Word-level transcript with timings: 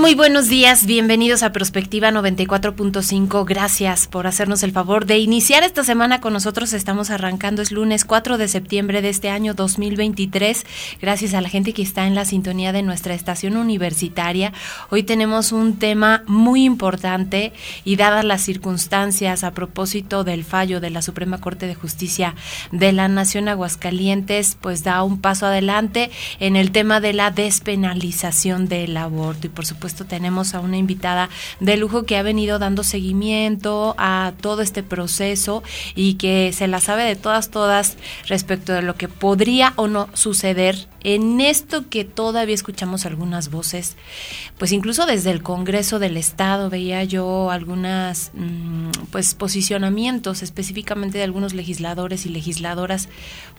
Muy 0.00 0.14
buenos 0.14 0.48
días. 0.48 0.86
Bienvenidos 0.86 1.42
a 1.42 1.52
Prospectiva 1.52 2.10
94.5. 2.10 3.44
Gracias 3.44 4.06
por 4.06 4.26
hacernos 4.26 4.62
el 4.62 4.72
favor 4.72 5.04
de 5.04 5.18
iniciar 5.18 5.64
esta 5.64 5.84
semana 5.84 6.20
con 6.22 6.32
nosotros. 6.32 6.72
Estamos 6.72 7.10
arrancando, 7.10 7.60
es 7.60 7.72
lunes 7.72 8.06
4 8.06 8.38
de 8.38 8.48
septiembre 8.48 9.02
de 9.02 9.10
este 9.10 9.28
año 9.28 9.52
2023. 9.52 10.64
Gracias 11.00 11.34
a 11.34 11.42
la 11.42 11.50
gente 11.50 11.74
que 11.74 11.82
está 11.82 12.06
en 12.06 12.14
la 12.14 12.24
sintonía 12.24 12.72
de 12.72 12.82
nuestra 12.82 13.12
estación 13.12 13.56
universitaria. 13.56 14.54
Hoy 14.88 15.02
tenemos 15.02 15.52
un 15.52 15.78
tema 15.78 16.22
muy 16.26 16.64
importante 16.64 17.52
y 17.84 17.96
dadas 17.96 18.24
las 18.24 18.40
circunstancias 18.40 19.44
a 19.44 19.52
propósito 19.52 20.24
del 20.24 20.42
fallo 20.42 20.80
de 20.80 20.90
la 20.90 21.02
Suprema 21.02 21.38
Corte 21.38 21.66
de 21.66 21.74
Justicia 21.74 22.34
de 22.72 22.92
la 22.92 23.08
Nación 23.08 23.46
Aguascalientes, 23.48 24.56
pues 24.60 24.84
da 24.84 25.02
un 25.02 25.20
paso 25.20 25.46
adelante 25.46 26.10
en 26.40 26.56
el 26.56 26.72
tema 26.72 27.00
de 27.00 27.12
la 27.12 27.30
despenalización 27.30 28.68
del 28.68 28.96
aborto. 28.96 29.46
Y 29.46 29.50
por 29.50 29.66
supuesto 29.66 29.81
tenemos 29.90 30.54
a 30.54 30.60
una 30.60 30.76
invitada 30.76 31.28
de 31.60 31.76
lujo 31.76 32.04
que 32.04 32.16
ha 32.16 32.22
venido 32.22 32.58
dando 32.58 32.84
seguimiento 32.84 33.94
a 33.98 34.32
todo 34.40 34.62
este 34.62 34.82
proceso 34.82 35.62
y 35.94 36.14
que 36.14 36.52
se 36.52 36.68
la 36.68 36.80
sabe 36.80 37.04
de 37.04 37.16
todas, 37.16 37.50
todas 37.50 37.96
respecto 38.28 38.72
de 38.72 38.82
lo 38.82 38.94
que 38.94 39.08
podría 39.08 39.72
o 39.76 39.88
no 39.88 40.08
suceder 40.14 40.88
en 41.04 41.40
esto 41.40 41.88
que 41.88 42.04
todavía 42.04 42.54
escuchamos 42.54 43.06
algunas 43.06 43.50
voces, 43.50 43.96
pues 44.58 44.72
incluso 44.72 45.04
desde 45.06 45.30
el 45.32 45.42
Congreso 45.42 45.98
del 45.98 46.16
Estado 46.16 46.70
veía 46.70 47.02
yo 47.02 47.50
algunas 47.50 48.30
mm, 48.34 48.90
pues 49.10 49.34
posicionamientos 49.34 50.42
específicamente 50.42 51.18
de 51.18 51.24
algunos 51.24 51.54
legisladores 51.54 52.24
y 52.26 52.28
legisladoras, 52.28 53.08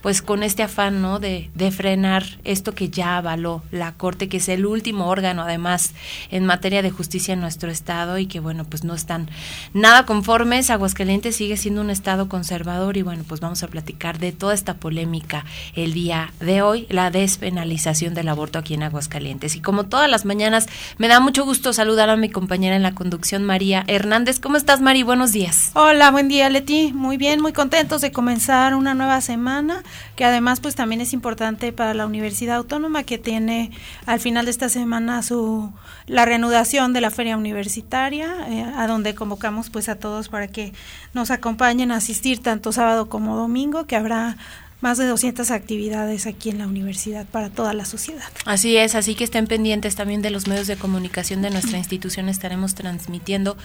pues 0.01 0.21
con 0.21 0.43
este 0.43 0.63
afán 0.63 1.01
¿no? 1.01 1.19
de, 1.19 1.49
de 1.53 1.71
frenar 1.71 2.23
esto 2.45 2.73
que 2.73 2.89
ya 2.89 3.17
avaló 3.17 3.61
la 3.71 3.93
Corte, 3.93 4.29
que 4.29 4.37
es 4.37 4.47
el 4.47 4.65
último 4.65 5.07
órgano 5.07 5.43
además 5.43 5.93
en 6.31 6.45
materia 6.45 6.81
de 6.81 6.91
justicia 6.91 7.33
en 7.33 7.41
nuestro 7.41 7.69
estado 7.69 8.17
y 8.17 8.25
que 8.25 8.39
bueno, 8.39 8.65
pues 8.65 8.83
no 8.83 8.93
están 8.93 9.29
nada 9.73 10.05
conformes. 10.05 10.69
Aguascalientes 10.69 11.35
sigue 11.35 11.57
siendo 11.57 11.81
un 11.81 11.89
estado 11.89 12.29
conservador 12.29 12.97
y 12.97 13.01
bueno, 13.01 13.23
pues 13.27 13.41
vamos 13.41 13.63
a 13.63 13.67
platicar 13.67 14.19
de 14.19 14.31
toda 14.31 14.53
esta 14.53 14.75
polémica 14.75 15.45
el 15.75 15.93
día 15.93 16.33
de 16.39 16.61
hoy, 16.61 16.87
la 16.89 17.11
despenalización 17.11 18.13
del 18.13 18.29
aborto 18.29 18.59
aquí 18.59 18.73
en 18.73 18.83
Aguascalientes. 18.83 19.55
Y 19.55 19.61
como 19.61 19.85
todas 19.85 20.09
las 20.09 20.25
mañanas, 20.25 20.67
me 20.97 21.07
da 21.07 21.19
mucho 21.19 21.45
gusto 21.45 21.73
saludar 21.73 22.09
a 22.09 22.15
mi 22.15 22.29
compañera 22.29 22.75
en 22.75 22.83
la 22.83 22.95
conducción, 22.95 23.43
María 23.43 23.83
Hernández. 23.87 24.39
¿Cómo 24.39 24.57
estás, 24.57 24.81
Mari? 24.81 25.03
Buenos 25.03 25.31
días. 25.31 25.71
Hola, 25.73 26.11
buen 26.11 26.27
día, 26.27 26.49
Leti. 26.49 26.93
Muy 26.93 27.17
bien, 27.17 27.41
muy 27.41 27.53
contentos 27.53 28.01
de 28.01 28.11
comenzar 28.11 28.75
una 28.75 28.93
nueva 28.93 29.21
semana, 29.21 29.83
que 30.15 30.25
además 30.25 30.59
pues 30.59 30.75
también 30.75 31.01
es 31.01 31.13
importante 31.13 31.71
para 31.71 31.93
la 31.93 32.05
Universidad 32.05 32.57
Autónoma 32.57 33.03
que 33.03 33.17
tiene 33.17 33.71
al 34.05 34.19
final 34.19 34.45
de 34.45 34.51
esta 34.51 34.69
semana 34.69 35.21
su 35.23 35.71
la 36.07 36.25
reanudación 36.25 36.93
de 36.93 37.01
la 37.01 37.11
feria 37.11 37.37
universitaria, 37.37 38.47
eh, 38.49 38.65
a 38.75 38.87
donde 38.87 39.15
convocamos 39.15 39.69
pues 39.69 39.89
a 39.89 39.95
todos 39.95 40.29
para 40.29 40.47
que 40.47 40.73
nos 41.13 41.31
acompañen 41.31 41.91
a 41.91 41.97
asistir 41.97 42.41
tanto 42.41 42.71
sábado 42.71 43.09
como 43.09 43.35
domingo, 43.35 43.85
que 43.85 43.95
habrá 43.95 44.37
más 44.83 44.97
de 44.97 45.07
200 45.07 45.49
actividades 45.49 46.27
aquí 46.27 46.49
en 46.49 46.59
la 46.59 46.67
universidad 46.67 47.25
para 47.25 47.49
toda 47.49 47.73
la 47.73 47.85
sociedad. 47.85 48.27
Así 48.43 48.75
es, 48.75 48.95
así 48.95 49.15
que 49.15 49.23
estén 49.23 49.47
pendientes 49.47 49.95
también 49.95 50.21
de 50.21 50.29
los 50.29 50.45
medios 50.45 50.67
de 50.67 50.75
comunicación 50.75 51.41
de 51.41 51.51
nuestra 51.51 51.77
institución. 51.77 52.27
Estaremos 52.27 52.75
transmitiendo 52.75 53.55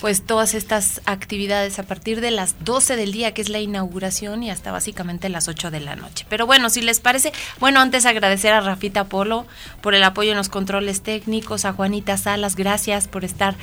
pues 0.00 0.22
todas 0.22 0.54
estas 0.54 1.02
actividades 1.04 1.78
a 1.78 1.82
partir 1.82 2.22
de 2.22 2.30
las 2.30 2.54
12 2.64 2.96
del 2.96 3.12
día, 3.12 3.34
que 3.34 3.42
es 3.42 3.50
la 3.50 3.60
inauguración, 3.60 4.42
y 4.42 4.50
hasta 4.50 4.72
básicamente 4.72 5.28
las 5.28 5.46
8 5.46 5.70
de 5.70 5.80
la 5.80 5.94
noche. 5.94 6.24
Pero 6.30 6.46
bueno, 6.46 6.70
si 6.70 6.80
les 6.80 7.00
parece, 7.00 7.34
bueno, 7.60 7.80
antes 7.80 8.06
agradecer 8.06 8.54
a 8.54 8.62
Rafita 8.62 9.04
Polo 9.04 9.44
por 9.82 9.94
el 9.94 10.02
apoyo 10.02 10.30
en 10.30 10.38
los 10.38 10.48
controles 10.48 11.02
técnicos, 11.02 11.66
a 11.66 11.74
Juanita 11.74 12.16
Salas, 12.16 12.56
gracias 12.56 13.08
por 13.08 13.26
estar 13.26 13.56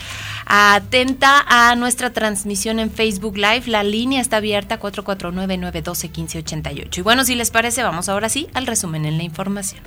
atenta 0.45 1.43
a 1.47 1.75
nuestra 1.75 2.13
transmisión 2.13 2.79
en 2.79 2.91
Facebook 2.91 3.35
Live. 3.35 3.63
La 3.65 3.81
línea 3.81 4.21
está 4.21 4.37
abierta 4.37 4.79
449-912-1588. 4.79 6.98
Y 6.99 7.01
bueno, 7.01 7.23
si 7.23 7.33
les 7.33 7.49
parece, 7.49 7.81
vamos 7.81 8.09
ahora 8.09 8.27
sí 8.27 8.49
al 8.53 8.67
resumen 8.67 9.05
en 9.05 9.15
la 9.15 9.23
información. 9.23 9.81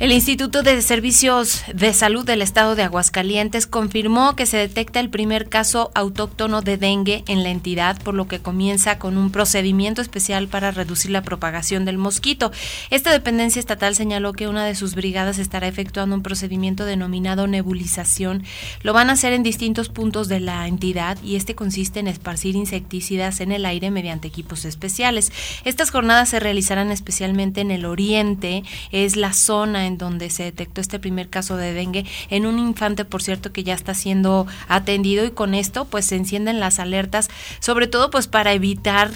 El 0.00 0.12
Instituto 0.12 0.62
de 0.62 0.80
Servicios 0.80 1.64
de 1.74 1.92
Salud 1.92 2.24
del 2.24 2.40
Estado 2.40 2.76
de 2.76 2.84
Aguascalientes 2.84 3.66
confirmó 3.66 4.36
que 4.36 4.46
se 4.46 4.56
detecta 4.56 5.00
el 5.00 5.10
primer 5.10 5.48
caso 5.48 5.90
autóctono 5.92 6.62
de 6.62 6.76
dengue 6.76 7.24
en 7.26 7.42
la 7.42 7.48
entidad, 7.48 8.00
por 8.04 8.14
lo 8.14 8.28
que 8.28 8.38
comienza 8.38 9.00
con 9.00 9.18
un 9.18 9.32
procedimiento 9.32 10.00
especial 10.00 10.46
para 10.46 10.70
reducir 10.70 11.10
la 11.10 11.22
propagación 11.22 11.84
del 11.84 11.98
mosquito. 11.98 12.52
Esta 12.90 13.10
dependencia 13.10 13.58
estatal 13.58 13.96
señaló 13.96 14.34
que 14.34 14.46
una 14.46 14.64
de 14.64 14.76
sus 14.76 14.94
brigadas 14.94 15.40
estará 15.40 15.66
efectuando 15.66 16.14
un 16.14 16.22
procedimiento 16.22 16.84
denominado 16.84 17.48
nebulización. 17.48 18.44
Lo 18.82 18.92
van 18.92 19.10
a 19.10 19.14
hacer 19.14 19.32
en 19.32 19.42
distintos 19.42 19.88
puntos 19.88 20.28
de 20.28 20.38
la 20.38 20.68
entidad 20.68 21.18
y 21.24 21.34
este 21.34 21.56
consiste 21.56 21.98
en 21.98 22.06
esparcir 22.06 22.54
insecticidas 22.54 23.40
en 23.40 23.50
el 23.50 23.66
aire 23.66 23.90
mediante 23.90 24.28
equipos 24.28 24.64
especiales. 24.64 25.32
Estas 25.64 25.90
jornadas 25.90 26.28
se 26.28 26.38
realizarán 26.38 26.92
especialmente 26.92 27.62
en 27.62 27.72
el 27.72 27.84
oriente, 27.84 28.62
es 28.92 29.16
la 29.16 29.32
zona 29.32 29.87
en 29.88 29.98
donde 29.98 30.30
se 30.30 30.44
detectó 30.44 30.80
este 30.80 31.00
primer 31.00 31.28
caso 31.28 31.56
de 31.56 31.72
dengue 31.72 32.04
en 32.30 32.46
un 32.46 32.58
infante, 32.58 33.04
por 33.04 33.22
cierto, 33.22 33.52
que 33.52 33.64
ya 33.64 33.74
está 33.74 33.94
siendo 33.94 34.46
atendido 34.68 35.24
y 35.24 35.32
con 35.32 35.54
esto 35.54 35.84
pues 35.86 36.06
se 36.06 36.16
encienden 36.16 36.60
las 36.60 36.78
alertas, 36.78 37.28
sobre 37.58 37.88
todo 37.88 38.10
pues 38.10 38.28
para 38.28 38.52
evitar 38.52 39.10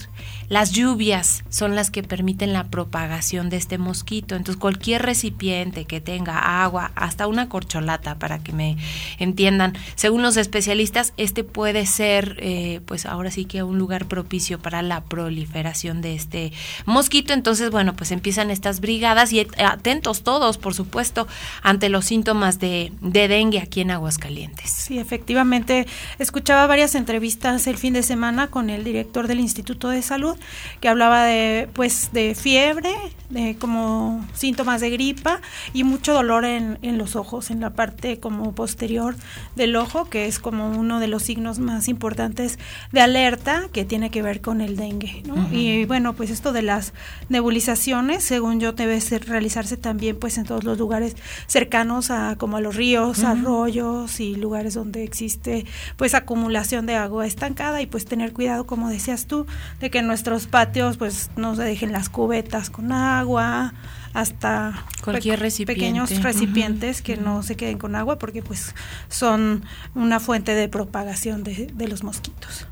las 0.52 0.72
lluvias 0.72 1.44
son 1.48 1.74
las 1.74 1.90
que 1.90 2.02
permiten 2.02 2.52
la 2.52 2.64
propagación 2.64 3.48
de 3.48 3.56
este 3.56 3.78
mosquito. 3.78 4.34
Entonces 4.34 4.60
cualquier 4.60 5.00
recipiente 5.00 5.86
que 5.86 6.02
tenga 6.02 6.62
agua, 6.62 6.92
hasta 6.94 7.26
una 7.26 7.48
corcholata 7.48 8.18
para 8.18 8.38
que 8.40 8.52
me 8.52 8.76
entiendan, 9.18 9.72
según 9.94 10.20
los 10.20 10.36
especialistas, 10.36 11.14
este 11.16 11.42
puede 11.42 11.86
ser 11.86 12.36
eh, 12.40 12.82
pues 12.84 13.06
ahora 13.06 13.30
sí 13.30 13.46
que 13.46 13.62
un 13.62 13.78
lugar 13.78 14.04
propicio 14.04 14.58
para 14.58 14.82
la 14.82 15.02
proliferación 15.02 16.02
de 16.02 16.16
este 16.16 16.52
mosquito. 16.84 17.32
Entonces 17.32 17.70
bueno 17.70 17.96
pues 17.96 18.12
empiezan 18.12 18.50
estas 18.50 18.80
brigadas 18.80 19.32
y 19.32 19.46
atentos 19.56 20.22
todos 20.22 20.58
por 20.58 20.74
supuesto 20.74 21.26
ante 21.62 21.88
los 21.88 22.04
síntomas 22.04 22.58
de, 22.58 22.92
de 23.00 23.26
dengue 23.26 23.58
aquí 23.58 23.80
en 23.80 23.90
Aguascalientes. 23.90 24.70
Sí, 24.70 24.98
efectivamente 24.98 25.86
escuchaba 26.18 26.66
varias 26.66 26.94
entrevistas 26.94 27.66
el 27.66 27.78
fin 27.78 27.94
de 27.94 28.02
semana 28.02 28.48
con 28.48 28.68
el 28.68 28.84
director 28.84 29.28
del 29.28 29.40
Instituto 29.40 29.88
de 29.88 30.02
Salud 30.02 30.36
que 30.80 30.88
hablaba 30.88 31.24
de 31.24 31.68
pues 31.72 32.10
de 32.12 32.34
fiebre, 32.34 32.94
de 33.30 33.56
como 33.58 34.26
síntomas 34.34 34.80
de 34.80 34.90
gripa 34.90 35.40
y 35.72 35.84
mucho 35.84 36.12
dolor 36.12 36.44
en, 36.44 36.78
en 36.82 36.98
los 36.98 37.16
ojos, 37.16 37.50
en 37.50 37.60
la 37.60 37.70
parte 37.70 38.20
como 38.20 38.52
posterior 38.52 39.16
del 39.56 39.76
ojo, 39.76 40.08
que 40.08 40.26
es 40.26 40.38
como 40.38 40.70
uno 40.70 41.00
de 41.00 41.08
los 41.08 41.22
signos 41.22 41.58
más 41.58 41.88
importantes 41.88 42.58
de 42.92 43.00
alerta 43.00 43.68
que 43.72 43.84
tiene 43.84 44.10
que 44.10 44.22
ver 44.22 44.40
con 44.40 44.60
el 44.60 44.76
dengue. 44.76 45.22
¿no? 45.26 45.48
Y 45.50 45.84
bueno, 45.86 46.14
pues 46.14 46.30
esto 46.30 46.52
de 46.52 46.62
las 46.62 46.92
nebulizaciones, 47.28 48.24
según 48.24 48.60
yo, 48.60 48.72
debe 48.72 49.00
ser, 49.00 49.26
realizarse 49.28 49.76
también 49.76 50.18
pues 50.18 50.38
en 50.38 50.44
todos 50.44 50.64
los 50.64 50.78
lugares 50.78 51.16
cercanos 51.46 52.10
a 52.10 52.36
como 52.36 52.56
a 52.56 52.60
los 52.60 52.76
ríos, 52.76 53.24
arroyos 53.24 54.20
y 54.20 54.36
lugares 54.36 54.74
donde 54.74 55.04
existe 55.04 55.66
pues 55.96 56.14
acumulación 56.14 56.86
de 56.86 56.94
agua 56.96 57.26
estancada 57.26 57.80
y 57.82 57.86
pues 57.86 58.04
tener 58.04 58.32
cuidado, 58.32 58.66
como 58.66 58.88
decías 58.88 59.26
tú, 59.26 59.46
de 59.80 59.90
que 59.90 60.02
nuestros 60.22 60.46
patios 60.46 60.98
pues 60.98 61.30
no 61.34 61.56
se 61.56 61.62
dejen 61.64 61.90
las 61.90 62.08
cubetas 62.08 62.70
con 62.70 62.92
agua 62.92 63.74
hasta 64.12 64.86
cualquier 65.02 65.38
pe 65.38 65.42
recipiente. 65.44 65.80
pequeños 65.80 66.22
recipientes 66.22 66.98
uh 66.98 67.00
-huh. 67.00 67.04
que 67.04 67.16
no 67.16 67.42
se 67.42 67.56
queden 67.56 67.78
con 67.78 67.96
agua 67.96 68.18
porque 68.18 68.40
pues 68.40 68.72
son 69.08 69.64
una 69.96 70.20
fuente 70.20 70.54
de 70.54 70.68
propagación 70.68 71.42
de, 71.42 71.72
de 71.74 71.88
los 71.88 72.04
mosquitos. 72.04 72.68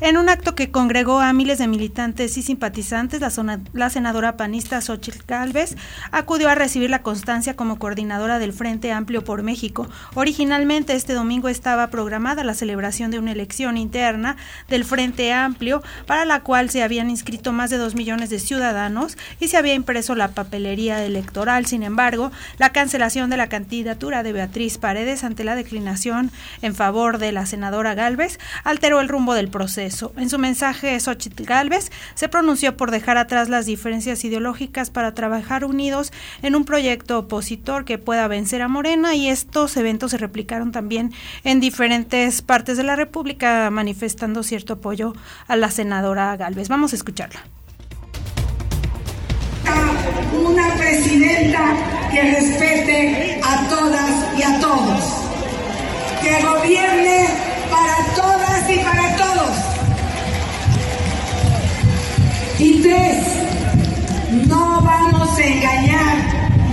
En 0.00 0.16
un 0.16 0.28
acto 0.28 0.54
que 0.54 0.70
congregó 0.70 1.18
a 1.18 1.32
miles 1.32 1.58
de 1.58 1.66
militantes 1.66 2.36
y 2.36 2.42
simpatizantes, 2.42 3.20
la, 3.72 3.90
senadora 3.90 4.36
panista 4.36 4.80
Xochitl 4.80 5.24
Galvez 5.26 5.74
acudió 6.12 6.48
a 6.48 6.54
recibir 6.54 6.88
la 6.88 7.02
constancia 7.02 7.56
como 7.56 7.80
coordinadora 7.80 8.38
del 8.38 8.52
Frente 8.52 8.92
Amplio 8.92 9.24
por 9.24 9.42
México. 9.42 9.88
Originalmente 10.14 10.92
este 10.92 11.14
domingo 11.14 11.48
estaba 11.48 11.88
programada 11.88 12.44
la 12.44 12.54
celebración 12.54 13.10
de 13.10 13.18
una 13.18 13.32
elección 13.32 13.76
interna 13.76 14.36
del 14.68 14.84
Frente 14.84 15.32
Amplio 15.32 15.82
para 16.06 16.24
la 16.24 16.44
cual 16.44 16.70
se 16.70 16.84
habían 16.84 17.10
inscrito 17.10 17.52
más 17.52 17.70
de 17.70 17.78
dos 17.78 17.96
millones 17.96 18.30
de 18.30 18.38
ciudadanos 18.38 19.18
y 19.40 19.48
se 19.48 19.56
había 19.56 19.74
impreso 19.74 20.14
la 20.14 20.28
papelería 20.28 21.04
electoral. 21.04 21.66
Sin 21.66 21.82
embargo, 21.82 22.30
la 22.58 22.70
cancelación 22.70 23.30
de 23.30 23.36
la 23.36 23.48
candidatura 23.48 24.22
de 24.22 24.32
Beatriz 24.32 24.78
Paredes 24.78 25.24
ante 25.24 25.42
la 25.42 25.56
declinación 25.56 26.30
en 26.62 26.76
favor 26.76 27.18
de 27.18 27.32
la 27.32 27.46
senadora 27.46 27.96
Galvez 27.96 28.38
alteró 28.62 29.00
el 29.00 29.08
rumbo 29.08 29.34
del 29.34 29.48
proceso. 29.48 29.87
En 30.16 30.28
su 30.28 30.38
mensaje, 30.38 30.98
Xochitl 31.00 31.44
Galvez 31.44 31.90
se 32.14 32.28
pronunció 32.28 32.76
por 32.76 32.90
dejar 32.90 33.16
atrás 33.16 33.48
las 33.48 33.64
diferencias 33.64 34.22
ideológicas 34.24 34.90
para 34.90 35.14
trabajar 35.14 35.64
unidos 35.64 36.12
en 36.42 36.54
un 36.54 36.64
proyecto 36.64 37.18
opositor 37.18 37.84
que 37.84 37.96
pueda 37.96 38.28
vencer 38.28 38.60
a 38.60 38.68
Morena 38.68 39.14
y 39.14 39.28
estos 39.28 39.76
eventos 39.76 40.10
se 40.10 40.18
replicaron 40.18 40.72
también 40.72 41.12
en 41.42 41.60
diferentes 41.60 42.42
partes 42.42 42.76
de 42.76 42.84
la 42.84 42.96
República 42.96 43.70
manifestando 43.70 44.42
cierto 44.42 44.74
apoyo 44.74 45.14
a 45.46 45.56
la 45.56 45.70
senadora 45.70 46.36
Galvez. 46.36 46.68
Vamos 46.68 46.92
a 46.92 46.96
escucharla. 46.96 47.40
Una 50.44 50.74
presidenta 50.74 51.76
que 52.10 52.22
respete 52.22 53.40
a 53.42 53.68
todas 53.68 54.38
y 54.38 54.42
a 54.42 54.60
todos, 54.60 55.04
que 56.22 56.44
gobierne 56.44 57.28
para 57.70 58.14
todas 58.14 58.70
y 58.70 58.78
para 58.78 59.16
todos 59.16 59.67
y 62.58 62.80
tres, 62.82 63.24
no 64.48 64.82
vamos 64.82 65.38
a 65.38 65.46
engañar 65.46 66.16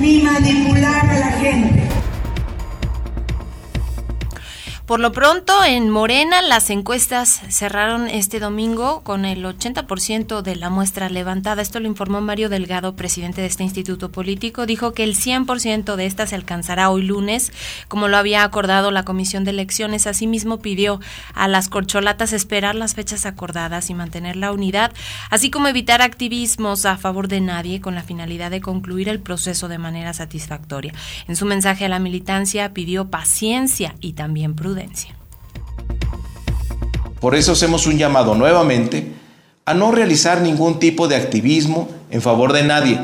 ni 0.02 0.20
manipular 0.22 1.10
a 1.10 1.20
la 1.20 1.32
gente. 1.34 1.84
Por 4.86 5.00
lo 5.00 5.12
pronto, 5.12 5.52
en 5.66 5.90
Morena 5.90 6.44
las 6.44 6.70
encuestas 6.70 7.42
cerraron 7.50 8.08
este 8.08 8.40
domingo 8.40 9.02
con 9.02 9.26
el 9.26 9.44
80% 9.44 10.44
de 10.44 10.56
la 10.56 10.70
muestra 10.70 11.10
levantada. 11.10 11.64
Esto 11.64 11.80
lo 11.80 11.88
informó 11.88 12.22
Mario 12.22 12.50
Delgado, 12.50 12.96
presidente 12.96 13.42
de 13.42 13.48
este 13.48 13.64
instituto 13.64 14.12
político. 14.12 14.68
Dijo 14.68 14.94
que 14.94 15.04
el 15.04 15.16
100% 15.16 15.96
de 15.96 16.06
estas 16.06 16.30
se 16.30 16.36
alcanzará 16.36 16.92
hoy 16.92 17.02
lunes, 17.02 17.52
como 17.88 18.08
lo 18.08 18.18
había 18.18 18.44
acordado 18.44 18.92
la 18.92 19.06
Comisión 19.06 19.44
de 19.44 19.52
Elecciones. 19.52 20.06
Asimismo, 20.06 20.60
pidió 20.60 21.00
a 21.34 21.48
las 21.48 21.68
corcholatas 21.68 22.32
esperar 22.32 22.76
las 22.76 22.94
fechas 22.94 23.26
acordadas 23.26 23.90
y 23.90 23.96
mantener 23.96 24.36
la 24.36 24.52
unidad, 24.52 24.94
así 25.32 25.50
como 25.50 25.68
evitar 25.68 26.04
activismos 26.04 26.86
a 26.86 26.98
favor 26.98 27.28
de 27.28 27.42
nadie 27.42 27.82
con 27.82 27.96
la 27.96 28.04
finalidad 28.04 28.52
de 28.52 28.62
concluir 28.62 29.10
el 29.10 29.20
proceso 29.20 29.68
de 29.68 29.80
manera 29.80 30.14
satisfactoria. 30.14 30.94
En 31.28 31.36
su 31.36 31.48
mensaje 31.48 31.86
a 31.86 31.90
la 31.90 31.98
militancia 31.98 32.72
pidió 32.72 33.10
paciencia 33.10 33.96
y 34.00 34.14
también 34.14 34.54
prudencia 34.54 34.75
por 37.20 37.34
eso 37.34 37.54
hacemos 37.54 37.88
un 37.88 37.98
llamado 37.98 38.36
nuevamente 38.36 39.12
a 39.66 39.74
no 39.74 39.92
realizar 39.92 40.42
ningún 40.42 40.78
tipo 40.78 41.08
de 41.08 41.16
activismo 41.16 41.90
en 42.12 42.22
favor 42.22 42.54
de 42.54 42.64
nadie, 42.64 43.00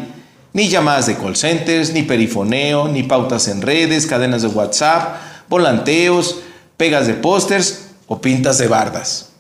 ni 0.54 0.68
llamadas 0.68 1.08
de 1.08 1.18
call 1.18 1.36
centers, 1.36 1.92
ni 1.92 2.04
perifoneo, 2.04 2.88
ni 2.88 3.02
pautas 3.02 3.48
en 3.48 3.64
redes, 3.64 4.06
cadenas 4.06 4.44
de 4.44 4.50
WhatsApp, 4.50 5.16
volanteos, 5.50 6.42
pegas 6.78 7.08
de 7.08 7.16
pósters 7.16 7.88
o 8.06 8.22
pintas 8.22 8.60
de 8.60 8.68
bardas. 8.68 9.32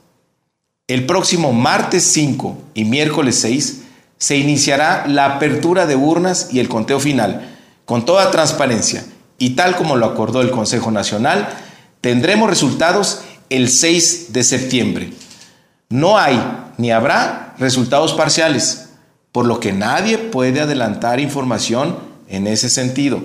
El 0.87 1.05
próximo 1.05 1.53
martes 1.53 2.03
5 2.03 2.57
y 2.73 2.85
miércoles 2.85 3.39
6 3.39 3.83
se 4.17 4.37
iniciará 4.37 5.05
la 5.07 5.25
apertura 5.25 5.85
de 5.85 5.95
urnas 5.95 6.49
y 6.51 6.59
el 6.59 6.69
conteo 6.69 6.99
final, 6.99 7.55
con 7.85 8.03
toda 8.03 8.31
transparencia 8.31 9.05
y 9.37 9.51
tal 9.51 9.75
como 9.75 9.95
lo 9.95 10.07
acordó 10.07 10.41
el 10.41 10.49
Consejo 10.49 10.89
Nacional, 10.89 11.49
Tendremos 12.01 12.49
resultados 12.49 13.21
el 13.49 13.69
6 13.69 14.33
de 14.33 14.43
septiembre. 14.43 15.13
No 15.89 16.17
hay 16.17 16.41
ni 16.77 16.91
habrá 16.91 17.55
resultados 17.59 18.13
parciales, 18.13 18.89
por 19.31 19.45
lo 19.45 19.59
que 19.59 19.71
nadie 19.71 20.17
puede 20.17 20.61
adelantar 20.61 21.19
información 21.19 21.97
en 22.27 22.47
ese 22.47 22.69
sentido. 22.69 23.21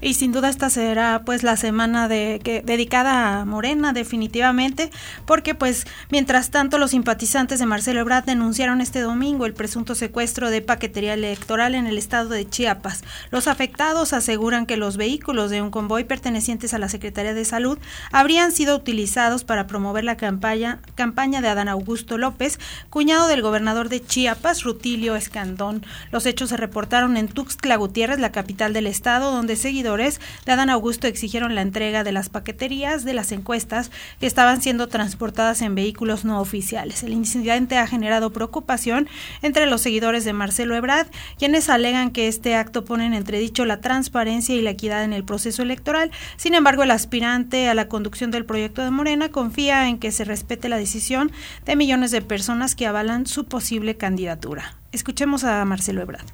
Y 0.00 0.14
sin 0.14 0.30
duda 0.30 0.48
esta 0.48 0.70
será 0.70 1.22
pues 1.24 1.42
la 1.42 1.56
semana 1.56 2.06
de, 2.06 2.40
que, 2.44 2.62
dedicada 2.62 3.40
a 3.40 3.44
Morena 3.44 3.92
definitivamente, 3.92 4.90
porque 5.26 5.56
pues 5.56 5.86
mientras 6.10 6.50
tanto 6.50 6.78
los 6.78 6.92
simpatizantes 6.92 7.58
de 7.58 7.66
Marcelo 7.66 8.00
Ebrard 8.00 8.24
denunciaron 8.24 8.80
este 8.80 9.00
domingo 9.00 9.44
el 9.44 9.54
presunto 9.54 9.96
secuestro 9.96 10.50
de 10.50 10.62
paquetería 10.62 11.14
electoral 11.14 11.74
en 11.74 11.86
el 11.86 11.98
estado 11.98 12.28
de 12.28 12.48
Chiapas. 12.48 13.02
Los 13.30 13.48
afectados 13.48 14.12
aseguran 14.12 14.66
que 14.66 14.76
los 14.76 14.96
vehículos 14.96 15.50
de 15.50 15.62
un 15.62 15.70
convoy 15.70 16.04
pertenecientes 16.04 16.74
a 16.74 16.78
la 16.78 16.88
Secretaría 16.88 17.34
de 17.34 17.44
Salud 17.44 17.78
habrían 18.12 18.52
sido 18.52 18.76
utilizados 18.76 19.42
para 19.42 19.66
promover 19.66 20.04
la 20.04 20.16
campaña, 20.16 20.80
campaña 20.94 21.40
de 21.40 21.48
Adán 21.48 21.68
Augusto 21.68 22.18
López, 22.18 22.60
cuñado 22.88 23.26
del 23.26 23.42
gobernador 23.42 23.88
de 23.88 24.04
Chiapas, 24.04 24.62
Rutilio 24.62 25.16
Escandón. 25.16 25.84
Los 26.12 26.24
hechos 26.26 26.50
se 26.50 26.56
reportaron 26.56 27.16
en 27.16 27.26
Tuxtla 27.26 27.76
Gutiérrez, 27.76 28.20
la 28.20 28.30
capital 28.32 28.72
del 28.72 28.86
estado, 28.86 29.32
donde 29.32 29.56
seguidores 29.88 30.20
de 30.44 30.52
Adán 30.52 30.68
Augusto 30.68 31.06
exigieron 31.06 31.54
la 31.54 31.62
entrega 31.62 32.04
de 32.04 32.12
las 32.12 32.28
paqueterías 32.28 33.06
de 33.06 33.14
las 33.14 33.32
encuestas 33.32 33.90
que 34.20 34.26
estaban 34.26 34.60
siendo 34.60 34.86
transportadas 34.88 35.62
en 35.62 35.74
vehículos 35.74 36.26
no 36.26 36.42
oficiales. 36.42 37.02
El 37.02 37.14
incidente 37.14 37.78
ha 37.78 37.86
generado 37.86 38.30
preocupación 38.30 39.08
entre 39.40 39.64
los 39.64 39.80
seguidores 39.80 40.26
de 40.26 40.34
Marcelo 40.34 40.74
Ebrard, 40.74 41.06
quienes 41.38 41.70
alegan 41.70 42.10
que 42.10 42.28
este 42.28 42.54
acto 42.54 42.84
pone 42.84 43.06
en 43.06 43.14
entredicho 43.14 43.64
la 43.64 43.80
transparencia 43.80 44.54
y 44.54 44.60
la 44.60 44.70
equidad 44.70 45.04
en 45.04 45.14
el 45.14 45.24
proceso 45.24 45.62
electoral. 45.62 46.10
Sin 46.36 46.52
embargo, 46.52 46.82
el 46.82 46.90
aspirante 46.90 47.70
a 47.70 47.74
la 47.74 47.88
conducción 47.88 48.30
del 48.30 48.44
proyecto 48.44 48.82
de 48.82 48.90
Morena 48.90 49.30
confía 49.30 49.88
en 49.88 49.98
que 49.98 50.12
se 50.12 50.24
respete 50.24 50.68
la 50.68 50.76
decisión 50.76 51.32
de 51.64 51.76
millones 51.76 52.10
de 52.10 52.20
personas 52.20 52.74
que 52.74 52.86
avalan 52.86 53.26
su 53.26 53.46
posible 53.46 53.96
candidatura. 53.96 54.76
Escuchemos 54.92 55.44
a 55.44 55.64
Marcelo 55.64 56.02
Ebrard. 56.02 56.26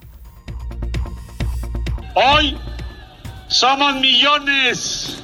Hoy 2.17 2.57
somos 3.55 3.95
millones. 3.95 5.17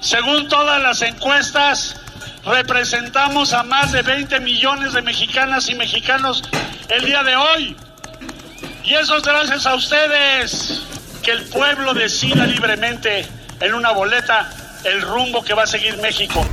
Según 0.00 0.46
todas 0.48 0.82
las 0.82 1.00
encuestas, 1.00 1.96
representamos 2.44 3.54
a 3.54 3.62
más 3.62 3.92
de 3.92 4.02
20 4.02 4.40
millones 4.40 4.92
de 4.92 5.00
mexicanas 5.00 5.70
y 5.70 5.74
mexicanos 5.74 6.42
el 6.90 7.06
día 7.06 7.22
de 7.22 7.34
hoy. 7.34 7.76
Y 8.84 8.94
eso 8.94 9.16
es 9.16 9.22
gracias 9.22 9.64
a 9.64 9.74
ustedes. 9.74 10.82
Que 11.22 11.30
el 11.30 11.44
pueblo 11.44 11.94
decida 11.94 12.46
libremente 12.46 13.26
en 13.60 13.74
una 13.74 13.92
boleta 13.92 14.50
el 14.84 15.00
rumbo 15.00 15.42
que 15.42 15.54
va 15.54 15.62
a 15.62 15.66
seguir 15.66 15.96
México. 15.98 16.44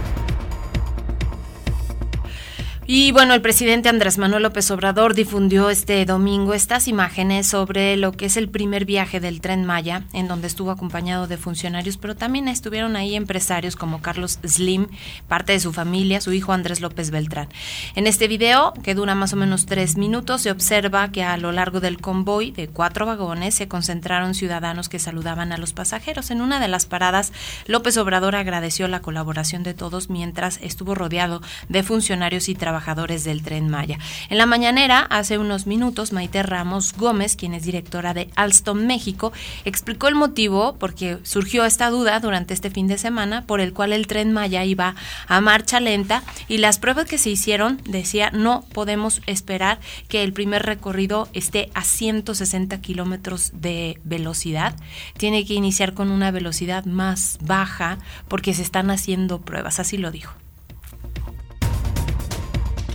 Y 2.91 3.11
bueno, 3.11 3.35
el 3.35 3.41
presidente 3.41 3.87
Andrés 3.87 4.17
Manuel 4.17 4.41
López 4.41 4.71
Obrador 4.71 5.13
difundió 5.13 5.69
este 5.69 6.03
domingo 6.05 6.55
estas 6.55 6.87
imágenes 6.87 7.45
sobre 7.45 7.95
lo 7.97 8.13
que 8.13 8.25
es 8.25 8.35
el 8.35 8.49
primer 8.49 8.85
viaje 8.85 9.19
del 9.19 9.41
tren 9.41 9.63
Maya, 9.63 10.05
en 10.11 10.27
donde 10.27 10.47
estuvo 10.47 10.71
acompañado 10.71 11.27
de 11.27 11.37
funcionarios, 11.37 11.97
pero 11.97 12.15
también 12.15 12.47
estuvieron 12.47 12.95
ahí 12.95 13.15
empresarios 13.15 13.75
como 13.75 14.01
Carlos 14.01 14.39
Slim, 14.43 14.87
parte 15.27 15.51
de 15.51 15.59
su 15.59 15.71
familia, 15.71 16.19
su 16.19 16.33
hijo 16.33 16.51
Andrés 16.51 16.81
López 16.81 17.11
Beltrán. 17.11 17.47
En 17.93 18.07
este 18.07 18.27
video, 18.27 18.73
que 18.81 18.95
dura 18.95 19.13
más 19.13 19.33
o 19.33 19.35
menos 19.35 19.67
tres 19.67 19.95
minutos, 19.95 20.41
se 20.41 20.49
observa 20.49 21.11
que 21.11 21.23
a 21.23 21.37
lo 21.37 21.51
largo 21.51 21.81
del 21.81 22.01
convoy 22.01 22.49
de 22.49 22.69
cuatro 22.69 23.05
vagones 23.05 23.53
se 23.53 23.67
concentraron 23.67 24.33
ciudadanos 24.33 24.89
que 24.89 24.97
saludaban 24.97 25.51
a 25.51 25.59
los 25.59 25.73
pasajeros. 25.73 26.31
En 26.31 26.41
una 26.41 26.59
de 26.59 26.67
las 26.67 26.87
paradas, 26.87 27.33
López 27.67 27.97
Obrador 27.97 28.35
agradeció 28.35 28.87
la 28.87 29.03
colaboración 29.03 29.61
de 29.61 29.75
todos 29.75 30.09
mientras 30.09 30.57
estuvo 30.63 30.95
rodeado 30.95 31.43
de 31.67 31.83
funcionarios 31.83 32.49
y 32.49 32.55
trabajadores 32.55 32.78
trabajadores 32.79 33.25
del 33.25 33.43
tren 33.43 33.67
Maya. 33.67 33.99
En 34.29 34.37
la 34.37 34.45
mañanera, 34.45 35.01
hace 35.01 35.37
unos 35.37 35.67
minutos, 35.67 36.13
Maite 36.13 36.43
Ramos 36.43 36.93
Gómez, 36.93 37.35
quien 37.35 37.53
es 37.53 37.63
directora 37.63 38.13
de 38.13 38.29
Alstom 38.37 38.85
México, 38.85 39.33
explicó 39.65 40.07
el 40.07 40.15
motivo 40.15 40.77
porque 40.79 41.17
surgió 41.23 41.65
esta 41.65 41.89
duda 41.89 42.21
durante 42.21 42.53
este 42.53 42.69
fin 42.69 42.87
de 42.87 42.97
semana 42.97 43.43
por 43.45 43.59
el 43.59 43.73
cual 43.73 43.91
el 43.91 44.07
tren 44.07 44.31
Maya 44.31 44.63
iba 44.63 44.95
a 45.27 45.41
marcha 45.41 45.81
lenta 45.81 46.23
y 46.47 46.59
las 46.59 46.79
pruebas 46.79 47.05
que 47.05 47.17
se 47.17 47.29
hicieron 47.29 47.81
decía 47.83 48.31
no 48.31 48.63
podemos 48.71 49.21
esperar 49.25 49.81
que 50.07 50.23
el 50.23 50.31
primer 50.31 50.63
recorrido 50.63 51.27
esté 51.33 51.71
a 51.73 51.83
160 51.83 52.79
kilómetros 52.79 53.51
de 53.55 53.99
velocidad. 54.05 54.73
Tiene 55.17 55.45
que 55.45 55.53
iniciar 55.53 55.93
con 55.93 56.11
una 56.11 56.31
velocidad 56.31 56.85
más 56.85 57.39
baja 57.41 57.97
porque 58.29 58.53
se 58.53 58.61
están 58.61 58.89
haciendo 58.89 59.41
pruebas, 59.41 59.81
así 59.81 59.97
lo 59.97 60.11
dijo. 60.11 60.33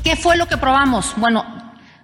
¿Qué 0.04 0.16
fue 0.16 0.37
lo 0.37 0.46
que 0.46 0.58
probamos? 0.58 1.14
Bueno, 1.16 1.46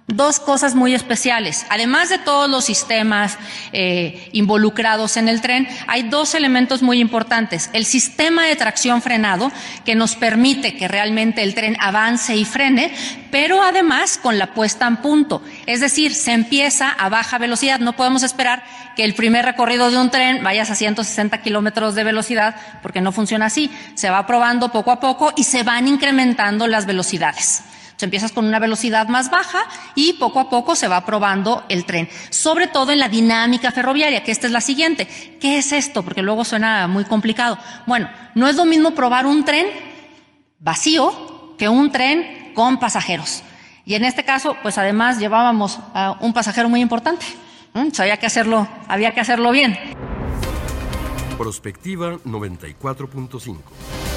dos 0.07 0.39
cosas 0.39 0.73
muy 0.73 0.95
especiales. 0.95 1.67
Además 1.69 2.09
de 2.09 2.17
todos 2.17 2.49
los 2.49 2.65
sistemas 2.65 3.37
eh, 3.73 4.27
involucrados 4.31 5.17
en 5.17 5.29
el 5.29 5.39
tren, 5.39 5.67
hay 5.85 6.09
dos 6.09 6.33
elementos 6.33 6.81
muy 6.81 6.99
importantes. 6.99 7.69
El 7.73 7.85
sistema 7.85 8.47
de 8.47 8.55
tracción 8.55 9.03
frenado, 9.03 9.51
que 9.85 9.93
nos 9.93 10.15
permite 10.15 10.75
que 10.75 10.87
realmente 10.87 11.43
el 11.43 11.53
tren 11.53 11.77
avance 11.79 12.35
y 12.35 12.43
frene, 12.43 12.91
pero 13.29 13.61
además 13.61 14.17
con 14.17 14.39
la 14.39 14.55
puesta 14.55 14.87
en 14.87 14.97
punto. 14.97 15.43
Es 15.67 15.79
decir, 15.79 16.15
se 16.15 16.31
empieza 16.31 16.89
a 16.89 17.07
baja 17.07 17.37
velocidad. 17.37 17.79
No 17.79 17.93
podemos 17.93 18.23
esperar 18.23 18.63
que 18.95 19.03
el 19.03 19.13
primer 19.13 19.45
recorrido 19.45 19.91
de 19.91 19.97
un 19.97 20.09
tren 20.09 20.43
vayas 20.43 20.71
a 20.71 20.75
160 20.75 21.37
kilómetros 21.43 21.93
de 21.93 22.03
velocidad, 22.03 22.55
porque 22.81 22.99
no 22.99 23.11
funciona 23.11 23.45
así. 23.45 23.69
Se 23.93 24.09
va 24.09 24.25
probando 24.25 24.71
poco 24.71 24.89
a 24.89 24.99
poco 24.99 25.33
y 25.35 25.43
se 25.43 25.61
van 25.61 25.87
incrementando 25.87 26.65
las 26.65 26.87
velocidades 26.87 27.63
empiezas 28.03 28.31
con 28.31 28.45
una 28.45 28.59
velocidad 28.59 29.07
más 29.07 29.29
baja 29.29 29.63
y 29.95 30.13
poco 30.13 30.39
a 30.39 30.49
poco 30.49 30.75
se 30.75 30.87
va 30.87 31.05
probando 31.05 31.63
el 31.69 31.85
tren, 31.85 32.09
sobre 32.29 32.67
todo 32.67 32.91
en 32.91 32.99
la 32.99 33.09
dinámica 33.09 33.71
ferroviaria, 33.71 34.23
que 34.23 34.31
esta 34.31 34.47
es 34.47 34.53
la 34.53 34.61
siguiente. 34.61 35.07
¿Qué 35.39 35.57
es 35.57 35.71
esto? 35.71 36.03
Porque 36.03 36.21
luego 36.21 36.43
suena 36.45 36.87
muy 36.87 37.05
complicado. 37.05 37.57
Bueno, 37.85 38.09
no 38.35 38.47
es 38.47 38.55
lo 38.55 38.65
mismo 38.65 38.91
probar 38.91 39.25
un 39.25 39.45
tren 39.45 39.67
vacío 40.59 41.55
que 41.57 41.69
un 41.69 41.91
tren 41.91 42.51
con 42.53 42.79
pasajeros. 42.79 43.43
Y 43.85 43.95
en 43.95 44.05
este 44.05 44.23
caso, 44.23 44.55
pues 44.61 44.77
además 44.77 45.19
llevábamos 45.19 45.79
a 45.93 46.17
un 46.21 46.33
pasajero 46.33 46.69
muy 46.69 46.81
importante. 46.81 47.25
había 47.73 48.17
que 48.17 48.25
hacerlo, 48.25 48.67
había 48.87 49.13
que 49.13 49.19
hacerlo 49.19 49.51
bien. 49.51 49.77
Prospectiva 51.37 52.17
94.5 52.25 54.10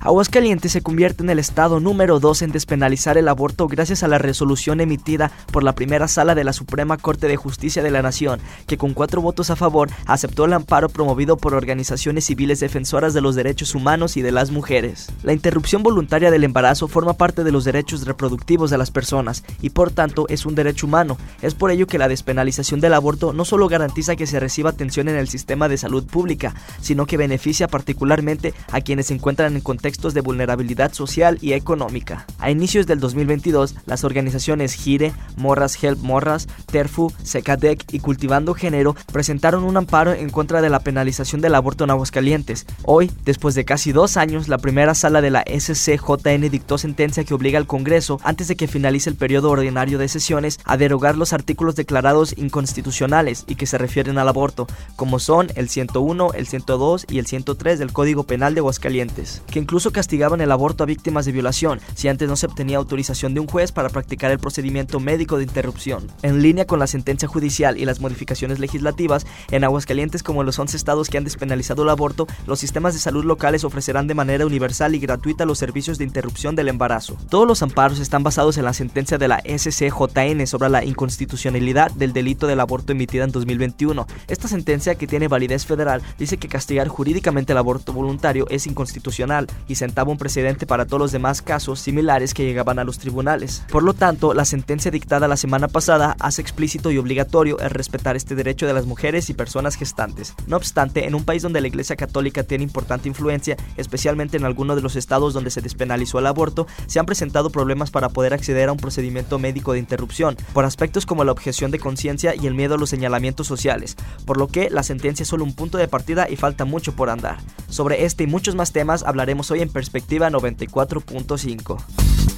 Aguascalientes 0.00 0.70
se 0.70 0.80
convierte 0.80 1.24
en 1.24 1.30
el 1.30 1.40
estado 1.40 1.80
número 1.80 2.20
2 2.20 2.42
en 2.42 2.52
despenalizar 2.52 3.18
el 3.18 3.26
aborto 3.26 3.66
gracias 3.66 4.04
a 4.04 4.08
la 4.08 4.18
resolución 4.18 4.80
emitida 4.80 5.32
por 5.50 5.64
la 5.64 5.74
primera 5.74 6.06
sala 6.06 6.36
de 6.36 6.44
la 6.44 6.52
Suprema 6.52 6.96
Corte 6.98 7.26
de 7.26 7.34
Justicia 7.34 7.82
de 7.82 7.90
la 7.90 8.00
Nación, 8.00 8.38
que 8.68 8.78
con 8.78 8.94
cuatro 8.94 9.20
votos 9.20 9.50
a 9.50 9.56
favor 9.56 9.90
aceptó 10.06 10.44
el 10.44 10.52
amparo 10.52 10.88
promovido 10.88 11.36
por 11.36 11.52
organizaciones 11.52 12.26
civiles 12.26 12.60
defensoras 12.60 13.12
de 13.12 13.22
los 13.22 13.34
derechos 13.34 13.74
humanos 13.74 14.16
y 14.16 14.22
de 14.22 14.30
las 14.30 14.52
mujeres. 14.52 15.10
La 15.24 15.32
interrupción 15.32 15.82
voluntaria 15.82 16.30
del 16.30 16.44
embarazo 16.44 16.86
forma 16.86 17.14
parte 17.14 17.42
de 17.42 17.50
los 17.50 17.64
derechos 17.64 18.06
reproductivos 18.06 18.70
de 18.70 18.78
las 18.78 18.92
personas 18.92 19.42
y 19.60 19.70
por 19.70 19.90
tanto 19.90 20.26
es 20.28 20.46
un 20.46 20.54
derecho 20.54 20.86
humano. 20.86 21.18
Es 21.42 21.54
por 21.54 21.72
ello 21.72 21.88
que 21.88 21.98
la 21.98 22.06
despenalización 22.06 22.78
del 22.78 22.94
aborto 22.94 23.32
no 23.32 23.44
solo 23.44 23.66
garantiza 23.66 24.14
que 24.14 24.28
se 24.28 24.38
reciba 24.38 24.70
atención 24.70 25.08
en 25.08 25.16
el 25.16 25.28
sistema 25.28 25.68
de 25.68 25.76
salud 25.76 26.06
pública, 26.06 26.54
sino 26.80 27.04
que 27.04 27.16
beneficia 27.16 27.66
particularmente 27.66 28.54
a 28.70 28.80
quienes 28.80 29.06
se 29.06 29.14
encuentran 29.14 29.56
en 29.56 29.60
contexto 29.60 29.87
de 29.88 30.20
vulnerabilidad 30.20 30.92
social 30.92 31.38
y 31.40 31.54
económica. 31.54 32.26
A 32.38 32.50
inicios 32.50 32.86
del 32.86 33.00
2022, 33.00 33.74
las 33.86 34.04
organizaciones 34.04 34.74
GIRE, 34.74 35.14
Morras 35.36 35.82
Help 35.82 36.00
Morras, 36.02 36.46
TERFU, 36.70 37.10
SECADEC 37.22 37.86
y 37.90 38.00
Cultivando 38.00 38.52
Género 38.52 38.94
presentaron 39.10 39.64
un 39.64 39.78
amparo 39.78 40.12
en 40.12 40.28
contra 40.28 40.60
de 40.60 40.68
la 40.68 40.80
penalización 40.80 41.40
del 41.40 41.54
aborto 41.54 41.84
en 41.84 41.90
Aguascalientes. 41.90 42.66
Hoy, 42.84 43.10
después 43.24 43.54
de 43.54 43.64
casi 43.64 43.92
dos 43.92 44.18
años, 44.18 44.48
la 44.48 44.58
primera 44.58 44.94
sala 44.94 45.22
de 45.22 45.30
la 45.30 45.42
SCJN 45.46 46.50
dictó 46.50 46.76
sentencia 46.76 47.24
que 47.24 47.34
obliga 47.34 47.58
al 47.58 47.66
Congreso, 47.66 48.20
antes 48.24 48.48
de 48.48 48.56
que 48.56 48.68
finalice 48.68 49.08
el 49.08 49.16
periodo 49.16 49.50
ordinario 49.50 49.96
de 49.96 50.08
sesiones, 50.08 50.60
a 50.64 50.76
derogar 50.76 51.16
los 51.16 51.32
artículos 51.32 51.76
declarados 51.76 52.34
inconstitucionales 52.36 53.44
y 53.46 53.54
que 53.54 53.66
se 53.66 53.78
refieren 53.78 54.18
al 54.18 54.28
aborto, 54.28 54.66
como 54.96 55.18
son 55.18 55.48
el 55.54 55.70
101, 55.70 56.32
el 56.34 56.46
102 56.46 57.06
y 57.08 57.18
el 57.18 57.26
103 57.26 57.78
del 57.78 57.92
Código 57.92 58.24
Penal 58.24 58.54
de 58.54 58.60
Aguascalientes, 58.60 59.42
que 59.50 59.58
incluso 59.58 59.77
castigaban 59.92 60.40
el 60.40 60.52
aborto 60.52 60.82
a 60.84 60.86
víctimas 60.86 61.24
de 61.24 61.32
violación 61.32 61.80
si 61.94 62.08
antes 62.08 62.28
no 62.28 62.36
se 62.36 62.46
obtenía 62.46 62.76
autorización 62.78 63.34
de 63.34 63.40
un 63.40 63.46
juez 63.46 63.72
para 63.72 63.88
practicar 63.88 64.30
el 64.30 64.38
procedimiento 64.38 65.00
médico 65.00 65.38
de 65.38 65.44
interrupción. 65.44 66.06
En 66.22 66.42
línea 66.42 66.66
con 66.66 66.78
la 66.78 66.86
sentencia 66.86 67.28
judicial 67.28 67.78
y 67.78 67.84
las 67.84 68.00
modificaciones 68.00 68.58
legislativas, 68.58 69.26
en 69.50 69.64
Aguascalientes 69.64 70.22
como 70.22 70.42
en 70.42 70.46
los 70.46 70.58
11 70.58 70.76
estados 70.76 71.08
que 71.08 71.18
han 71.18 71.24
despenalizado 71.24 71.82
el 71.82 71.88
aborto, 71.88 72.26
los 72.46 72.58
sistemas 72.58 72.94
de 72.94 73.00
salud 73.00 73.24
locales 73.24 73.64
ofrecerán 73.64 74.06
de 74.06 74.14
manera 74.14 74.46
universal 74.46 74.94
y 74.94 74.98
gratuita 74.98 75.46
los 75.46 75.58
servicios 75.58 75.98
de 75.98 76.04
interrupción 76.04 76.56
del 76.56 76.68
embarazo. 76.68 77.16
Todos 77.30 77.46
los 77.46 77.62
amparos 77.62 78.00
están 78.00 78.22
basados 78.22 78.58
en 78.58 78.64
la 78.64 78.72
sentencia 78.72 79.18
de 79.18 79.28
la 79.28 79.42
SCJN 79.46 80.46
sobre 80.46 80.68
la 80.68 80.84
inconstitucionalidad 80.84 81.90
del 81.92 82.12
delito 82.12 82.46
del 82.46 82.60
aborto 82.60 82.92
emitida 82.92 83.24
en 83.24 83.32
2021. 83.32 84.06
Esta 84.26 84.48
sentencia, 84.48 84.94
que 84.96 85.06
tiene 85.06 85.28
validez 85.28 85.66
federal, 85.66 86.02
dice 86.18 86.36
que 86.36 86.48
castigar 86.48 86.88
jurídicamente 86.88 87.52
el 87.52 87.58
aborto 87.58 87.92
voluntario 87.92 88.46
es 88.50 88.66
inconstitucional 88.66 89.46
y 89.68 89.76
sentaba 89.76 90.10
un 90.10 90.18
precedente 90.18 90.66
para 90.66 90.86
todos 90.86 91.00
los 91.00 91.12
demás 91.12 91.42
casos 91.42 91.80
similares 91.80 92.34
que 92.34 92.44
llegaban 92.44 92.78
a 92.78 92.84
los 92.84 92.98
tribunales. 92.98 93.62
Por 93.70 93.82
lo 93.82 93.94
tanto, 93.94 94.34
la 94.34 94.44
sentencia 94.44 94.90
dictada 94.90 95.28
la 95.28 95.36
semana 95.36 95.68
pasada 95.68 96.16
hace 96.18 96.42
explícito 96.42 96.90
y 96.90 96.98
obligatorio 96.98 97.58
el 97.60 97.70
respetar 97.70 98.16
este 98.16 98.34
derecho 98.34 98.66
de 98.66 98.72
las 98.72 98.86
mujeres 98.86 99.30
y 99.30 99.34
personas 99.34 99.76
gestantes. 99.76 100.34
No 100.46 100.56
obstante, 100.56 101.06
en 101.06 101.14
un 101.14 101.24
país 101.24 101.42
donde 101.42 101.60
la 101.60 101.68
Iglesia 101.68 101.96
Católica 101.96 102.42
tiene 102.42 102.64
importante 102.64 103.08
influencia, 103.08 103.56
especialmente 103.76 104.36
en 104.36 104.44
algunos 104.44 104.76
de 104.76 104.82
los 104.82 104.96
estados 104.96 105.34
donde 105.34 105.50
se 105.50 105.60
despenalizó 105.60 106.18
el 106.18 106.26
aborto, 106.26 106.66
se 106.86 106.98
han 106.98 107.06
presentado 107.06 107.50
problemas 107.50 107.90
para 107.90 108.08
poder 108.08 108.34
acceder 108.34 108.68
a 108.68 108.72
un 108.72 108.78
procedimiento 108.78 109.38
médico 109.38 109.72
de 109.72 109.78
interrupción, 109.78 110.36
por 110.52 110.64
aspectos 110.64 111.06
como 111.06 111.24
la 111.24 111.32
objeción 111.32 111.70
de 111.70 111.78
conciencia 111.78 112.34
y 112.34 112.46
el 112.46 112.54
miedo 112.54 112.74
a 112.74 112.78
los 112.78 112.90
señalamientos 112.90 113.46
sociales, 113.46 113.96
por 114.24 114.38
lo 114.38 114.48
que 114.48 114.70
la 114.70 114.82
sentencia 114.82 115.22
es 115.22 115.28
solo 115.28 115.44
un 115.44 115.54
punto 115.54 115.78
de 115.78 115.88
partida 115.88 116.28
y 116.28 116.36
falta 116.36 116.64
mucho 116.64 116.94
por 116.94 117.10
andar. 117.10 117.38
Sobre 117.68 118.04
este 118.04 118.24
y 118.24 118.26
muchos 118.26 118.54
más 118.54 118.72
temas 118.72 119.02
hablaremos 119.02 119.50
hoy 119.50 119.57
en 119.62 119.68
Perspectiva 119.68 120.30
94.5. 120.30 122.37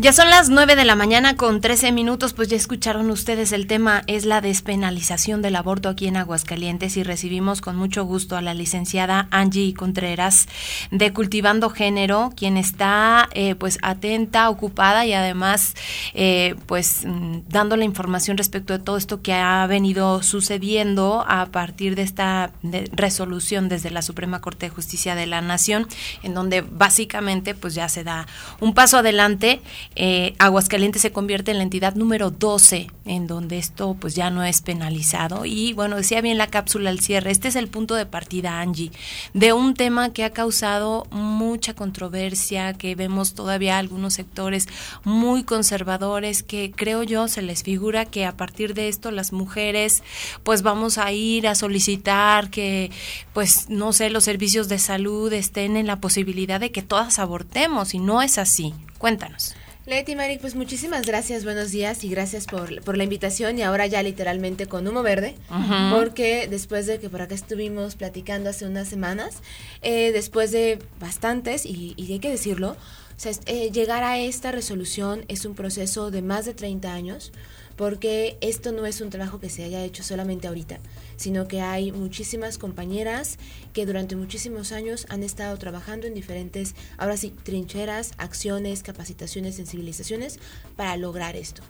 Ya 0.00 0.12
son 0.12 0.30
las 0.30 0.48
9 0.48 0.76
de 0.76 0.84
la 0.84 0.94
mañana 0.94 1.34
con 1.34 1.60
13 1.60 1.90
minutos, 1.90 2.32
pues 2.32 2.46
ya 2.46 2.56
escucharon 2.56 3.10
ustedes 3.10 3.50
el 3.50 3.66
tema 3.66 4.04
es 4.06 4.26
la 4.26 4.40
despenalización 4.40 5.42
del 5.42 5.56
aborto 5.56 5.88
aquí 5.88 6.06
en 6.06 6.16
Aguascalientes 6.16 6.96
y 6.96 7.02
recibimos 7.02 7.60
con 7.60 7.74
mucho 7.74 8.04
gusto 8.04 8.36
a 8.36 8.40
la 8.40 8.54
licenciada 8.54 9.26
Angie 9.32 9.74
Contreras 9.74 10.46
de 10.92 11.12
Cultivando 11.12 11.68
Género, 11.70 12.32
quien 12.36 12.56
está 12.56 13.28
eh, 13.32 13.56
pues 13.56 13.78
atenta, 13.82 14.48
ocupada 14.50 15.04
y 15.04 15.14
además 15.14 15.74
eh, 16.14 16.54
pues 16.66 17.02
mm, 17.04 17.48
dando 17.48 17.74
la 17.76 17.84
información 17.84 18.38
respecto 18.38 18.74
de 18.74 18.84
todo 18.84 18.98
esto 18.98 19.20
que 19.20 19.32
ha 19.32 19.66
venido 19.66 20.22
sucediendo 20.22 21.24
a 21.26 21.46
partir 21.46 21.96
de 21.96 22.02
esta 22.02 22.52
resolución 22.92 23.68
desde 23.68 23.90
la 23.90 24.02
Suprema 24.02 24.40
Corte 24.40 24.66
de 24.66 24.70
Justicia 24.70 25.16
de 25.16 25.26
la 25.26 25.40
Nación, 25.40 25.88
en 26.22 26.34
donde 26.34 26.60
básicamente 26.60 27.56
pues 27.56 27.74
ya 27.74 27.88
se 27.88 28.04
da 28.04 28.28
un 28.60 28.74
paso 28.74 28.98
adelante 28.98 29.60
eh, 29.96 30.34
Aguascalientes 30.38 31.02
se 31.02 31.12
convierte 31.12 31.50
en 31.50 31.58
la 31.58 31.64
entidad 31.64 31.94
número 31.94 32.30
12 32.30 32.88
en 33.04 33.26
donde 33.26 33.58
esto 33.58 33.96
pues 33.98 34.14
ya 34.14 34.30
no 34.30 34.44
es 34.44 34.60
penalizado. 34.60 35.44
Y 35.44 35.72
bueno 35.72 35.96
decía 35.96 36.20
bien 36.20 36.38
la 36.38 36.46
cápsula 36.46 36.90
al 36.90 37.00
cierre 37.00 37.30
este 37.30 37.48
es 37.48 37.56
el 37.56 37.68
punto 37.68 37.94
de 37.94 38.06
partida 38.06 38.60
Angie 38.60 38.92
de 39.34 39.52
un 39.52 39.74
tema 39.74 40.12
que 40.12 40.24
ha 40.24 40.30
causado 40.30 41.06
mucha 41.10 41.74
controversia 41.74 42.74
que 42.74 42.94
vemos 42.94 43.34
todavía 43.34 43.78
algunos 43.78 44.14
sectores 44.14 44.68
muy 45.04 45.42
conservadores 45.42 46.42
que 46.42 46.70
creo 46.74 47.02
yo 47.02 47.28
se 47.28 47.42
les 47.42 47.62
figura 47.62 48.04
que 48.04 48.24
a 48.24 48.36
partir 48.36 48.74
de 48.74 48.88
esto 48.88 49.10
las 49.10 49.32
mujeres 49.32 50.02
pues 50.44 50.62
vamos 50.62 50.98
a 50.98 51.12
ir 51.12 51.48
a 51.48 51.54
solicitar 51.54 52.50
que 52.50 52.90
pues 53.32 53.68
no 53.68 53.92
sé 53.92 54.10
los 54.10 54.24
servicios 54.24 54.68
de 54.68 54.78
salud 54.78 55.32
estén 55.32 55.76
en 55.76 55.86
la 55.86 56.00
posibilidad 56.00 56.60
de 56.60 56.70
que 56.70 56.82
todas 56.82 57.18
abortemos 57.18 57.94
y 57.94 57.98
no 57.98 58.22
es 58.22 58.38
así. 58.38 58.74
Cuéntanos 58.98 59.54
Leti 59.88 60.14
Maric, 60.14 60.42
pues 60.42 60.54
muchísimas 60.54 61.06
gracias, 61.06 61.44
buenos 61.44 61.70
días 61.70 62.04
y 62.04 62.10
gracias 62.10 62.44
por, 62.44 62.82
por, 62.82 62.98
la 62.98 63.04
invitación 63.04 63.58
y 63.58 63.62
ahora 63.62 63.86
ya 63.86 64.02
literalmente 64.02 64.66
con 64.66 64.86
humo 64.86 65.02
verde, 65.02 65.34
porque 65.90 66.46
después 66.46 66.86
de 66.86 66.98
que 66.98 67.08
por 67.08 67.22
acá 67.22 67.34
estuvimos 67.34 67.96
platicando 67.96 68.50
hace 68.50 68.66
unas 68.66 68.86
semanas, 68.86 69.36
eh, 69.80 70.12
después 70.12 70.52
de 70.52 70.78
bastantes, 71.00 71.64
y, 71.64 71.94
y 71.96 72.12
hay 72.12 72.18
que 72.18 72.30
decirlo, 72.30 72.76
eh, 73.46 73.70
llegar 73.72 74.04
a 74.04 74.18
esta 74.18 74.52
resolución 74.52 75.24
es 75.28 75.46
un 75.46 75.54
proceso 75.54 76.10
de 76.10 76.20
más 76.20 76.44
de 76.44 76.52
30 76.52 76.92
años, 76.92 77.32
porque 77.78 78.36
esto 78.40 78.72
no 78.72 78.86
es 78.86 79.00
un 79.00 79.08
trabajo 79.08 79.38
que 79.38 79.48
se 79.48 79.62
haya 79.62 79.84
hecho 79.84 80.02
solamente 80.02 80.48
ahorita, 80.48 80.80
sino 81.16 81.46
que 81.46 81.60
hay 81.60 81.92
muchísimas 81.92 82.58
compañeras 82.58 83.38
que 83.72 83.86
durante 83.86 84.16
muchísimos 84.16 84.72
años 84.72 85.06
han 85.10 85.22
estado 85.22 85.56
trabajando 85.58 86.08
en 86.08 86.12
diferentes, 86.12 86.74
ahora 86.96 87.16
sí, 87.16 87.32
trincheras, 87.44 88.14
acciones, 88.18 88.82
capacitaciones, 88.82 89.54
sensibilizaciones 89.54 90.40
para 90.74 90.96
lograr 90.96 91.36
esto. 91.36 91.62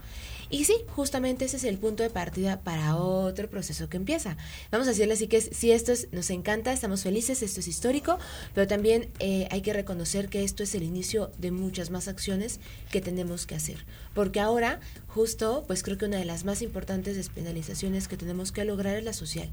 Y 0.50 0.64
sí, 0.64 0.76
justamente 0.96 1.44
ese 1.44 1.58
es 1.58 1.64
el 1.64 1.76
punto 1.76 2.02
de 2.02 2.10
partida 2.10 2.60
para 2.60 2.96
otro 2.96 3.50
proceso 3.50 3.88
que 3.88 3.98
empieza. 3.98 4.38
Vamos 4.70 4.86
a 4.86 4.90
decirle 4.90 5.12
así 5.12 5.28
que 5.28 5.40
si 5.42 5.72
esto 5.72 5.92
es, 5.92 6.08
nos 6.12 6.30
encanta, 6.30 6.72
estamos 6.72 7.02
felices, 7.02 7.42
esto 7.42 7.60
es 7.60 7.68
histórico, 7.68 8.18
pero 8.54 8.66
también 8.66 9.08
eh, 9.18 9.46
hay 9.50 9.60
que 9.60 9.74
reconocer 9.74 10.28
que 10.28 10.44
esto 10.44 10.62
es 10.62 10.74
el 10.74 10.84
inicio 10.84 11.30
de 11.36 11.50
muchas 11.50 11.90
más 11.90 12.08
acciones 12.08 12.60
que 12.90 13.02
tenemos 13.02 13.44
que 13.44 13.56
hacer. 13.56 13.84
Porque 14.14 14.40
ahora, 14.40 14.80
justo, 15.06 15.64
pues 15.66 15.82
creo 15.82 15.98
que 15.98 16.06
una 16.06 16.16
de 16.16 16.24
las 16.24 16.44
más 16.44 16.62
importantes 16.62 17.16
despenalizaciones 17.16 18.08
que 18.08 18.16
tenemos 18.16 18.50
que 18.50 18.64
lograr 18.64 18.96
es 18.96 19.04
la 19.04 19.12
social. 19.12 19.50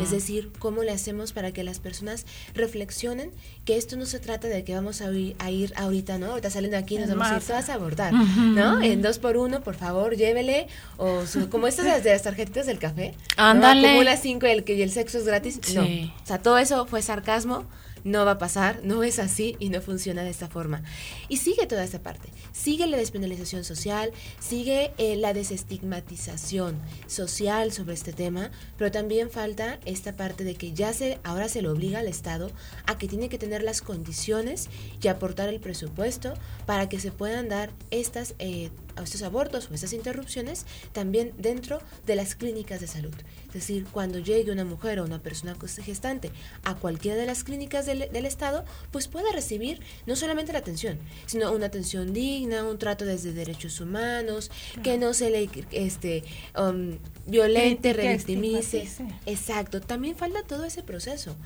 Es 0.00 0.10
decir, 0.10 0.50
cómo 0.58 0.82
le 0.82 0.92
hacemos 0.92 1.32
para 1.32 1.52
que 1.52 1.64
las 1.64 1.78
personas 1.78 2.26
reflexionen 2.54 3.30
que 3.64 3.76
esto 3.76 3.96
no 3.96 4.06
se 4.06 4.20
trata 4.20 4.48
de 4.48 4.64
que 4.64 4.74
vamos 4.74 5.00
a 5.00 5.10
ir, 5.10 5.36
a 5.38 5.50
ir 5.50 5.72
ahorita, 5.76 6.18
¿no? 6.18 6.26
Ahorita 6.26 6.50
saliendo 6.50 6.76
aquí 6.76 6.98
nos 6.98 7.08
vamos 7.08 7.26
a 7.28 7.36
ir 7.36 7.42
todas 7.42 7.68
a 7.68 7.74
abordar, 7.74 8.12
¿no? 8.12 8.80
En 8.82 9.02
dos 9.02 9.18
por 9.18 9.36
uno, 9.36 9.62
por 9.62 9.74
favor, 9.74 10.16
llévele. 10.16 10.68
O 10.96 11.22
como 11.50 11.66
estas 11.66 12.02
de 12.02 12.10
las 12.10 12.22
tarjetitas 12.22 12.66
del 12.66 12.78
café. 12.78 13.14
Ándale. 13.36 13.82
¿no? 13.82 13.88
Acumula 13.88 14.16
cinco 14.16 14.46
y 14.46 14.50
el, 14.50 14.64
y 14.66 14.82
el 14.82 14.90
sexo 14.90 15.18
es 15.18 15.24
gratis. 15.24 15.60
No. 15.74 15.82
O 15.82 16.26
sea, 16.26 16.38
todo 16.38 16.58
eso 16.58 16.86
fue 16.86 17.02
sarcasmo 17.02 17.64
no 18.06 18.24
va 18.24 18.32
a 18.32 18.38
pasar, 18.38 18.80
no 18.84 19.02
es 19.02 19.18
así 19.18 19.56
y 19.58 19.68
no 19.68 19.80
funciona 19.82 20.22
de 20.22 20.30
esta 20.30 20.48
forma. 20.48 20.82
Y 21.28 21.38
sigue 21.38 21.66
toda 21.66 21.82
esta 21.82 21.98
parte, 21.98 22.28
sigue 22.52 22.86
la 22.86 22.96
despenalización 22.96 23.64
social, 23.64 24.12
sigue 24.38 24.92
eh, 24.96 25.16
la 25.16 25.34
desestigmatización 25.34 26.80
social 27.08 27.72
sobre 27.72 27.94
este 27.94 28.12
tema, 28.12 28.52
pero 28.78 28.92
también 28.92 29.28
falta 29.28 29.80
esta 29.84 30.14
parte 30.14 30.44
de 30.44 30.54
que 30.54 30.72
ya 30.72 30.92
se, 30.92 31.18
ahora 31.24 31.48
se 31.48 31.62
le 31.62 31.68
obliga 31.68 31.98
al 31.98 32.06
Estado 32.06 32.52
a 32.86 32.96
que 32.96 33.08
tiene 33.08 33.28
que 33.28 33.38
tener 33.38 33.64
las 33.64 33.82
condiciones 33.82 34.68
y 35.02 35.08
aportar 35.08 35.48
el 35.48 35.58
presupuesto 35.58 36.34
para 36.64 36.88
que 36.88 37.00
se 37.00 37.10
puedan 37.10 37.48
dar 37.48 37.70
estas 37.90 38.36
eh, 38.38 38.70
estos 39.02 39.22
abortos 39.22 39.68
o 39.70 39.74
estas 39.74 39.92
interrupciones 39.92 40.66
también 40.92 41.32
dentro 41.38 41.80
de 42.06 42.16
las 42.16 42.34
clínicas 42.34 42.80
de 42.80 42.86
salud. 42.86 43.14
Es 43.48 43.54
decir, 43.54 43.86
cuando 43.90 44.18
llegue 44.18 44.52
una 44.52 44.64
mujer 44.64 45.00
o 45.00 45.04
una 45.04 45.22
persona 45.22 45.56
gestante 45.82 46.30
a 46.64 46.74
cualquiera 46.74 47.16
de 47.16 47.26
las 47.26 47.44
clínicas 47.44 47.86
del, 47.86 48.26
Estado, 48.26 48.64
pues 48.90 49.06
pueda 49.06 49.30
recibir 49.32 49.80
no 50.04 50.16
solamente 50.16 50.52
la 50.52 50.58
atención, 50.58 50.98
sino 51.26 51.52
una 51.52 51.66
atención 51.66 52.12
digna, 52.12 52.64
un 52.64 52.76
trato 52.78 53.04
desde 53.04 53.32
derechos 53.32 53.80
humanos, 53.80 54.50
que 54.82 54.98
no 54.98 55.14
se 55.14 55.30
le 55.30 55.48
este, 55.70 56.24
um, 56.58 56.98
violente, 57.26 57.92
revictimice. 57.92 58.88
Exacto, 59.26 59.80
también 59.80 60.16
falta 60.16 60.42
todo 60.42 60.64
ese 60.64 60.82
proceso. 60.82 61.36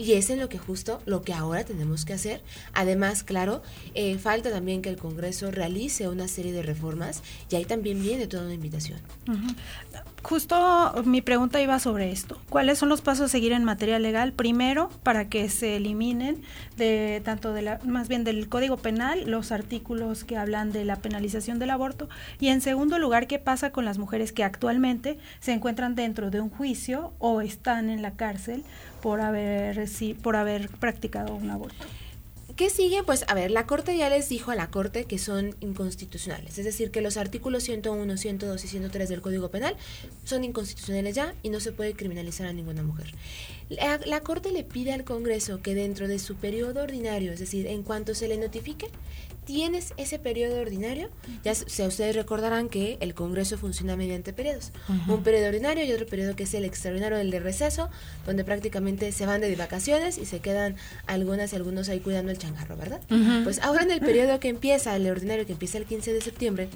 Y 0.00 0.14
es 0.14 0.30
en 0.30 0.40
lo 0.40 0.48
que 0.48 0.56
justo, 0.56 1.02
lo 1.04 1.20
que 1.20 1.34
ahora 1.34 1.62
tenemos 1.62 2.06
que 2.06 2.14
hacer. 2.14 2.40
Además, 2.72 3.22
claro, 3.22 3.62
eh, 3.94 4.16
falta 4.16 4.48
también 4.48 4.80
que 4.80 4.88
el 4.88 4.96
Congreso 4.96 5.50
realice 5.50 6.08
una 6.08 6.26
serie 6.26 6.54
de 6.54 6.62
reformas 6.62 7.22
y 7.50 7.56
ahí 7.56 7.66
también 7.66 8.00
viene 8.02 8.26
toda 8.26 8.44
una 8.44 8.54
invitación. 8.54 8.98
Justo 10.22 11.02
mi 11.04 11.20
pregunta 11.20 11.60
iba 11.60 11.78
sobre 11.78 12.12
esto. 12.12 12.40
¿Cuáles 12.48 12.78
son 12.78 12.88
los 12.88 13.02
pasos 13.02 13.26
a 13.26 13.28
seguir 13.28 13.52
en 13.52 13.62
materia 13.64 13.98
legal? 13.98 14.32
Primero, 14.32 14.88
para 15.02 15.28
que 15.28 15.50
se 15.50 15.76
eliminen 15.76 16.42
de 16.78 17.20
tanto 17.22 17.52
de 17.52 17.60
la, 17.60 17.78
más 17.84 18.08
bien 18.08 18.24
del 18.24 18.48
Código 18.48 18.78
Penal 18.78 19.30
los 19.30 19.52
artículos 19.52 20.24
que 20.24 20.38
hablan 20.38 20.72
de 20.72 20.86
la 20.86 20.96
penalización 20.96 21.58
del 21.58 21.70
aborto 21.70 22.08
y 22.38 22.48
en 22.48 22.62
segundo 22.62 22.98
lugar, 22.98 23.26
¿qué 23.26 23.38
pasa 23.38 23.70
con 23.70 23.84
las 23.84 23.98
mujeres 23.98 24.32
que 24.32 24.44
actualmente 24.44 25.18
se 25.40 25.52
encuentran 25.52 25.94
dentro 25.94 26.30
de 26.30 26.40
un 26.40 26.48
juicio 26.48 27.12
o 27.18 27.42
están 27.42 27.90
en 27.90 28.00
la 28.00 28.12
cárcel 28.12 28.64
por 29.00 29.20
haber 29.20 29.88
por 30.22 30.36
haber 30.36 30.68
practicado 30.68 31.34
un 31.34 31.50
aborto? 31.50 31.84
¿Qué 32.60 32.68
sigue? 32.68 33.02
Pues 33.02 33.24
a 33.26 33.32
ver, 33.32 33.50
la 33.50 33.66
Corte 33.66 33.96
ya 33.96 34.10
les 34.10 34.28
dijo 34.28 34.50
a 34.50 34.54
la 34.54 34.70
Corte 34.70 35.06
que 35.06 35.16
son 35.16 35.56
inconstitucionales, 35.60 36.58
es 36.58 36.66
decir, 36.66 36.90
que 36.90 37.00
los 37.00 37.16
artículos 37.16 37.62
101, 37.62 38.18
102 38.18 38.62
y 38.62 38.68
103 38.68 39.08
del 39.08 39.22
Código 39.22 39.50
Penal 39.50 39.76
son 40.24 40.44
inconstitucionales 40.44 41.14
ya 41.14 41.34
y 41.42 41.48
no 41.48 41.58
se 41.60 41.72
puede 41.72 41.94
criminalizar 41.94 42.46
a 42.46 42.52
ninguna 42.52 42.82
mujer. 42.82 43.14
La, 43.70 43.98
la, 44.04 44.20
Corte 44.20 44.52
le 44.52 44.62
pide 44.62 44.92
al 44.92 45.04
Congreso 45.04 45.62
que 45.62 45.74
dentro 45.74 46.06
de 46.06 46.18
su 46.18 46.34
periodo 46.34 46.82
ordinario, 46.82 47.32
es 47.32 47.40
decir, 47.40 47.66
en 47.66 47.82
cuanto 47.82 48.14
se 48.14 48.28
le 48.28 48.36
notifique, 48.36 48.90
tienes 49.50 49.94
ese 49.96 50.20
periodo 50.20 50.60
ordinario, 50.60 51.10
ya 51.42 51.56
si 51.56 51.82
ustedes 51.82 52.14
recordarán 52.14 52.68
que 52.68 52.98
el 53.00 53.14
Congreso 53.14 53.58
funciona 53.58 53.96
mediante 53.96 54.32
periodos. 54.32 54.70
Un 55.08 55.24
periodo 55.24 55.48
ordinario 55.48 55.84
y 55.84 55.92
otro 55.92 56.06
periodo 56.06 56.36
que 56.36 56.44
es 56.44 56.54
el 56.54 56.64
extraordinario, 56.64 57.18
el 57.18 57.32
de 57.32 57.40
receso, 57.40 57.90
donde 58.26 58.44
prácticamente 58.44 59.10
se 59.10 59.26
van 59.26 59.40
de 59.40 59.56
vacaciones 59.56 60.18
y 60.18 60.24
se 60.24 60.38
quedan 60.38 60.76
algunas 61.08 61.52
y 61.52 61.56
algunos 61.56 61.88
ahí 61.88 61.98
cuidando 61.98 62.30
el 62.30 62.38
changarro, 62.38 62.76
¿verdad? 62.76 63.00
Pues 63.42 63.58
ahora 63.58 63.82
en 63.82 63.90
el 63.90 63.98
periodo 63.98 64.38
que 64.38 64.50
empieza, 64.50 64.94
el 64.94 65.08
ordinario 65.08 65.44
que 65.46 65.52
empieza 65.52 65.78
el 65.78 65.84
15 65.84 66.12
de 66.12 66.20
septiembre, 66.20 66.68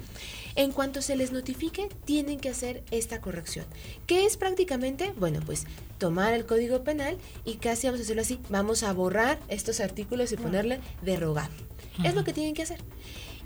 en 0.55 0.71
cuanto 0.71 1.01
se 1.01 1.15
les 1.15 1.31
notifique, 1.31 1.89
tienen 2.05 2.39
que 2.39 2.49
hacer 2.49 2.83
esta 2.91 3.21
corrección. 3.21 3.65
¿Qué 4.07 4.25
es 4.25 4.37
prácticamente? 4.37 5.13
Bueno, 5.17 5.39
pues 5.45 5.65
tomar 5.97 6.33
el 6.33 6.45
Código 6.45 6.83
Penal 6.83 7.17
y 7.43 7.55
casi 7.55 7.87
vamos 7.87 7.99
a 7.99 8.03
hacerlo 8.03 8.21
así, 8.21 8.39
vamos 8.49 8.83
a 8.83 8.93
borrar 8.93 9.39
estos 9.47 9.79
artículos 9.79 10.31
y 10.31 10.37
ponerle 10.37 10.79
derogable. 11.01 11.55
Es 12.03 12.15
lo 12.15 12.23
que 12.23 12.33
tienen 12.33 12.53
que 12.53 12.63
hacer. 12.63 12.79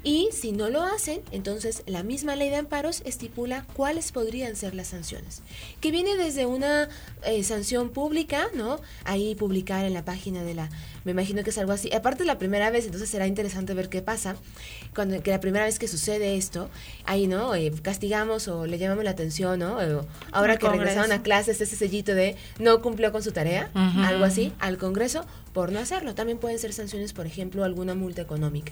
Y 0.01 0.29
si 0.31 0.53
no 0.53 0.69
lo 0.69 0.81
hacen, 0.81 1.21
entonces 1.31 1.83
la 1.85 2.03
misma 2.03 2.37
ley 2.37 2.49
de 2.49 2.55
amparos 2.55 3.01
estipula 3.03 3.65
cuáles 3.73 4.13
podrían 4.13 4.55
ser 4.55 4.73
las 4.73 4.87
sanciones. 4.87 5.41
Que 5.81 5.91
viene 5.91 6.15
desde 6.15 6.45
una 6.45 6.87
eh, 7.25 7.43
sanción 7.43 7.89
pública, 7.89 8.47
¿no? 8.55 8.79
Ahí 9.03 9.35
publicar 9.35 9.83
en 9.83 9.93
la 9.93 10.05
página 10.05 10.43
de 10.43 10.53
la... 10.53 10.69
Me 11.03 11.11
imagino 11.11 11.43
que 11.43 11.49
es 11.49 11.57
algo 11.57 11.73
así. 11.73 11.91
Aparte 11.93 12.23
la 12.23 12.37
primera 12.37 12.69
vez, 12.69 12.85
entonces 12.85 13.09
será 13.09 13.27
interesante 13.27 13.73
ver 13.73 13.89
qué 13.89 14.01
pasa. 14.01 14.37
Cuando 14.95 15.21
que 15.21 15.31
la 15.31 15.41
primera 15.41 15.65
vez 15.65 15.79
que 15.79 15.87
sucede 15.89 16.37
esto, 16.37 16.69
ahí, 17.03 17.27
¿no? 17.27 17.53
Eh, 17.53 17.73
castigamos 17.81 18.47
o 18.47 18.67
le 18.67 18.77
llamamos 18.77 19.03
la 19.03 19.11
atención, 19.11 19.59
¿no? 19.59 19.79
ahora 20.31 20.57
que 20.57 20.69
regresaron 20.69 21.11
a 21.11 21.21
clases, 21.23 21.59
ese 21.59 21.75
sellito 21.75 22.15
de 22.15 22.37
no 22.57 22.81
cumplió 22.81 23.11
con 23.11 23.21
su 23.21 23.31
tarea, 23.31 23.69
algo 23.73 24.23
así, 24.23 24.53
al 24.59 24.77
Congreso, 24.77 25.25
por 25.51 25.71
no 25.73 25.79
hacerlo. 25.79 26.15
También 26.15 26.37
pueden 26.37 26.57
ser 26.57 26.71
sanciones, 26.71 27.11
por 27.11 27.25
ejemplo, 27.25 27.63
alguna 27.65 27.95
multa 27.95 28.21
económica 28.21 28.71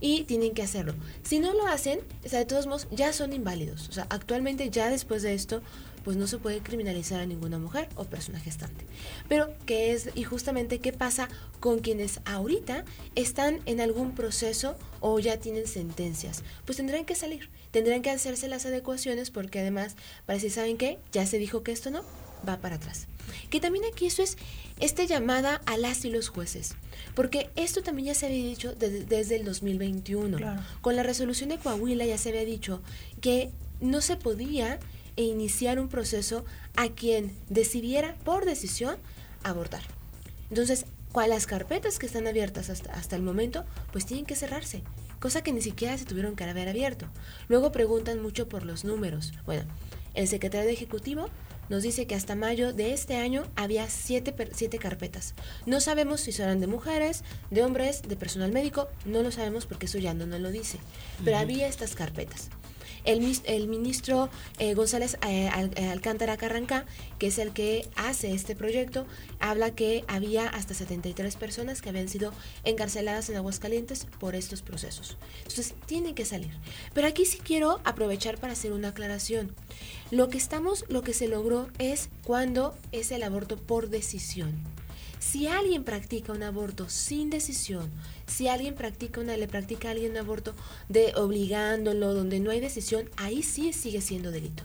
y 0.00 0.24
tienen 0.24 0.54
que 0.54 0.62
hacerlo. 0.62 0.94
Si 1.22 1.38
no 1.38 1.52
lo 1.52 1.66
hacen, 1.66 2.00
o 2.24 2.28
sea, 2.28 2.38
de 2.38 2.46
todos 2.46 2.66
modos, 2.66 2.88
ya 2.90 3.12
son 3.12 3.32
inválidos. 3.32 3.88
O 3.88 3.92
sea, 3.92 4.06
actualmente 4.10 4.70
ya 4.70 4.90
después 4.90 5.22
de 5.22 5.34
esto, 5.34 5.62
pues 6.04 6.16
no 6.16 6.26
se 6.26 6.38
puede 6.38 6.60
criminalizar 6.60 7.20
a 7.20 7.26
ninguna 7.26 7.58
mujer 7.58 7.88
o 7.94 8.04
persona 8.04 8.40
gestante. 8.40 8.86
Pero, 9.28 9.52
¿qué 9.66 9.92
es? 9.92 10.10
Y 10.14 10.24
justamente, 10.24 10.78
¿qué 10.78 10.92
pasa 10.92 11.28
con 11.60 11.80
quienes 11.80 12.20
ahorita 12.24 12.84
están 13.14 13.60
en 13.66 13.80
algún 13.80 14.14
proceso 14.14 14.76
o 15.00 15.18
ya 15.18 15.38
tienen 15.38 15.66
sentencias? 15.66 16.44
Pues 16.64 16.78
tendrán 16.78 17.04
que 17.04 17.14
salir, 17.14 17.50
tendrán 17.72 18.02
que 18.02 18.10
hacerse 18.10 18.48
las 18.48 18.64
adecuaciones 18.64 19.30
porque 19.30 19.60
además, 19.60 19.96
para 20.24 20.40
si 20.40 20.50
saben 20.50 20.78
qué, 20.78 20.98
ya 21.12 21.26
se 21.26 21.38
dijo 21.38 21.62
que 21.62 21.72
esto 21.72 21.90
no, 21.90 22.02
va 22.48 22.58
para 22.58 22.76
atrás. 22.76 23.06
Que 23.50 23.60
también 23.60 23.84
aquí 23.84 24.06
eso 24.06 24.22
es 24.22 24.36
esta 24.80 25.04
llamada 25.04 25.60
a 25.66 25.76
las 25.76 26.04
y 26.04 26.10
los 26.10 26.28
jueces, 26.28 26.74
porque 27.14 27.50
esto 27.56 27.82
también 27.82 28.06
ya 28.06 28.14
se 28.14 28.26
había 28.26 28.44
dicho 28.44 28.74
desde 28.74 29.36
el 29.36 29.44
2021. 29.44 30.38
Con 30.80 30.96
la 30.96 31.02
resolución 31.02 31.48
de 31.48 31.58
Coahuila 31.58 32.06
ya 32.06 32.18
se 32.18 32.30
había 32.30 32.44
dicho 32.44 32.82
que 33.20 33.50
no 33.80 34.00
se 34.00 34.16
podía 34.16 34.78
iniciar 35.16 35.80
un 35.80 35.88
proceso 35.88 36.44
a 36.76 36.88
quien 36.88 37.36
decidiera 37.48 38.16
por 38.24 38.44
decisión 38.44 38.96
abortar. 39.42 39.82
Entonces, 40.50 40.86
las 41.26 41.46
carpetas 41.46 41.98
que 41.98 42.06
están 42.06 42.28
abiertas 42.28 42.70
hasta, 42.70 42.92
hasta 42.92 43.16
el 43.16 43.22
momento, 43.22 43.64
pues 43.90 44.06
tienen 44.06 44.24
que 44.24 44.36
cerrarse, 44.36 44.82
cosa 45.18 45.42
que 45.42 45.52
ni 45.52 45.60
siquiera 45.60 45.98
se 45.98 46.04
tuvieron 46.04 46.36
que 46.36 46.44
haber 46.44 46.68
abierto. 46.68 47.06
Luego 47.48 47.72
preguntan 47.72 48.22
mucho 48.22 48.48
por 48.48 48.64
los 48.64 48.84
números. 48.84 49.32
Bueno, 49.44 49.64
el 50.14 50.28
secretario 50.28 50.68
de 50.68 50.74
Ejecutivo 50.74 51.28
nos 51.68 51.82
dice 51.82 52.06
que 52.06 52.14
hasta 52.14 52.34
mayo 52.34 52.72
de 52.72 52.92
este 52.92 53.16
año 53.16 53.44
había 53.56 53.88
siete, 53.88 54.34
siete 54.52 54.78
carpetas. 54.78 55.34
No 55.66 55.80
sabemos 55.80 56.20
si 56.20 56.32
serán 56.32 56.60
de 56.60 56.66
mujeres, 56.66 57.24
de 57.50 57.62
hombres, 57.62 58.02
de 58.02 58.16
personal 58.16 58.52
médico, 58.52 58.88
no 59.04 59.22
lo 59.22 59.30
sabemos 59.30 59.66
porque 59.66 59.86
eso 59.86 59.98
ya 59.98 60.14
no 60.14 60.26
nos 60.26 60.40
lo 60.40 60.50
dice, 60.50 60.78
pero 61.24 61.38
había 61.38 61.68
estas 61.68 61.94
carpetas. 61.94 62.50
El, 63.08 63.68
ministro 63.68 64.28
eh, 64.58 64.74
González 64.74 65.16
eh, 65.26 65.48
eh, 65.76 65.86
Alcántara 65.86 66.36
Carranca, 66.36 66.84
que 67.18 67.28
es 67.28 67.38
el 67.38 67.52
que 67.54 67.88
hace 67.96 68.34
este 68.34 68.54
proyecto, 68.54 69.06
habla 69.40 69.74
que 69.74 70.04
había 70.08 70.46
hasta 70.46 70.74
73 70.74 71.36
personas 71.36 71.80
que 71.80 71.88
habían 71.88 72.10
sido 72.10 72.34
encarceladas 72.64 73.30
en 73.30 73.36
Aguascalientes 73.36 74.06
por 74.20 74.34
estos 74.34 74.60
procesos. 74.60 75.16
Entonces, 75.38 75.74
tienen 75.86 76.14
que 76.14 76.26
salir. 76.26 76.50
Pero 76.92 77.08
aquí 77.08 77.24
sí 77.24 77.38
quiero 77.42 77.80
aprovechar 77.84 78.36
para 78.36 78.52
hacer 78.52 78.72
una 78.72 78.88
aclaración. 78.88 79.54
Lo 80.10 80.28
que 80.28 80.36
estamos, 80.36 80.84
lo 80.90 81.00
que 81.00 81.14
se 81.14 81.28
logró 81.28 81.70
es 81.78 82.10
cuando 82.24 82.76
es 82.92 83.10
el 83.10 83.22
aborto 83.22 83.56
por 83.56 83.88
decisión. 83.88 84.52
Si 85.20 85.46
alguien 85.46 85.84
practica 85.84 86.32
un 86.32 86.42
aborto 86.42 86.88
sin 86.88 87.28
decisión, 87.30 87.90
si 88.26 88.48
alguien 88.48 88.74
practica 88.74 89.20
una, 89.20 89.36
le 89.36 89.48
practica 89.48 89.88
a 89.88 89.90
alguien 89.90 90.12
un 90.12 90.18
aborto 90.18 90.54
de 90.88 91.14
obligándolo, 91.16 92.14
donde 92.14 92.40
no 92.40 92.50
hay 92.50 92.60
decisión, 92.60 93.10
ahí 93.16 93.42
sí 93.42 93.72
sigue 93.72 94.00
siendo 94.00 94.30
delito. 94.30 94.62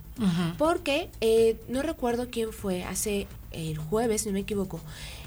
Porque 0.58 1.10
eh, 1.22 1.58
no 1.68 1.82
recuerdo 1.82 2.30
quién 2.30 2.54
fue, 2.54 2.84
hace 2.84 3.28
el 3.52 3.78
jueves, 3.78 4.22
si 4.22 4.30
no 4.30 4.34
me 4.34 4.42
equivoco, 4.42 4.80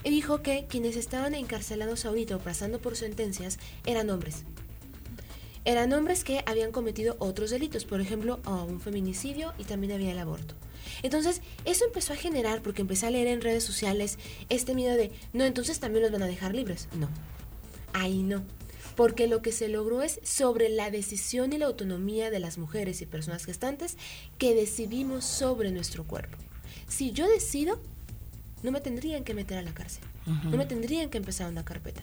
y 0.04 0.10
dijo 0.10 0.42
que 0.42 0.66
quienes 0.68 0.96
estaban 0.96 1.34
encarcelados 1.34 2.04
ahorita 2.04 2.36
o 2.36 2.38
pasando 2.38 2.78
por 2.78 2.96
sentencias 2.96 3.58
eran 3.84 4.10
hombres. 4.10 4.44
eran 5.64 5.92
hombres 5.92 6.22
que 6.22 6.44
habían 6.46 6.70
cometido 6.70 7.16
otros 7.18 7.50
delitos, 7.50 7.84
por 7.84 8.00
ejemplo, 8.00 8.38
un 8.46 8.80
feminicidio 8.80 9.52
y 9.58 9.64
también 9.64 9.92
había 9.92 10.12
el 10.12 10.18
aborto. 10.18 10.54
Entonces, 11.02 11.42
eso 11.64 11.84
empezó 11.84 12.12
a 12.12 12.16
generar, 12.16 12.62
porque 12.62 12.82
empecé 12.82 13.06
a 13.06 13.10
leer 13.10 13.26
en 13.28 13.40
redes 13.40 13.64
sociales 13.64 14.18
este 14.48 14.74
miedo 14.74 14.96
de, 14.96 15.10
no, 15.32 15.44
entonces 15.44 15.80
también 15.80 16.02
los 16.02 16.12
van 16.12 16.22
a 16.22 16.26
dejar 16.26 16.54
libres. 16.54 16.88
No, 16.98 17.08
ahí 17.92 18.22
no. 18.22 18.44
Porque 18.94 19.26
lo 19.26 19.42
que 19.42 19.52
se 19.52 19.68
logró 19.68 20.02
es 20.02 20.20
sobre 20.22 20.70
la 20.70 20.90
decisión 20.90 21.52
y 21.52 21.58
la 21.58 21.66
autonomía 21.66 22.30
de 22.30 22.40
las 22.40 22.56
mujeres 22.56 23.02
y 23.02 23.06
personas 23.06 23.44
gestantes 23.44 23.96
que 24.38 24.54
decidimos 24.54 25.24
sobre 25.24 25.70
nuestro 25.70 26.04
cuerpo. 26.04 26.38
Si 26.88 27.12
yo 27.12 27.28
decido, 27.28 27.78
no 28.62 28.72
me 28.72 28.80
tendrían 28.80 29.22
que 29.22 29.34
meter 29.34 29.58
a 29.58 29.62
la 29.62 29.74
cárcel. 29.74 30.02
No 30.26 30.56
me 30.56 30.66
tendrían 30.66 31.08
que 31.08 31.18
empezar 31.18 31.48
una 31.48 31.64
carpeta. 31.64 32.02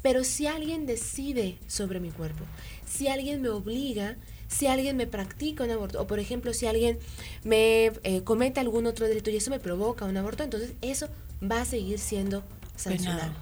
Pero 0.00 0.22
si 0.22 0.46
alguien 0.46 0.86
decide 0.86 1.58
sobre 1.66 1.98
mi 1.98 2.10
cuerpo, 2.12 2.44
si 2.86 3.08
alguien 3.08 3.42
me 3.42 3.48
obliga, 3.48 4.16
si 4.54 4.68
alguien 4.68 4.96
me 4.96 5.06
practica 5.06 5.64
un 5.64 5.70
aborto, 5.70 6.00
o 6.00 6.06
por 6.06 6.20
ejemplo, 6.20 6.54
si 6.54 6.66
alguien 6.66 6.98
me 7.42 7.86
eh, 8.04 8.22
comete 8.22 8.60
algún 8.60 8.86
otro 8.86 9.08
delito 9.08 9.30
y 9.30 9.36
eso 9.36 9.50
me 9.50 9.58
provoca 9.58 10.04
un 10.04 10.16
aborto, 10.16 10.44
entonces 10.44 10.74
eso 10.80 11.08
va 11.42 11.62
a 11.62 11.64
seguir 11.64 11.98
siendo 11.98 12.44
sancionado. 12.76 13.32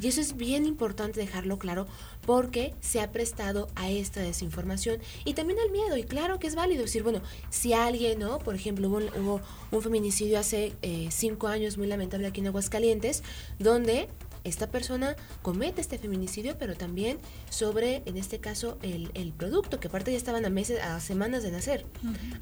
Y 0.00 0.08
eso 0.08 0.20
es 0.20 0.36
bien 0.36 0.66
importante 0.66 1.20
dejarlo 1.20 1.58
claro 1.58 1.86
porque 2.26 2.74
se 2.80 3.00
ha 3.00 3.12
prestado 3.12 3.68
a 3.76 3.90
esta 3.90 4.20
desinformación 4.20 5.00
y 5.24 5.34
también 5.34 5.58
al 5.58 5.70
miedo. 5.70 5.96
Y 5.96 6.04
claro 6.04 6.38
que 6.38 6.46
es 6.46 6.54
válido 6.54 6.82
decir, 6.82 7.02
bueno, 7.02 7.22
si 7.50 7.72
alguien, 7.72 8.18
¿no? 8.18 8.38
Por 8.38 8.54
ejemplo, 8.54 8.88
hubo, 8.88 9.40
un 9.70 9.82
feminicidio 9.82 10.38
hace 10.38 10.74
eh, 10.82 11.08
cinco 11.10 11.48
años 11.48 11.78
muy 11.78 11.86
lamentable 11.86 12.26
aquí 12.26 12.40
en 12.40 12.48
Aguascalientes, 12.48 13.22
donde 13.58 14.08
esta 14.44 14.68
persona 14.68 15.16
comete 15.42 15.80
este 15.80 15.98
feminicidio, 15.98 16.56
pero 16.58 16.74
también 16.74 17.18
sobre, 17.50 18.02
en 18.06 18.16
este 18.16 18.38
caso, 18.38 18.78
el, 18.82 19.10
el 19.14 19.32
producto, 19.32 19.80
que 19.80 19.88
aparte 19.88 20.12
ya 20.12 20.18
estaban 20.18 20.44
a 20.44 20.50
meses, 20.50 20.80
a 20.82 21.00
semanas 21.00 21.42
de 21.42 21.50
nacer. 21.50 21.86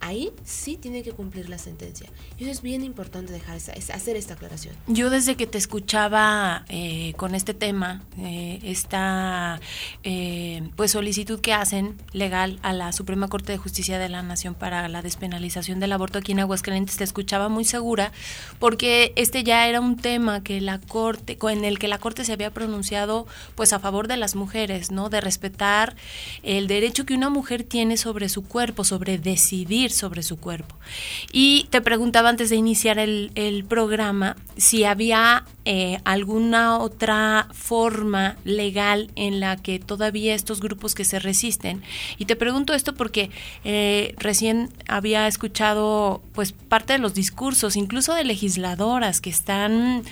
Ahí 0.01 0.33
sí 0.45 0.77
tiene 0.77 1.03
que 1.03 1.13
cumplir 1.13 1.49
la 1.49 1.59
sentencia. 1.59 2.09
Y 2.39 2.45
eso 2.45 2.53
es 2.53 2.63
bien 2.63 2.83
importante 2.83 3.33
dejar 3.33 3.57
esa, 3.57 3.73
hacer 3.73 4.17
esta 4.17 4.35
aclaración. 4.35 4.75
Yo 4.87 5.11
desde 5.11 5.37
que 5.37 5.47
te 5.47 5.59
escuchaba 5.59 6.65
eh, 6.69 7.15
con 7.17 7.35
este 7.35 7.55
tema, 7.55 8.03
eh, 8.19 8.59
esta 8.63 9.61
eh, 10.03 10.69
pues 10.77 10.91
solicitud 10.91 11.41
que 11.41 11.53
hacen 11.53 11.97
legal 12.13 12.59
a 12.63 12.73
la 12.73 12.93
Suprema 12.93 13.29
Corte 13.29 13.53
de 13.53 13.59
Justicia 13.59 13.99
de 13.99 14.09
la 14.09 14.23
Nación 14.23 14.55
para 14.55 14.89
la 14.89 15.03
despenalización 15.03 15.81
del 15.81 15.93
aborto 15.93 16.19
aquí 16.19 16.33
en 16.33 16.41
Aguascalientes, 16.41 16.97
te 16.97 17.05
escuchaba 17.05 17.49
muy 17.49 17.65
segura, 17.65 18.13
porque 18.59 19.13
este 19.17 19.45
ya 19.45 19.69
era 19.69 19.81
un 19.81 19.97
tema 19.97 20.43
que 20.43 20.61
la 20.61 20.81
Corte, 20.81 21.39
en 21.43 21.65
el 21.65 21.79
que 21.79 21.89
la 21.93 21.99
Corte 21.99 22.25
se 22.25 22.33
había 22.33 22.51
pronunciado 22.51 23.27
pues 23.55 23.75
a 23.75 23.79
favor 23.79 24.09
de 24.09 24.17
las 24.17 24.35
mujeres, 24.35 24.91
¿no? 24.91 25.11
De 25.11 25.21
respetar 25.21 25.95
el 26.43 26.67
derecho 26.67 27.05
que 27.05 27.13
una 27.13 27.29
mujer 27.29 27.65
tiene 27.65 27.99
sobre 27.99 28.31
su 28.31 28.45
cuerpo, 28.45 28.83
sobre 28.83 29.19
decidir 29.19 29.91
sobre 29.93 30.23
su 30.23 30.39
cuerpo. 30.39 30.75
Y 31.33 31.67
te 31.69 31.83
preguntaba 31.83 32.31
antes 32.31 32.49
de 32.49 32.57
iniciar 32.57 32.99
el, 32.99 33.31
el 33.35 33.65
programa 33.65 34.37
si 34.57 34.85
había 34.85 35.45
eh, 35.65 36.01
alguna 36.05 36.79
otra 36.79 37.47
forma 37.53 38.37
legal 38.43 39.13
en 39.15 39.39
la 39.39 39.57
que 39.57 39.79
todavía 39.79 40.35
estos 40.35 40.61
grupos 40.61 40.97
que 40.97 41.05
se 41.05 41.21
resisten. 41.21 41.83
Y 42.19 42.25
te 42.25 42.35
pregunto 42.35 42.75
esto 42.75 42.95
porque 42.95 43.31
eh, 43.63 44.17
recién 44.19 44.71
había 44.89 45.29
escuchado 45.29 46.21
pues 46.33 46.51
parte 46.53 46.95
de 46.95 46.99
los 46.99 47.15
discursos, 47.15 47.77
incluso 47.77 48.13
de 48.15 48.25
legisladoras 48.25 49.21
que 49.21 49.31
están 49.31 50.03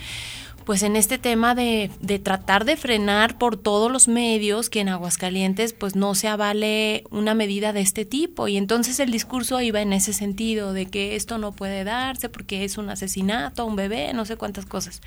pues 0.64 0.82
en 0.82 0.96
este 0.96 1.18
tema 1.18 1.54
de, 1.54 1.90
de, 2.00 2.18
tratar 2.18 2.64
de 2.64 2.76
frenar 2.76 3.38
por 3.38 3.56
todos 3.56 3.90
los 3.90 4.08
medios 4.08 4.70
que 4.70 4.80
en 4.80 4.88
Aguascalientes 4.88 5.72
pues 5.72 5.96
no 5.96 6.14
se 6.14 6.28
avale 6.28 7.04
una 7.10 7.34
medida 7.34 7.72
de 7.72 7.80
este 7.80 8.04
tipo 8.04 8.48
y 8.48 8.56
entonces 8.56 9.00
el 9.00 9.10
discurso 9.10 9.60
iba 9.60 9.80
en 9.80 9.92
ese 9.92 10.12
sentido 10.12 10.72
de 10.72 10.86
que 10.86 11.16
esto 11.16 11.38
no 11.38 11.52
puede 11.52 11.84
darse 11.84 12.28
porque 12.28 12.64
es 12.64 12.78
un 12.78 12.90
asesinato, 12.90 13.66
un 13.66 13.76
bebé, 13.76 14.12
no 14.12 14.24
sé 14.24 14.36
cuántas 14.36 14.66
cosas. 14.66 15.00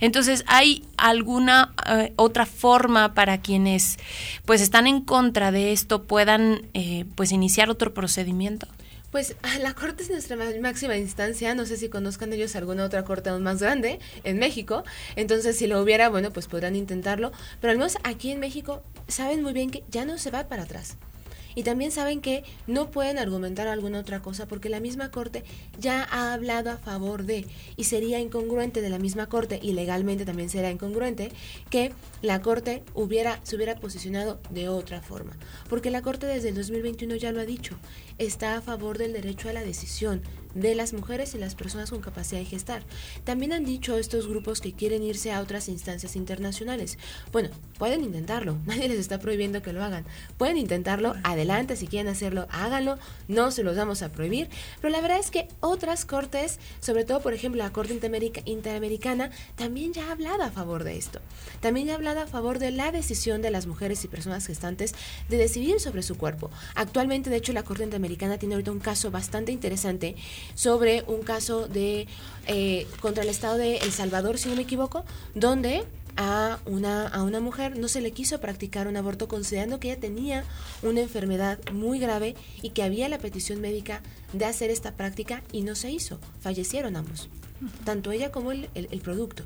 Entonces 0.00 0.44
hay 0.46 0.84
alguna 0.96 1.74
eh, 1.88 2.12
otra 2.16 2.46
forma 2.46 3.14
para 3.14 3.38
quienes 3.38 3.98
pues 4.44 4.60
están 4.60 4.86
en 4.86 5.00
contra 5.00 5.52
de 5.52 5.72
esto 5.72 6.04
puedan 6.04 6.62
eh, 6.74 7.04
pues 7.14 7.32
iniciar 7.32 7.70
otro 7.70 7.94
procedimiento. 7.94 8.66
Pues 9.10 9.36
la 9.60 9.72
corte 9.74 10.02
es 10.02 10.10
nuestra 10.10 10.36
máxima 10.60 10.96
instancia, 10.96 11.54
no 11.54 11.64
sé 11.64 11.76
si 11.76 11.88
conozcan 11.88 12.32
ellos 12.32 12.56
alguna 12.56 12.84
otra 12.84 13.04
corte 13.04 13.30
aún 13.30 13.42
más 13.42 13.60
grande 13.60 14.00
en 14.24 14.38
México, 14.38 14.84
entonces 15.14 15.56
si 15.56 15.66
lo 15.66 15.80
hubiera, 15.80 16.08
bueno, 16.08 16.32
pues 16.32 16.48
podrán 16.48 16.76
intentarlo, 16.76 17.32
pero 17.60 17.70
al 17.70 17.78
menos 17.78 17.96
aquí 18.02 18.30
en 18.32 18.40
México 18.40 18.82
saben 19.08 19.42
muy 19.42 19.52
bien 19.52 19.70
que 19.70 19.84
ya 19.90 20.04
no 20.04 20.18
se 20.18 20.30
va 20.30 20.48
para 20.48 20.64
atrás. 20.64 20.96
Y 21.56 21.62
también 21.62 21.90
saben 21.90 22.20
que 22.20 22.44
no 22.66 22.90
pueden 22.90 23.16
argumentar 23.16 23.66
alguna 23.66 24.00
otra 24.00 24.20
cosa 24.20 24.46
porque 24.46 24.68
la 24.68 24.78
misma 24.78 25.10
Corte 25.10 25.42
ya 25.80 26.06
ha 26.10 26.34
hablado 26.34 26.70
a 26.70 26.76
favor 26.76 27.24
de, 27.24 27.46
y 27.76 27.84
sería 27.84 28.20
incongruente 28.20 28.82
de 28.82 28.90
la 28.90 28.98
misma 28.98 29.26
Corte, 29.30 29.58
y 29.62 29.72
legalmente 29.72 30.26
también 30.26 30.50
será 30.50 30.70
incongruente, 30.70 31.32
que 31.70 31.92
la 32.20 32.42
Corte 32.42 32.82
hubiera, 32.92 33.40
se 33.42 33.56
hubiera 33.56 33.76
posicionado 33.76 34.38
de 34.50 34.68
otra 34.68 35.00
forma. 35.00 35.32
Porque 35.70 35.90
la 35.90 36.02
Corte 36.02 36.26
desde 36.26 36.50
el 36.50 36.56
2021 36.56 37.16
ya 37.16 37.32
lo 37.32 37.40
ha 37.40 37.46
dicho, 37.46 37.78
está 38.18 38.56
a 38.56 38.62
favor 38.62 38.98
del 38.98 39.12
derecho 39.12 39.48
a 39.48 39.52
la 39.52 39.62
decisión 39.62 40.22
de 40.54 40.74
las 40.74 40.94
mujeres 40.94 41.34
y 41.34 41.38
las 41.38 41.54
personas 41.54 41.90
con 41.90 42.00
capacidad 42.00 42.40
de 42.40 42.46
gestar. 42.46 42.82
También 43.24 43.52
han 43.52 43.66
dicho 43.66 43.98
estos 43.98 44.26
grupos 44.26 44.62
que 44.62 44.72
quieren 44.72 45.02
irse 45.02 45.30
a 45.30 45.40
otras 45.40 45.68
instancias 45.68 46.16
internacionales. 46.16 46.96
Bueno, 47.30 47.50
pueden 47.78 48.02
intentarlo, 48.02 48.56
nadie 48.64 48.88
les 48.88 48.98
está 48.98 49.18
prohibiendo 49.18 49.60
que 49.60 49.74
lo 49.74 49.84
hagan. 49.84 50.06
Pueden 50.38 50.56
intentarlo, 50.56 51.14
adelante, 51.24 51.76
si 51.76 51.86
quieren 51.86 52.10
hacerlo, 52.10 52.46
háganlo, 52.50 52.98
no 53.28 53.50
se 53.50 53.62
los 53.62 53.76
vamos 53.76 54.00
a 54.00 54.10
prohibir. 54.10 54.48
Pero 54.80 54.90
la 54.90 55.02
verdad 55.02 55.20
es 55.20 55.30
que 55.30 55.48
otras 55.60 56.06
cortes, 56.06 56.58
sobre 56.80 57.04
todo 57.04 57.20
por 57.20 57.34
ejemplo 57.34 57.62
la 57.62 57.72
Corte 57.72 57.92
Interamericana, 58.46 59.30
también 59.56 59.92
ya 59.92 60.08
ha 60.08 60.12
hablado 60.12 60.42
a 60.42 60.50
favor 60.50 60.84
de 60.84 60.96
esto. 60.96 61.20
También 61.60 61.88
ya 61.88 61.92
ha 61.92 61.96
hablado 61.96 62.20
a 62.20 62.26
favor 62.26 62.58
de 62.58 62.70
la 62.70 62.92
decisión 62.92 63.42
de 63.42 63.50
las 63.50 63.66
mujeres 63.66 64.02
y 64.04 64.08
personas 64.08 64.46
gestantes 64.46 64.94
de 65.28 65.36
decidir 65.36 65.80
sobre 65.80 66.02
su 66.02 66.16
cuerpo. 66.16 66.50
Actualmente, 66.74 67.28
de 67.28 67.36
hecho, 67.36 67.52
la 67.52 67.62
Corte 67.62 67.84
Interamericana 67.84 68.05
tiene 68.38 68.54
ahorita 68.54 68.70
un 68.70 68.80
caso 68.80 69.10
bastante 69.10 69.52
interesante 69.52 70.16
sobre 70.54 71.02
un 71.06 71.22
caso 71.22 71.68
de 71.68 72.06
eh, 72.46 72.86
contra 73.00 73.22
el 73.22 73.28
Estado 73.28 73.56
de 73.58 73.78
El 73.78 73.92
Salvador, 73.92 74.38
si 74.38 74.48
no 74.48 74.56
me 74.56 74.62
equivoco, 74.62 75.04
donde 75.34 75.84
a 76.16 76.60
una, 76.64 77.08
a 77.08 77.22
una 77.22 77.40
mujer 77.40 77.78
no 77.78 77.88
se 77.88 78.00
le 78.00 78.12
quiso 78.12 78.40
practicar 78.40 78.88
un 78.88 78.96
aborto 78.96 79.28
considerando 79.28 79.78
que 79.78 79.90
ella 79.90 80.00
tenía 80.00 80.44
una 80.82 81.02
enfermedad 81.02 81.58
muy 81.72 81.98
grave 81.98 82.34
y 82.62 82.70
que 82.70 82.82
había 82.82 83.08
la 83.08 83.18
petición 83.18 83.60
médica 83.60 84.00
de 84.32 84.46
hacer 84.46 84.70
esta 84.70 84.96
práctica 84.96 85.42
y 85.52 85.62
no 85.62 85.74
se 85.74 85.90
hizo. 85.90 86.18
Fallecieron 86.40 86.96
ambos, 86.96 87.28
tanto 87.84 88.12
ella 88.12 88.32
como 88.32 88.52
el, 88.52 88.70
el, 88.74 89.00
producto. 89.00 89.44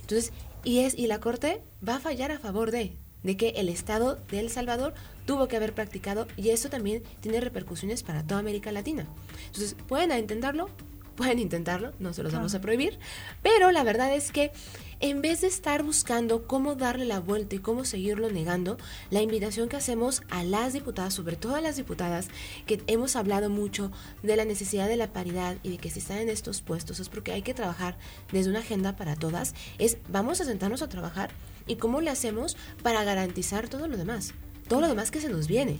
Entonces, 0.00 0.32
y, 0.64 0.80
es, 0.80 0.96
y 0.96 1.08
la 1.08 1.18
Corte 1.20 1.60
va 1.86 1.96
a 1.96 2.00
fallar 2.00 2.30
a 2.30 2.38
favor 2.38 2.70
de, 2.70 2.96
de 3.22 3.36
que 3.36 3.50
el 3.50 3.68
Estado 3.68 4.18
de 4.30 4.40
El 4.40 4.50
Salvador 4.50 4.94
tuvo 5.26 5.48
que 5.48 5.56
haber 5.56 5.74
practicado 5.74 6.26
y 6.36 6.50
eso 6.50 6.68
también 6.68 7.02
tiene 7.20 7.40
repercusiones 7.40 8.02
para 8.02 8.22
toda 8.22 8.40
América 8.40 8.72
Latina. 8.72 9.06
Entonces, 9.46 9.76
pueden 9.88 10.16
intentarlo, 10.18 10.68
pueden 11.16 11.38
intentarlo, 11.38 11.92
no 11.98 12.12
se 12.12 12.22
los 12.22 12.32
vamos 12.32 12.54
a 12.54 12.60
prohibir, 12.60 12.98
pero 13.42 13.70
la 13.70 13.84
verdad 13.84 14.14
es 14.14 14.32
que 14.32 14.52
en 15.00 15.20
vez 15.20 15.40
de 15.40 15.48
estar 15.48 15.82
buscando 15.82 16.46
cómo 16.46 16.76
darle 16.76 17.04
la 17.04 17.18
vuelta 17.18 17.56
y 17.56 17.58
cómo 17.58 17.84
seguirlo 17.84 18.30
negando, 18.30 18.78
la 19.10 19.20
invitación 19.20 19.68
que 19.68 19.76
hacemos 19.76 20.22
a 20.30 20.44
las 20.44 20.72
diputadas, 20.74 21.12
sobre 21.12 21.34
todo 21.34 21.56
a 21.56 21.60
las 21.60 21.76
diputadas, 21.76 22.28
que 22.66 22.80
hemos 22.86 23.16
hablado 23.16 23.50
mucho 23.50 23.90
de 24.22 24.36
la 24.36 24.44
necesidad 24.44 24.88
de 24.88 24.96
la 24.96 25.12
paridad 25.12 25.56
y 25.64 25.70
de 25.70 25.78
que 25.78 25.90
si 25.90 25.98
están 25.98 26.18
en 26.18 26.28
estos 26.28 26.62
puestos 26.62 27.00
es 27.00 27.08
porque 27.08 27.32
hay 27.32 27.42
que 27.42 27.52
trabajar 27.52 27.98
desde 28.30 28.50
una 28.50 28.60
agenda 28.60 28.94
para 28.94 29.16
todas, 29.16 29.54
es 29.78 29.98
vamos 30.08 30.40
a 30.40 30.44
sentarnos 30.44 30.82
a 30.82 30.88
trabajar 30.88 31.30
y 31.66 31.76
cómo 31.76 32.00
le 32.00 32.10
hacemos 32.10 32.56
para 32.82 33.04
garantizar 33.04 33.68
todo 33.68 33.88
lo 33.88 33.96
demás 33.96 34.34
todo 34.72 34.80
lo 34.80 34.88
demás 34.88 35.10
que 35.10 35.20
se 35.20 35.28
nos 35.28 35.48
viene. 35.48 35.78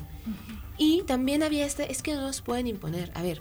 Y 0.77 1.03
también 1.05 1.43
había 1.43 1.65
este, 1.65 1.91
es 1.91 2.03
que 2.03 2.15
no 2.15 2.21
nos 2.21 2.43
pueden 2.43 2.67
imponer. 2.67 3.11
A 3.15 3.23
ver, 3.23 3.41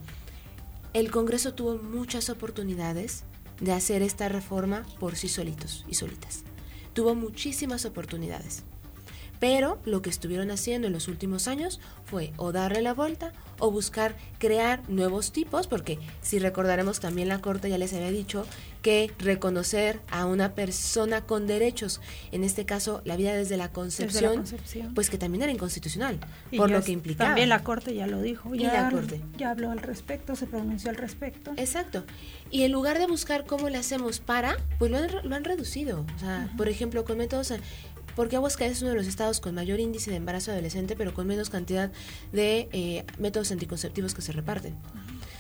el 0.94 1.12
Congreso 1.12 1.54
tuvo 1.54 1.76
muchas 1.76 2.30
oportunidades 2.30 3.26
de 3.60 3.74
hacer 3.74 4.02
esta 4.02 4.30
reforma 4.30 4.86
por 4.98 5.18
sí 5.18 5.28
solitos 5.28 5.86
y 5.90 5.96
solitas. 5.96 6.44
Tuvo 6.94 7.16
muchísimas 7.16 7.84
oportunidades. 7.84 8.64
Pero 9.42 9.80
lo 9.86 10.04
que 10.04 10.12
estuvieron 10.12 10.52
haciendo 10.52 10.86
en 10.86 10.94
los 10.94 11.08
últimos 11.08 11.48
años 11.48 11.80
fue 12.06 12.32
o 12.38 12.52
darle 12.52 12.84
la 12.84 12.94
vuelta 12.94 13.34
o 13.58 13.72
buscar 13.72 14.16
crear 14.38 14.88
nuevos 14.88 15.32
tipos, 15.32 15.68
porque 15.68 15.98
si 16.22 16.38
recordaremos 16.40 17.00
también 17.00 17.28
la 17.28 17.42
Corte 17.42 17.70
ya 17.70 17.78
les 17.78 17.94
había 17.94 18.12
dicho 18.12 18.46
que 18.82 19.12
reconocer 19.20 20.00
a 20.10 20.26
una 20.26 20.54
persona 20.54 21.22
con 21.22 21.48
derechos, 21.48 22.02
en 22.32 22.44
este 22.44 22.66
caso 22.66 23.02
la 23.04 23.16
vida 23.16 23.34
desde 23.34 23.58
la 23.58 23.72
concepción, 23.72 24.44
pues 24.94 25.10
que 25.10 25.18
también 25.18 25.44
era 25.44 25.52
inconstitucional, 25.52 26.20
por 26.56 26.70
lo 26.70 26.84
que 26.84 26.92
implicaba. 26.92 27.30
También 27.30 27.50
la 27.50 27.64
Corte 27.64 27.94
ya 27.96 28.08
lo 28.08 28.22
dijo, 28.22 28.54
ya, 28.54 28.74
la 28.74 28.90
Corte. 28.90 29.22
ya 29.38 29.52
habló 29.52 29.72
al 29.72 29.80
respecto, 29.80 30.36
se 30.36 30.46
pronunció 30.48 30.90
al 30.90 30.98
respecto. 30.98 31.52
Exacto. 31.58 32.04
Y 32.50 32.64
en 32.64 32.72
lugar 32.72 33.00
de 33.00 33.08
buscar 33.08 33.46
cómo 33.46 33.70
le 33.70 33.78
hacemos 33.78 34.20
para, 34.20 34.58
pues 34.78 34.92
lo 34.92 34.98
han, 34.98 35.10
lo 35.24 35.36
han 35.36 35.44
reducido. 35.44 36.06
O 36.16 36.20
sea, 36.20 36.52
por 36.58 36.68
ejemplo, 36.68 37.06
con 37.06 37.18
métodos 37.18 37.52
porque 38.16 38.36
Aguascalientes 38.36 38.78
es 38.78 38.82
uno 38.84 38.92
de 38.92 38.98
los 38.98 39.08
estados 39.08 39.40
con 39.40 39.56
mayor 39.56 39.80
índice 39.80 40.12
de 40.12 40.18
embarazo 40.18 40.52
adolescente, 40.52 40.96
pero 40.96 41.14
con 41.14 41.28
menos 41.28 41.50
cantidad 41.50 41.92
de 42.32 42.70
eh, 42.72 43.06
métodos 43.18 43.52
anticonceptivos 43.52 44.14
que 44.14 44.22
se 44.22 44.32
reparten. 44.32 44.76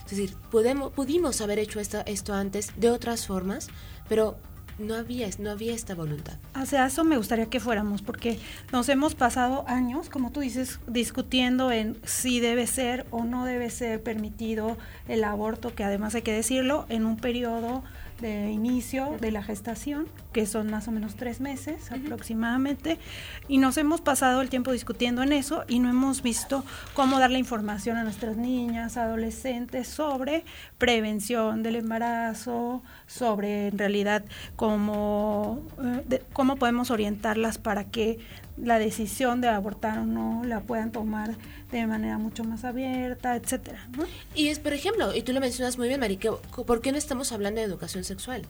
Es 0.06 0.18
decir, 0.18 0.36
podemos, 0.50 0.92
pudimos 0.92 1.40
haber 1.42 1.60
hecho 1.60 1.80
esto, 1.80 2.04
esto 2.06 2.34
antes 2.34 2.72
de 2.78 2.90
otras 2.90 3.28
formas, 3.28 3.70
pero 4.10 4.38
no 4.82 4.96
había, 4.96 5.30
no 5.40 5.52
había 5.52 5.74
esta 5.74 5.96
voluntad. 5.96 6.38
Hacia 6.54 6.86
eso 6.86 7.04
me 7.04 7.18
gustaría 7.18 7.46
que 7.46 7.60
fuéramos, 7.60 8.02
porque 8.02 8.40
nos 8.72 8.90
hemos 8.90 9.16
pasado 9.16 9.64
años, 9.68 10.10
como 10.10 10.32
tú 10.32 10.42
dices, 10.42 10.80
discutiendo 10.88 11.72
en 11.72 11.98
si 12.04 12.40
debe 12.40 12.68
ser 12.68 13.06
o 13.12 13.24
no 13.24 13.46
debe 13.46 13.70
ser 13.70 14.02
permitido 14.02 14.78
el 15.08 15.24
aborto, 15.24 15.74
que 15.74 15.84
además 15.84 16.16
hay 16.16 16.24
que 16.24 16.34
decirlo, 16.34 16.86
en 16.90 17.06
un 17.06 17.18
periodo 17.18 17.84
de 18.22 18.52
inicio 18.52 19.18
de 19.20 19.32
la 19.32 19.44
gestación, 19.44 20.08
que 20.32 20.46
son 20.46 20.70
más 20.70 20.88
o 20.88 20.92
menos 20.92 21.16
tres 21.16 21.42
meses 21.42 21.92
aproximadamente, 21.92 23.00
y 23.48 23.58
nos 23.58 23.78
hemos 23.78 24.00
pasado 24.02 24.42
el 24.42 24.50
tiempo 24.50 24.72
discutiendo 24.72 25.24
en 25.24 25.34
eso 25.34 25.66
y 25.68 25.80
no 25.80 25.90
hemos 25.90 26.22
visto 26.22 26.64
cómo 26.94 27.20
dar 27.20 27.32
la 27.32 27.40
información 27.40 27.98
a 27.98 28.04
nuestras 28.04 28.38
niñas, 28.38 28.98
adolescentes 28.98 29.88
sobre 29.88 30.46
prevención 30.78 31.64
del 31.64 31.78
embarazo, 31.78 32.84
sobre 33.12 33.68
en 33.68 33.78
realidad 33.78 34.24
cómo, 34.56 35.62
eh, 36.10 36.24
cómo 36.34 36.56
podemos 36.56 36.92
orientarlas 36.92 37.58
para 37.58 37.84
que 37.86 38.20
la 38.58 38.80
decisión 38.80 39.42
de 39.42 39.50
abortar 39.50 40.00
o 40.00 40.06
no 40.06 40.44
la 40.46 40.62
puedan 40.62 40.92
tomar 40.92 41.36
de 41.72 41.88
manera 41.88 42.18
mucho 42.18 42.44
más 42.44 42.64
abierta, 42.64 43.36
etcétera. 43.36 43.88
Y 44.36 44.48
es, 44.48 44.60
por 44.60 44.74
ejemplo, 44.74 45.14
y 45.14 45.24
tú 45.24 45.34
lo 45.34 45.40
mencionas 45.40 45.78
muy 45.78 45.88
bien, 45.88 46.00
Marique, 46.00 46.30
¿por 46.66 46.82
qué 46.82 46.92
no 46.92 46.98
estamos 46.98 47.32
hablando 47.32 47.60
de 47.60 47.68
educación 47.68 48.04
sexual? 48.04 48.44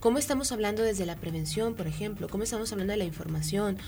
¿Cómo 0.00 0.18
estamos 0.18 0.52
hablando 0.52 0.82
desde 0.82 1.06
la 1.06 1.16
prevención, 1.16 1.74
por 1.74 1.86
ejemplo? 1.86 2.28
¿Cómo 2.28 2.44
estamos 2.44 2.70
hablando 2.70 2.92
de 2.92 2.98
la 2.98 3.04
información? 3.04 3.78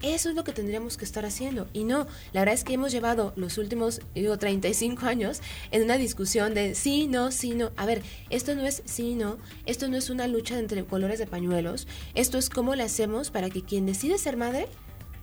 Eso 0.00 0.30
es 0.30 0.34
lo 0.34 0.42
que 0.42 0.52
tendríamos 0.52 0.96
que 0.96 1.04
estar 1.04 1.26
haciendo. 1.26 1.68
Y 1.74 1.84
no, 1.84 2.06
la 2.32 2.40
verdad 2.40 2.54
es 2.54 2.64
que 2.64 2.72
hemos 2.72 2.90
llevado 2.90 3.34
los 3.36 3.58
últimos, 3.58 4.00
digo, 4.14 4.38
35 4.38 5.04
años 5.06 5.40
en 5.70 5.82
una 5.82 5.98
discusión 5.98 6.54
de 6.54 6.74
sí, 6.74 7.06
no, 7.06 7.30
sí, 7.30 7.54
no. 7.54 7.70
A 7.76 7.84
ver, 7.84 8.02
esto 8.30 8.54
no 8.54 8.64
es 8.64 8.82
sí, 8.86 9.14
no. 9.14 9.36
Esto 9.66 9.88
no 9.88 9.98
es 9.98 10.08
una 10.08 10.26
lucha 10.26 10.58
entre 10.58 10.84
colores 10.84 11.18
de 11.18 11.26
pañuelos. 11.26 11.86
Esto 12.14 12.38
es 12.38 12.48
cómo 12.48 12.74
lo 12.74 12.82
hacemos 12.82 13.30
para 13.30 13.50
que 13.50 13.62
quien 13.62 13.84
decide 13.84 14.16
ser 14.16 14.38
madre 14.38 14.68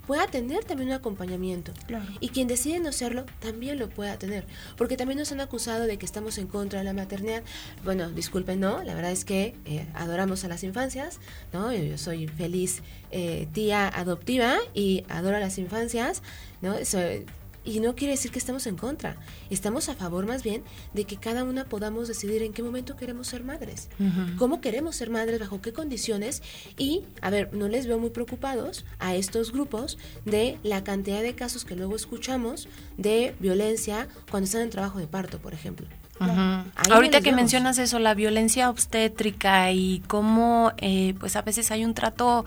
pueda 0.06 0.28
tener 0.28 0.64
también 0.64 0.90
un 0.90 0.96
acompañamiento. 0.96 1.74
Y 2.20 2.30
quien 2.30 2.48
decide 2.48 2.80
no 2.80 2.92
serlo, 2.92 3.26
también 3.40 3.80
lo 3.80 3.90
pueda 3.90 4.18
tener. 4.18 4.46
Porque 4.78 4.98
también 4.98 5.20
nos 5.20 5.32
han 5.32 5.42
acusado 5.42 5.86
de 5.86 5.98
que 5.98 6.06
estamos 6.06 6.38
en 6.38 6.48
contra 6.48 6.80
de 6.80 6.86
la 6.86 6.94
maternidad. 6.94 7.44
Bueno, 7.84 8.10
disculpen, 8.10 8.60
no, 8.60 8.84
la 8.84 8.96
verdad 8.96 9.12
es 9.12 9.26
que 9.26 9.56
eh, 9.66 9.88
adoramos 9.94 10.44
a 10.44 10.48
las 10.48 10.64
infancias, 10.64 11.20
¿no? 11.54 11.74
Yo, 11.74 11.98
soy 11.98 12.28
feliz 12.28 12.82
eh, 13.12 13.48
tía 13.54 13.88
adoptiva 13.88 14.58
y 14.74 15.04
adoro 15.10 15.38
a 15.38 15.40
las 15.40 15.58
infancias, 15.58 16.22
¿no? 16.62 16.84
Soy, 16.86 17.26
y 17.66 17.80
no 17.80 17.96
quiere 17.96 18.14
decir 18.14 18.32
que 18.32 18.40
estamos 18.40 18.68
en 18.68 18.78
contra. 18.78 19.18
Estamos 19.50 19.90
a 19.90 19.96
favor 19.96 20.26
más 20.26 20.44
bien 20.44 20.64
de 20.94 21.06
que 21.06 21.18
cada 21.18 21.44
una 21.44 21.66
podamos 21.66 22.08
decidir 22.08 22.44
en 22.44 22.54
qué 22.54 22.64
momento 22.64 22.96
queremos 22.96 23.28
ser 23.28 23.44
madres. 23.44 23.90
Cómo 24.38 24.62
queremos 24.62 24.96
ser 24.96 25.10
madres, 25.10 25.40
bajo 25.40 25.62
qué 25.62 25.74
condiciones. 25.74 26.44
Y, 26.78 27.04
a 27.22 27.30
ver, 27.30 27.54
no 27.54 27.68
les 27.68 27.88
veo 27.88 28.00
muy 28.00 28.12
preocupados 28.12 28.86
a 29.00 29.16
estos 29.16 29.52
grupos 29.52 29.98
de 30.26 30.60
la 30.64 30.84
cantidad 30.84 31.22
de 31.22 31.36
casos 31.36 31.66
que 31.66 31.76
luego 31.76 31.96
escuchamos 31.96 32.68
de 32.98 33.36
violencia 33.40 34.08
cuando 34.30 34.46
están 34.46 34.62
en 34.62 34.70
trabajo 34.70 35.00
de 35.00 35.08
parto, 35.08 35.40
por 35.40 35.54
ejemplo. 35.54 35.88
Ahorita 36.20 37.22
que 37.22 37.32
mencionas 37.32 37.78
eso, 37.78 38.00
la 38.00 38.14
violencia 38.14 38.70
obstétrica 38.70 39.72
y 39.72 40.02
cómo 40.08 40.72
eh, 40.78 41.14
pues 41.20 41.36
a 41.36 41.42
veces 41.42 41.72
hay 41.72 41.84
un 41.84 41.94
trato 41.94 42.46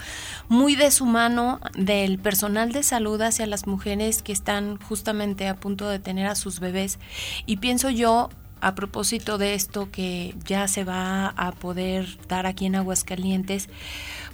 muy 0.49 0.75
deshumano 0.75 1.61
del 1.77 2.19
personal 2.19 2.73
de 2.73 2.83
salud 2.83 3.21
hacia 3.21 3.47
las 3.47 3.67
mujeres 3.67 4.23
que 4.23 4.33
están 4.33 4.79
justamente 4.79 5.49
a 5.49 5.57
punto 5.57 5.89
de 5.89 5.99
tener 5.99 6.27
a 6.27 6.35
sus 6.35 6.61
bebés. 6.61 6.99
Y 7.47 7.59
pienso 7.59 7.91
yo, 7.91 8.31
a 8.61 8.75
propósito 8.75 9.39
de 9.39 9.55
esto 9.55 9.91
que 9.91 10.35
ya 10.45 10.67
se 10.69 10.85
va 10.85 11.29
a 11.29 11.53
poder 11.53 12.19
dar 12.29 12.47
aquí 12.47 12.67
en 12.67 12.77
Aguascalientes, 12.77 13.69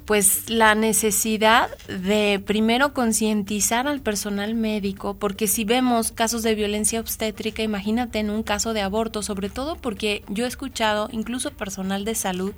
pues 0.04 0.50
la 0.50 0.74
necesidad 0.74 1.70
de 1.88 2.42
primero 2.44 2.92
concientizar 2.92 3.88
al 3.88 4.00
personal 4.00 4.54
médico, 4.54 5.14
porque 5.14 5.46
si 5.46 5.64
vemos 5.64 6.12
casos 6.12 6.42
de 6.42 6.54
violencia 6.54 7.00
obstétrica, 7.00 7.62
imagínate 7.62 8.18
en 8.18 8.30
un 8.30 8.42
caso 8.42 8.74
de 8.74 8.82
aborto, 8.82 9.22
sobre 9.22 9.48
todo 9.48 9.76
porque 9.76 10.22
yo 10.28 10.44
he 10.44 10.48
escuchado 10.48 11.08
incluso 11.12 11.50
personal 11.52 12.04
de 12.04 12.14
salud 12.14 12.52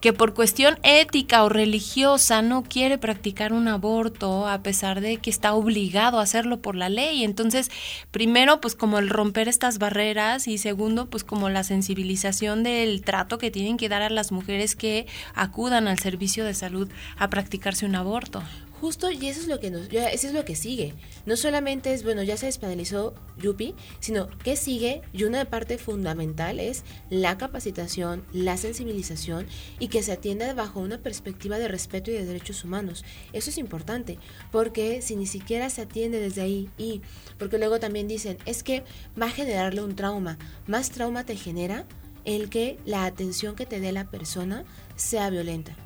que 0.00 0.12
por 0.12 0.34
cuestión 0.34 0.78
ética 0.82 1.44
o 1.44 1.48
religiosa 1.48 2.42
no 2.42 2.62
quiere 2.62 2.98
practicar 2.98 3.52
un 3.52 3.68
aborto 3.68 4.48
a 4.48 4.62
pesar 4.62 5.00
de 5.00 5.18
que 5.18 5.30
está 5.30 5.54
obligado 5.54 6.18
a 6.18 6.22
hacerlo 6.22 6.60
por 6.60 6.74
la 6.74 6.88
ley. 6.88 7.22
Entonces, 7.22 7.70
primero 8.10 8.60
pues 8.60 8.74
como 8.74 8.98
el 8.98 9.10
romper 9.10 9.48
estas 9.48 9.78
barreras 9.78 10.48
y 10.48 10.58
segundo 10.58 11.06
pues 11.06 11.22
como 11.22 11.50
la 11.50 11.64
sensibilización 11.64 12.62
del 12.62 13.02
trato 13.02 13.38
que 13.38 13.50
tienen 13.50 13.76
que 13.76 13.88
dar 13.88 14.02
a 14.02 14.10
las 14.10 14.32
mujeres 14.32 14.74
que 14.74 15.06
acudan 15.34 15.86
al 15.86 15.98
servicio 15.98 16.44
de 16.44 16.54
a 17.18 17.28
practicarse 17.28 17.86
un 17.86 17.94
aborto. 17.94 18.42
Justo, 18.82 19.12
y 19.12 19.28
eso 19.28 19.40
es 19.40 19.46
lo 19.46 19.60
que 19.60 19.70
nos, 19.70 19.86
eso 19.92 20.26
es 20.26 20.32
lo 20.32 20.44
que 20.44 20.56
sigue. 20.56 20.94
No 21.24 21.36
solamente 21.36 21.94
es, 21.94 22.02
bueno, 22.02 22.24
ya 22.24 22.36
se 22.36 22.46
despenalizó 22.46 23.14
Yupi, 23.38 23.76
sino 24.00 24.28
que 24.38 24.56
sigue, 24.56 25.02
y 25.12 25.22
una 25.22 25.44
parte 25.44 25.78
fundamental 25.78 26.58
es 26.58 26.82
la 27.08 27.38
capacitación, 27.38 28.24
la 28.32 28.56
sensibilización 28.56 29.46
y 29.78 29.86
que 29.86 30.02
se 30.02 30.10
atienda 30.10 30.52
bajo 30.54 30.80
una 30.80 30.98
perspectiva 30.98 31.60
de 31.60 31.68
respeto 31.68 32.10
y 32.10 32.14
de 32.14 32.26
derechos 32.26 32.64
humanos. 32.64 33.04
Eso 33.32 33.50
es 33.50 33.58
importante, 33.58 34.18
porque 34.50 35.00
si 35.00 35.14
ni 35.14 35.26
siquiera 35.26 35.70
se 35.70 35.82
atiende 35.82 36.18
desde 36.18 36.42
ahí 36.42 36.68
y, 36.76 37.02
porque 37.38 37.58
luego 37.58 37.78
también 37.78 38.08
dicen, 38.08 38.36
es 38.46 38.64
que 38.64 38.82
va 39.20 39.26
a 39.26 39.30
generarle 39.30 39.84
un 39.84 39.94
trauma, 39.94 40.38
más 40.66 40.90
trauma 40.90 41.22
te 41.22 41.36
genera 41.36 41.86
el 42.24 42.50
que 42.50 42.80
la 42.84 43.04
atención 43.04 43.54
que 43.54 43.64
te 43.64 43.78
dé 43.78 43.92
la 43.92 44.10
persona 44.10 44.64
sea 44.96 45.30
violenta 45.30 45.76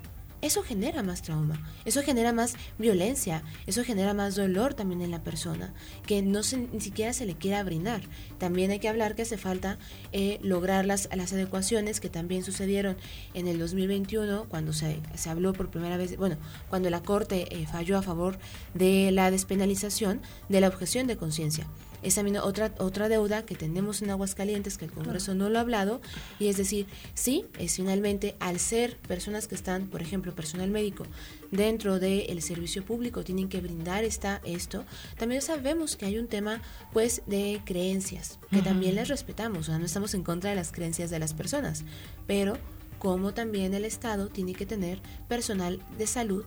eso 0.43 0.63
genera 0.63 1.03
más 1.03 1.23
trauma, 1.23 1.61
eso 1.85 2.03
genera 2.03 2.33
más 2.33 2.55
violencia, 2.79 3.43
eso 3.67 3.85
genera 3.85 4.15
más 4.15 4.37
dolor 4.37 4.75
también 4.75 5.03
en 5.03 5.11
la 5.11 5.23
persona, 5.23 5.73
que 6.07 6.23
no 6.23 6.41
ni 6.73 6.81
siquiera 6.81 7.13
se 7.13 7.27
le 7.27 7.35
quiera 7.35 7.63
brindar. 7.63 8.03
También 8.39 8.71
hay 8.71 8.79
que 8.79 8.89
hablar 8.89 9.15
que 9.15 9.23
hace 9.23 9.39
falta 9.39 9.79
eh, 10.13 10.39
lograr 10.43 10.85
las, 10.85 11.09
las 11.15 11.33
adecuaciones 11.33 12.01
que 12.01 12.09
también 12.09 12.45
sucedieron 12.45 12.97
en 13.35 13.49
el 13.49 13.59
2021, 13.59 14.47
cuando 14.49 14.73
se, 14.73 15.01
se 15.15 15.31
habló 15.31 15.53
por 15.53 15.71
primera 15.71 15.97
vez, 15.97 16.17
bueno, 16.17 16.37
cuando 16.69 16.91
la 16.91 17.03
Corte 17.03 17.49
eh, 17.51 17.67
falló 17.67 17.97
a 17.99 18.03
favor 18.03 18.39
de 18.75 19.11
la 19.13 19.31
despenalización 19.31 20.21
de 20.49 20.61
la 20.61 20.69
objeción 20.69 21.07
de 21.07 21.17
conciencia 21.17 21.67
es 22.03 22.15
también 22.15 22.39
otra, 22.39 22.75
otra 22.79 23.09
deuda 23.09 23.45
que 23.45 23.55
tenemos 23.55 24.03
en 24.03 24.11
Aguascalientes 24.11 24.79
que 24.79 24.87
el 24.87 24.93
Congreso 24.93 25.35
no 25.35 25.49
lo 25.49 25.59
ha 25.59 25.63
hablado, 25.63 26.01
y 26.39 26.49
es 26.49 26.57
decir, 26.57 26.87
sí, 27.15 27.45
es 27.59 27.77
finalmente 27.77 28.37
al 28.41 28.59
ser 28.59 28.97
personas 28.99 29.49
que 29.49 29.55
están, 29.55 29.89
por 29.89 30.03
ejemplo, 30.03 30.35
personal 30.35 30.71
médico 30.71 31.07
dentro 31.51 31.99
del 31.99 32.43
servicio 32.43 32.85
público, 32.85 33.25
tienen 33.25 33.49
que 33.49 33.61
brindar 33.61 34.05
esta, 34.05 34.41
esto, 34.45 34.85
también 35.17 35.43
sabemos 35.43 35.97
que 35.97 36.07
hay 36.07 36.19
un 36.19 36.27
tema 36.27 36.61
pues 36.93 37.23
de 37.27 37.61
creencias, 37.65 38.39
que 38.51 38.63
también 38.63 38.95
les 38.95 39.09
respetamos, 39.09 39.61
o 39.61 39.65
sea, 39.65 39.79
no 39.79 39.87
estamos 39.87 40.15
en 40.15 40.23
contra 40.23 40.51
de 40.51 40.57
las 40.57 40.73
creencias 40.73 41.11
de 41.11 41.19
las 41.19 41.35
personas, 41.35 41.85
pero 42.27 42.59
como 42.99 43.35
también 43.35 43.75
el 43.75 43.85
Estado 43.85 44.29
tiene 44.29 44.55
que 44.55 44.67
tener 44.67 45.01
personal 45.29 45.81
de 45.99 46.07
salud, 46.07 46.45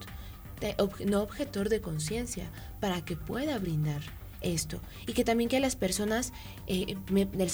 no 1.06 1.22
objetor 1.22 1.70
de 1.70 1.82
conciencia, 1.82 2.50
para 2.80 3.06
que 3.06 3.16
pueda 3.16 3.58
brindar 3.60 4.02
esto. 4.42 4.80
Y 5.08 5.14
que 5.14 5.24
también 5.24 5.50
que 5.50 5.60
las 5.60 5.76
personas 5.76 6.34
eh, 6.68 6.98
del, 7.10 7.50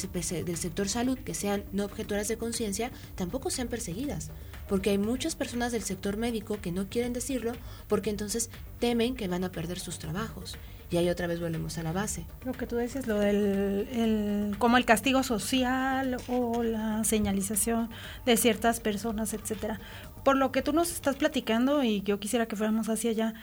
sector 0.58 0.90
salud 0.90 1.18
que 1.18 1.34
sean 1.34 1.64
no 1.72 1.86
objetoras 1.86 2.28
de 2.28 2.38
conciencia 2.38 2.92
tampoco 3.16 3.50
sean 3.50 3.68
perseguidas. 3.68 4.32
Porque 4.68 4.92
hay 4.92 4.98
muchas 4.98 5.36
personas 5.36 5.72
del 5.72 5.84
sector 5.84 6.18
médico 6.18 6.60
que 6.62 6.72
no 6.72 6.90
quieren 6.90 7.14
decirlo 7.14 7.54
porque 7.88 8.10
entonces 8.10 8.50
temen 8.80 9.16
que 9.16 9.28
van 9.28 9.44
a 9.44 9.52
perder 9.52 9.80
sus 9.80 10.00
trabajos. 10.00 10.58
Y 10.92 10.98
ahí 10.98 11.10
otra 11.10 11.28
vez 11.28 11.40
volvemos 11.40 11.78
a 11.78 11.84
la 11.84 11.92
base. 11.92 12.26
Lo 12.46 12.54
que 12.54 12.68
tú 12.68 12.78
dices, 12.78 13.08
lo 13.08 13.20
del 13.20 13.88
el, 13.92 14.56
como 14.60 14.78
el 14.78 14.86
castigo 14.86 15.24
social 15.24 16.18
o 16.28 16.64
la 16.64 17.04
señalización 17.04 17.90
de 18.26 18.38
ciertas 18.38 18.80
personas, 18.80 19.34
etcétera 19.34 19.80
por 20.26 20.36
lo 20.38 20.52
que 20.52 20.64
tú 20.64 20.74
nos 20.74 20.92
estás 20.92 21.16
platicando 21.18 21.84
y 21.84 22.02
yo 22.02 22.20
quisiera 22.20 22.48
que 22.48 22.56
fuéramos 22.56 22.90
hacia 22.90 23.12
allá, 23.12 23.34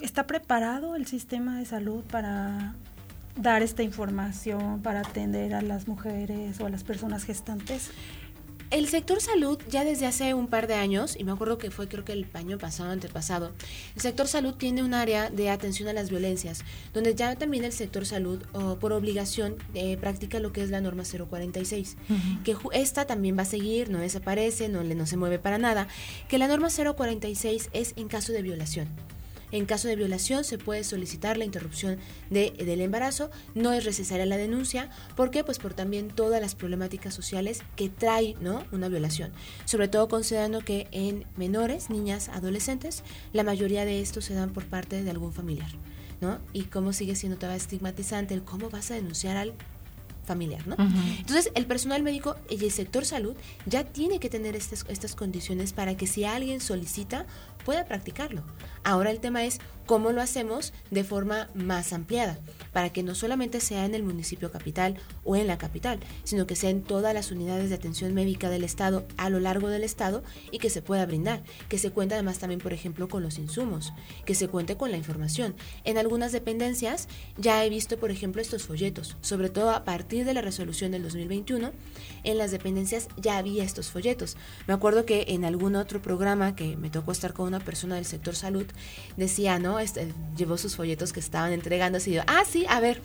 ¿está 0.00 0.28
preparado 0.28 0.94
el 0.94 1.04
sistema 1.04 1.58
de 1.58 1.66
salud 1.66 2.04
para 2.04 2.74
dar 3.34 3.62
esta 3.62 3.82
información, 3.82 4.82
para 4.82 5.00
atender 5.00 5.52
a 5.52 5.62
las 5.62 5.88
mujeres 5.88 6.60
o 6.60 6.66
a 6.66 6.70
las 6.70 6.84
personas 6.84 7.24
gestantes? 7.24 7.90
El 8.70 8.88
sector 8.88 9.20
salud 9.20 9.60
ya 9.70 9.84
desde 9.84 10.06
hace 10.06 10.34
un 10.34 10.48
par 10.48 10.66
de 10.66 10.74
años, 10.74 11.16
y 11.16 11.22
me 11.22 11.30
acuerdo 11.30 11.56
que 11.56 11.70
fue 11.70 11.86
creo 11.86 12.04
que 12.04 12.12
el 12.12 12.26
año 12.34 12.58
pasado, 12.58 12.90
antepasado, 12.90 13.52
el 13.94 14.02
sector 14.02 14.26
salud 14.26 14.54
tiene 14.54 14.82
un 14.82 14.92
área 14.92 15.30
de 15.30 15.50
atención 15.50 15.88
a 15.88 15.92
las 15.92 16.10
violencias, 16.10 16.64
donde 16.92 17.14
ya 17.14 17.36
también 17.36 17.64
el 17.64 17.72
sector 17.72 18.04
salud 18.04 18.42
por 18.80 18.92
obligación 18.92 19.54
eh, 19.74 19.96
practica 19.96 20.40
lo 20.40 20.52
que 20.52 20.62
es 20.62 20.70
la 20.70 20.80
norma 20.80 21.04
046, 21.04 21.96
que 22.44 22.56
esta 22.72 23.06
también 23.06 23.38
va 23.38 23.42
a 23.42 23.46
seguir, 23.46 23.88
no 23.88 24.00
desaparece, 24.00 24.68
no, 24.68 24.82
no 24.82 25.06
se 25.06 25.16
mueve 25.16 25.38
para 25.38 25.58
nada, 25.58 25.86
que 26.28 26.38
la 26.38 26.48
norma 26.48 26.68
046 26.68 27.70
es 27.72 27.92
en 27.96 28.08
caso 28.08 28.32
de 28.32 28.42
violación. 28.42 28.88
En 29.52 29.66
caso 29.66 29.88
de 29.88 29.96
violación 29.96 30.44
se 30.44 30.58
puede 30.58 30.84
solicitar 30.84 31.36
la 31.36 31.44
interrupción 31.44 31.98
de, 32.30 32.50
del 32.50 32.80
embarazo. 32.80 33.30
No 33.54 33.72
es 33.72 33.84
necesaria 33.84 34.26
la 34.26 34.36
denuncia. 34.36 34.90
¿Por 35.14 35.30
qué? 35.30 35.44
Pues 35.44 35.58
por 35.58 35.74
también 35.74 36.08
todas 36.08 36.40
las 36.40 36.54
problemáticas 36.54 37.14
sociales 37.14 37.62
que 37.76 37.88
trae 37.88 38.34
¿no? 38.40 38.64
una 38.72 38.88
violación. 38.88 39.32
Sobre 39.64 39.88
todo 39.88 40.08
considerando 40.08 40.60
que 40.60 40.88
en 40.90 41.24
menores, 41.36 41.90
niñas, 41.90 42.28
adolescentes, 42.28 43.02
la 43.32 43.44
mayoría 43.44 43.84
de 43.84 44.00
estos 44.00 44.24
se 44.24 44.34
dan 44.34 44.52
por 44.52 44.66
parte 44.66 45.02
de 45.02 45.10
algún 45.10 45.32
familiar. 45.32 45.70
¿no? 46.20 46.38
Y 46.52 46.64
cómo 46.64 46.92
sigue 46.92 47.14
siendo 47.14 47.38
todavía 47.38 47.58
estigmatizante 47.58 48.34
el 48.34 48.42
cómo 48.42 48.70
vas 48.70 48.90
a 48.90 48.94
denunciar 48.94 49.36
al 49.36 49.52
familiar, 50.26 50.66
¿no? 50.66 50.76
Entonces, 51.18 51.50
el 51.54 51.66
personal 51.66 52.02
médico 52.02 52.36
y 52.50 52.62
el 52.62 52.70
sector 52.70 53.04
salud 53.04 53.34
ya 53.64 53.84
tiene 53.84 54.20
que 54.20 54.28
tener 54.28 54.56
estas, 54.56 54.84
estas 54.88 55.14
condiciones 55.14 55.72
para 55.72 55.96
que 55.96 56.06
si 56.06 56.24
alguien 56.24 56.60
solicita, 56.60 57.26
pueda 57.64 57.86
practicarlo. 57.86 58.42
Ahora 58.84 59.10
el 59.10 59.20
tema 59.20 59.44
es 59.44 59.60
cómo 59.86 60.12
lo 60.12 60.20
hacemos 60.20 60.72
de 60.90 61.04
forma 61.04 61.48
más 61.54 61.92
ampliada, 61.92 62.38
para 62.72 62.90
que 62.90 63.02
no 63.02 63.14
solamente 63.14 63.60
sea 63.60 63.84
en 63.84 63.94
el 63.94 64.02
municipio 64.02 64.50
capital 64.50 64.96
o 65.24 65.36
en 65.36 65.46
la 65.46 65.58
capital, 65.58 66.00
sino 66.24 66.46
que 66.46 66.56
sea 66.56 66.70
en 66.70 66.82
todas 66.82 67.14
las 67.14 67.30
unidades 67.30 67.70
de 67.70 67.76
atención 67.76 68.12
médica 68.12 68.50
del 68.50 68.64
Estado 68.64 69.06
a 69.16 69.30
lo 69.30 69.40
largo 69.40 69.68
del 69.68 69.84
Estado 69.84 70.22
y 70.50 70.58
que 70.58 70.70
se 70.70 70.82
pueda 70.82 71.06
brindar, 71.06 71.42
que 71.68 71.78
se 71.78 71.90
cuente 71.90 72.14
además 72.14 72.38
también, 72.38 72.60
por 72.60 72.72
ejemplo, 72.72 73.08
con 73.08 73.22
los 73.22 73.38
insumos, 73.38 73.92
que 74.24 74.34
se 74.34 74.48
cuente 74.48 74.76
con 74.76 74.90
la 74.90 74.96
información. 74.96 75.54
En 75.84 75.98
algunas 75.98 76.32
dependencias 76.32 77.08
ya 77.38 77.64
he 77.64 77.70
visto, 77.70 77.98
por 77.98 78.10
ejemplo, 78.10 78.42
estos 78.42 78.64
folletos, 78.64 79.16
sobre 79.20 79.48
todo 79.48 79.70
a 79.70 79.84
partir 79.84 80.24
de 80.24 80.34
la 80.34 80.42
resolución 80.42 80.90
del 80.90 81.02
2021, 81.02 81.72
en 82.24 82.38
las 82.38 82.50
dependencias 82.50 83.08
ya 83.16 83.38
había 83.38 83.64
estos 83.64 83.90
folletos. 83.90 84.36
Me 84.66 84.74
acuerdo 84.74 85.06
que 85.06 85.26
en 85.28 85.44
algún 85.44 85.76
otro 85.76 86.02
programa 86.02 86.56
que 86.56 86.76
me 86.76 86.90
tocó 86.90 87.12
estar 87.12 87.32
con 87.32 87.46
una 87.46 87.60
persona 87.60 87.94
del 87.94 88.04
sector 88.04 88.34
salud, 88.34 88.66
decía, 89.16 89.58
¿no? 89.58 89.75
Este, 89.78 90.12
llevó 90.36 90.58
sus 90.58 90.76
folletos 90.76 91.12
que 91.12 91.20
estaban 91.20 91.52
entregando 91.52 91.98
y 92.04 92.12
yo, 92.12 92.22
ah, 92.26 92.42
sí, 92.48 92.66
a 92.68 92.80
ver, 92.80 93.00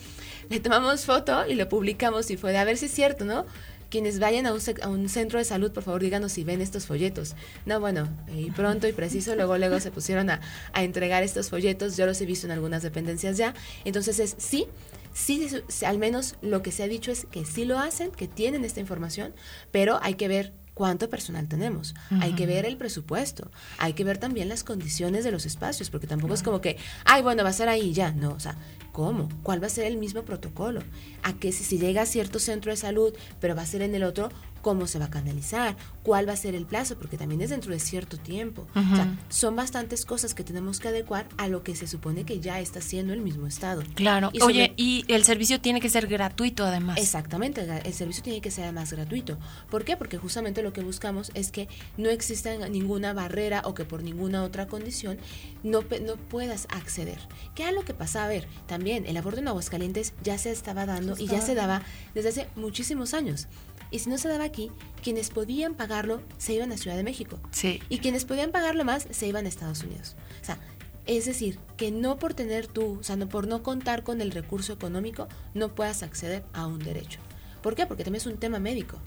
le 0.49 0.59
tomamos 0.59 1.05
foto 1.05 1.45
y 1.47 1.55
lo 1.55 1.69
publicamos 1.69 2.29
y 2.31 2.37
fue 2.37 2.51
de 2.51 2.57
a 2.57 2.63
ver 2.63 2.77
si 2.77 2.85
es 2.85 2.91
cierto, 2.91 3.25
¿no? 3.25 3.45
Quienes 3.89 4.19
vayan 4.19 4.45
a 4.45 4.53
un, 4.53 4.61
a 4.81 4.87
un, 4.87 5.09
centro 5.09 5.37
de 5.37 5.43
salud, 5.43 5.71
por 5.71 5.83
favor, 5.83 6.01
díganos 6.01 6.31
si 6.31 6.45
ven 6.45 6.61
estos 6.61 6.85
folletos. 6.85 7.35
No, 7.65 7.81
bueno, 7.81 8.07
y 8.33 8.49
pronto 8.51 8.87
y 8.87 8.93
preciso, 8.93 9.35
luego, 9.35 9.57
luego 9.57 9.81
se 9.81 9.91
pusieron 9.91 10.29
a, 10.29 10.39
a 10.71 10.83
entregar 10.83 11.23
estos 11.23 11.49
folletos. 11.49 11.97
Yo 11.97 12.05
los 12.05 12.21
he 12.21 12.25
visto 12.25 12.47
en 12.47 12.51
algunas 12.51 12.83
dependencias 12.83 13.35
ya. 13.35 13.53
Entonces 13.83 14.19
es, 14.19 14.35
sí, 14.37 14.67
sí, 15.13 15.49
al 15.85 15.97
menos 15.97 16.35
lo 16.41 16.61
que 16.61 16.71
se 16.71 16.83
ha 16.83 16.87
dicho 16.87 17.11
es 17.11 17.25
que 17.25 17.43
sí 17.45 17.65
lo 17.65 17.79
hacen, 17.79 18.11
que 18.11 18.29
tienen 18.29 18.63
esta 18.63 18.79
información, 18.79 19.33
pero 19.71 19.99
hay 20.01 20.13
que 20.13 20.29
ver 20.29 20.53
cuánto 20.81 21.11
personal 21.11 21.47
tenemos. 21.47 21.93
Hay 22.21 22.33
que 22.33 22.47
ver 22.47 22.65
el 22.65 22.75
presupuesto, 22.75 23.51
hay 23.77 23.93
que 23.93 24.03
ver 24.03 24.17
también 24.17 24.49
las 24.49 24.63
condiciones 24.63 25.23
de 25.23 25.29
los 25.29 25.45
espacios, 25.45 25.91
porque 25.91 26.07
tampoco 26.07 26.33
es 26.33 26.41
como 26.41 26.59
que, 26.59 26.75
ay, 27.05 27.21
bueno, 27.21 27.43
va 27.43 27.49
a 27.49 27.53
ser 27.53 27.69
ahí 27.69 27.93
ya. 27.93 28.13
No, 28.13 28.31
o 28.31 28.39
sea, 28.39 28.55
¿cómo? 28.91 29.29
¿Cuál 29.43 29.61
va 29.61 29.67
a 29.67 29.69
ser 29.69 29.85
el 29.85 29.97
mismo 29.97 30.23
protocolo? 30.23 30.81
¿A 31.21 31.33
qué 31.33 31.51
si, 31.51 31.63
si 31.63 31.77
llega 31.77 32.01
a 32.01 32.07
cierto 32.07 32.39
centro 32.39 32.71
de 32.71 32.77
salud, 32.77 33.13
pero 33.39 33.55
va 33.55 33.61
a 33.61 33.67
ser 33.67 33.83
en 33.83 33.93
el 33.93 34.03
otro, 34.03 34.31
cómo 34.61 34.87
se 34.87 34.99
va 34.99 35.05
a 35.05 35.09
canalizar, 35.09 35.75
cuál 36.03 36.27
va 36.27 36.33
a 36.33 36.37
ser 36.37 36.55
el 36.55 36.65
plazo, 36.65 36.97
porque 36.97 37.17
también 37.17 37.41
es 37.41 37.49
dentro 37.49 37.71
de 37.71 37.79
cierto 37.79 38.17
tiempo. 38.17 38.67
O 38.75 38.95
sea, 38.95 39.17
son 39.29 39.55
bastantes 39.55 40.05
cosas 40.05 40.33
que 40.33 40.43
tenemos 40.43 40.79
que 40.79 40.89
adecuar 40.89 41.27
a 41.37 41.47
lo 41.47 41.63
que 41.63 41.75
se 41.75 41.87
supone 41.87 42.23
que 42.23 42.39
ya 42.39 42.59
está 42.59 42.79
haciendo 42.79 43.13
el 43.13 43.21
mismo 43.21 43.47
Estado. 43.47 43.83
Claro. 43.95 44.29
Y 44.33 44.41
Oye, 44.41 44.73
y 44.77 45.05
el 45.07 45.23
servicio 45.23 45.59
tiene 45.61 45.81
que 45.81 45.89
ser 45.89 46.07
gratuito 46.07 46.65
además. 46.65 46.97
Exactamente, 46.97 47.67
el 47.83 47.93
servicio 47.93 48.23
tiene 48.23 48.41
que 48.41 48.51
ser 48.51 48.65
además 48.65 48.91
gratuito. 48.91 49.37
¿Por 49.69 49.83
qué? 49.83 49.97
Porque 49.97 50.17
justamente 50.17 50.63
lo 50.63 50.73
que 50.73 50.81
buscamos 50.81 51.31
es 51.33 51.51
que 51.51 51.67
no 51.97 52.09
exista 52.09 52.55
ninguna 52.69 53.13
barrera 53.13 53.61
o 53.65 53.73
que 53.73 53.85
por 53.85 54.03
ninguna 54.03 54.43
otra 54.43 54.67
condición 54.67 55.17
no, 55.63 55.81
no 56.03 56.15
puedas 56.15 56.67
acceder. 56.69 57.19
¿Qué 57.55 57.67
es 57.67 57.73
lo 57.73 57.83
que 57.83 57.93
pasa? 57.93 58.25
A 58.25 58.27
ver, 58.27 58.47
también 58.67 59.05
el 59.05 59.17
aborto 59.17 59.39
en 59.39 59.47
Aguascalientes 59.47 60.13
ya 60.23 60.37
se 60.37 60.51
estaba 60.51 60.85
dando 60.85 61.15
y 61.17 61.27
ya 61.27 61.41
se 61.41 61.55
daba 61.55 61.83
desde 62.13 62.29
hace 62.29 62.47
muchísimos 62.55 63.13
años. 63.13 63.47
Y 63.91 63.99
si 63.99 64.09
no 64.09 64.17
se 64.17 64.29
daba 64.29 64.45
aquí, 64.51 64.71
quienes 65.01 65.29
podían 65.29 65.73
pagarlo 65.73 66.21
se 66.37 66.53
iban 66.53 66.71
a 66.71 66.77
Ciudad 66.77 66.95
de 66.95 67.03
México. 67.03 67.39
Sí. 67.51 67.81
Y 67.89 67.99
quienes 67.99 68.25
podían 68.25 68.51
pagarlo 68.51 68.85
más 68.85 69.07
se 69.09 69.27
iban 69.27 69.45
a 69.45 69.49
Estados 69.49 69.83
Unidos. 69.83 70.15
O 70.41 70.45
sea, 70.45 70.59
es 71.07 71.25
decir, 71.25 71.57
que 71.77 71.91
no 71.91 72.17
por 72.17 72.33
tener 72.33 72.67
tú, 72.67 72.97
o 72.99 73.03
sea, 73.03 73.15
no 73.15 73.27
por 73.27 73.47
no 73.47 73.63
contar 73.63 74.03
con 74.03 74.21
el 74.21 74.31
recurso 74.31 74.73
económico, 74.73 75.27
no 75.53 75.73
puedas 75.73 76.03
acceder 76.03 76.43
a 76.53 76.67
un 76.67 76.79
derecho. 76.79 77.19
¿Por 77.61 77.75
qué? 77.75 77.85
Porque 77.85 78.03
también 78.03 78.21
es 78.21 78.27
un 78.27 78.37
tema 78.37 78.59
médico. 78.59 78.97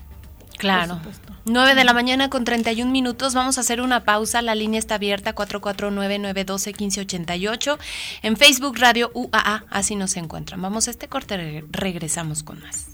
Claro. 0.59 1.01
9 1.47 1.75
de 1.75 1.85
la 1.85 1.93
mañana 1.93 2.31
con 2.31 2.45
31 2.45 2.91
minutos. 2.91 3.35
Vamos 3.35 3.59
a 3.59 3.63
hacer 3.63 3.81
una 3.81 4.05
pausa. 4.05 4.41
La 4.41 4.55
línea 4.55 4.79
está 4.79 4.95
abierta 4.95 5.35
449-912-1588. 5.35 7.77
En 8.23 8.37
Facebook 8.37 8.79
Radio 8.79 9.11
UAA. 9.15 9.65
Así 9.69 9.97
nos 9.97 10.17
encuentran. 10.17 10.63
Vamos 10.63 10.87
a 10.89 10.93
este 10.93 11.09
corte. 11.09 11.65
Regresamos 11.71 12.45
con 12.45 12.61
más. 12.61 12.94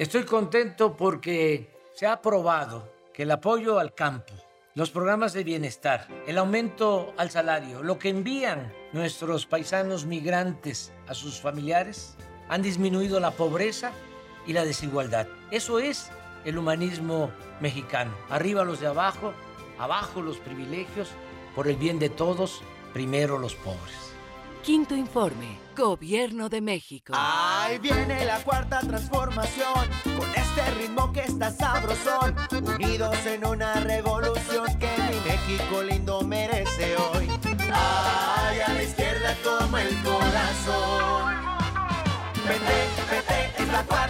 Estoy 0.00 0.24
contento 0.24 0.96
porque 0.96 1.68
se 1.92 2.06
ha 2.06 2.12
aprobado 2.14 2.90
que 3.12 3.24
el 3.24 3.30
apoyo 3.32 3.78
al 3.78 3.92
campo, 3.94 4.32
los 4.74 4.90
programas 4.90 5.34
de 5.34 5.44
bienestar, 5.44 6.08
el 6.26 6.38
aumento 6.38 7.12
al 7.18 7.30
salario, 7.30 7.82
lo 7.82 7.98
que 7.98 8.08
envían 8.08 8.72
nuestros 8.94 9.44
paisanos 9.44 10.06
migrantes 10.06 10.90
a 11.06 11.12
sus 11.12 11.38
familiares, 11.38 12.16
han 12.48 12.62
disminuido 12.62 13.20
la 13.20 13.32
pobreza 13.32 13.92
y 14.46 14.54
la 14.54 14.64
desigualdad. 14.64 15.26
Eso 15.50 15.78
es 15.78 16.10
el 16.46 16.56
humanismo 16.56 17.30
mexicano. 17.60 18.14
Arriba 18.30 18.64
los 18.64 18.80
de 18.80 18.86
abajo, 18.86 19.34
abajo 19.78 20.22
los 20.22 20.38
privilegios, 20.38 21.10
por 21.54 21.68
el 21.68 21.76
bien 21.76 21.98
de 21.98 22.08
todos, 22.08 22.62
primero 22.94 23.38
los 23.38 23.54
pobres. 23.54 24.14
Quinto 24.62 24.96
informe, 24.96 25.58
Gobierno 25.80 26.50
de 26.50 26.60
México. 26.60 27.14
Ahí 27.16 27.78
viene 27.78 28.26
la 28.26 28.38
cuarta 28.44 28.80
transformación, 28.80 29.88
con 30.04 30.28
este 30.34 30.70
ritmo 30.78 31.10
que 31.10 31.20
está 31.20 31.50
sabrosón, 31.50 32.36
unidos 32.52 33.16
en 33.24 33.46
una 33.46 33.72
revolución 33.80 34.66
que 34.78 34.90
mi 35.08 35.18
México 35.30 35.82
lindo 35.82 36.20
merece 36.20 36.96
hoy. 36.96 37.30
Ay, 37.72 38.60
a 38.60 38.74
la 38.74 38.82
izquierda 38.82 39.34
como 39.42 39.78
el 39.78 39.88
corazón. 40.02 41.34
Vete, 42.46 42.78
vete, 43.10 43.62
es 43.62 43.72
la 43.72 43.82
cuarta 43.84 44.09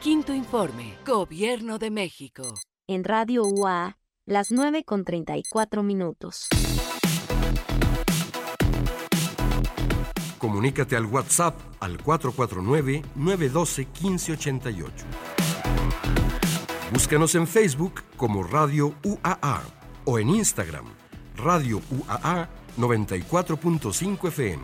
Quinto 0.00 0.32
informe, 0.32 0.94
Gobierno 1.04 1.80
de 1.80 1.90
México. 1.90 2.44
En 2.86 3.02
Radio 3.02 3.42
UA, 3.42 3.98
las 4.26 4.52
9 4.52 4.84
con 4.84 5.04
34 5.04 5.82
minutos. 5.82 6.46
Comunícate 10.38 10.94
al 10.94 11.06
WhatsApp 11.06 11.58
al 11.80 11.98
449-912-1588. 11.98 14.88
Búscanos 16.92 17.34
en 17.34 17.48
Facebook 17.48 18.04
como 18.16 18.44
Radio 18.44 18.94
UAA 19.02 19.62
o 20.04 20.20
en 20.20 20.30
Instagram, 20.30 20.84
Radio 21.34 21.82
UAA 21.90 22.48
94.5 22.78 24.28
FM. 24.28 24.62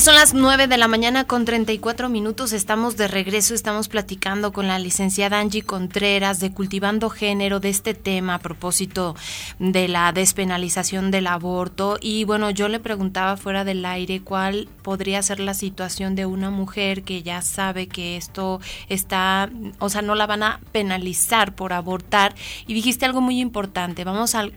Son 0.00 0.16
las 0.16 0.34
9 0.34 0.66
de 0.66 0.76
la 0.76 0.88
mañana 0.88 1.24
con 1.24 1.44
34 1.44 2.08
minutos. 2.08 2.52
Estamos 2.52 2.96
de 2.96 3.06
regreso, 3.06 3.54
estamos 3.54 3.86
platicando 3.86 4.52
con 4.52 4.66
la 4.66 4.80
licenciada 4.80 5.38
Angie 5.38 5.62
Contreras 5.62 6.40
de 6.40 6.52
Cultivando 6.52 7.10
Género 7.10 7.60
de 7.60 7.68
este 7.68 7.94
tema 7.94 8.34
a 8.34 8.38
propósito 8.40 9.14
de 9.60 9.86
la 9.86 10.10
despenalización 10.10 11.12
del 11.12 11.28
aborto. 11.28 11.96
Y 12.00 12.24
bueno, 12.24 12.50
yo 12.50 12.66
le 12.66 12.80
preguntaba 12.80 13.36
fuera 13.36 13.62
del 13.62 13.84
aire 13.84 14.20
cuál 14.20 14.68
podría 14.82 15.22
ser 15.22 15.38
la 15.38 15.54
situación 15.54 16.16
de 16.16 16.26
una 16.26 16.50
mujer 16.50 17.04
que 17.04 17.22
ya 17.22 17.40
sabe 17.40 17.86
que 17.86 18.16
esto 18.16 18.60
está, 18.88 19.48
o 19.78 19.90
sea, 19.90 20.02
no 20.02 20.16
la 20.16 20.26
van 20.26 20.42
a 20.42 20.60
penalizar 20.72 21.54
por 21.54 21.72
abortar. 21.72 22.34
Y 22.66 22.74
dijiste 22.74 23.06
algo 23.06 23.20
muy 23.20 23.38
importante, 23.38 24.02
vamos 24.02 24.34
al 24.34 24.52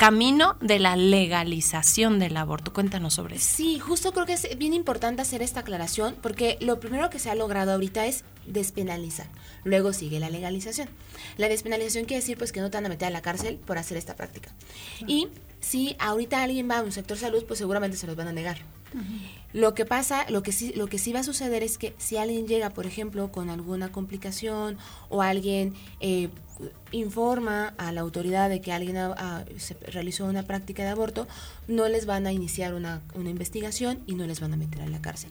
camino 0.00 0.56
de 0.62 0.78
la 0.78 0.96
legalización 0.96 2.18
del 2.18 2.38
aborto. 2.38 2.72
Cuéntanos 2.72 3.12
sobre 3.12 3.36
eso. 3.36 3.46
Sí, 3.54 3.78
justo 3.78 4.12
creo 4.12 4.24
que 4.24 4.32
es 4.32 4.48
bien 4.56 4.72
importante 4.72 5.20
hacer 5.20 5.42
esta 5.42 5.60
aclaración 5.60 6.16
porque 6.22 6.56
lo 6.62 6.80
primero 6.80 7.10
que 7.10 7.18
se 7.18 7.28
ha 7.28 7.34
logrado 7.34 7.72
ahorita 7.72 8.06
es 8.06 8.24
despenalizar. 8.46 9.26
Luego 9.62 9.92
sigue 9.92 10.18
la 10.18 10.30
legalización. 10.30 10.88
La 11.36 11.50
despenalización 11.50 12.06
quiere 12.06 12.22
decir 12.22 12.38
pues 12.38 12.50
que 12.50 12.60
no 12.60 12.70
te 12.70 12.78
van 12.78 12.86
a 12.86 12.88
meter 12.88 13.08
a 13.08 13.10
la 13.10 13.20
cárcel 13.20 13.56
por 13.56 13.76
hacer 13.76 13.98
esta 13.98 14.16
práctica. 14.16 14.48
Y 15.06 15.28
si 15.60 15.96
ahorita 15.98 16.42
alguien 16.42 16.70
va 16.70 16.78
a 16.78 16.82
un 16.82 16.92
sector 16.92 17.18
salud, 17.18 17.44
pues 17.46 17.58
seguramente 17.58 17.98
se 17.98 18.06
los 18.06 18.16
van 18.16 18.28
a 18.28 18.32
negar. 18.32 18.56
Lo 19.52 19.74
que 19.74 19.84
pasa, 19.84 20.26
lo 20.30 20.42
que 20.42 20.52
sí, 20.52 20.72
lo 20.76 20.86
que 20.86 20.98
sí 20.98 21.12
va 21.12 21.20
a 21.20 21.24
suceder 21.24 21.62
es 21.62 21.76
que 21.76 21.94
si 21.98 22.16
alguien 22.16 22.46
llega, 22.46 22.70
por 22.70 22.86
ejemplo, 22.86 23.32
con 23.32 23.50
alguna 23.50 23.90
complicación 23.90 24.78
o 25.08 25.22
alguien 25.22 25.74
eh, 26.00 26.28
informa 26.92 27.74
a 27.78 27.92
la 27.92 28.00
autoridad 28.00 28.48
de 28.48 28.60
que 28.60 28.72
alguien 28.72 28.96
se 29.56 29.74
realizó 29.74 30.26
una 30.26 30.42
práctica 30.42 30.82
de 30.84 30.90
aborto, 30.90 31.26
no 31.68 31.88
les 31.88 32.06
van 32.06 32.26
a 32.26 32.32
iniciar 32.32 32.74
una, 32.74 33.02
una, 33.14 33.30
investigación 33.30 34.00
y 34.06 34.14
no 34.14 34.26
les 34.26 34.40
van 34.40 34.52
a 34.52 34.56
meter 34.56 34.82
a 34.82 34.86
la 34.86 35.00
cárcel. 35.00 35.30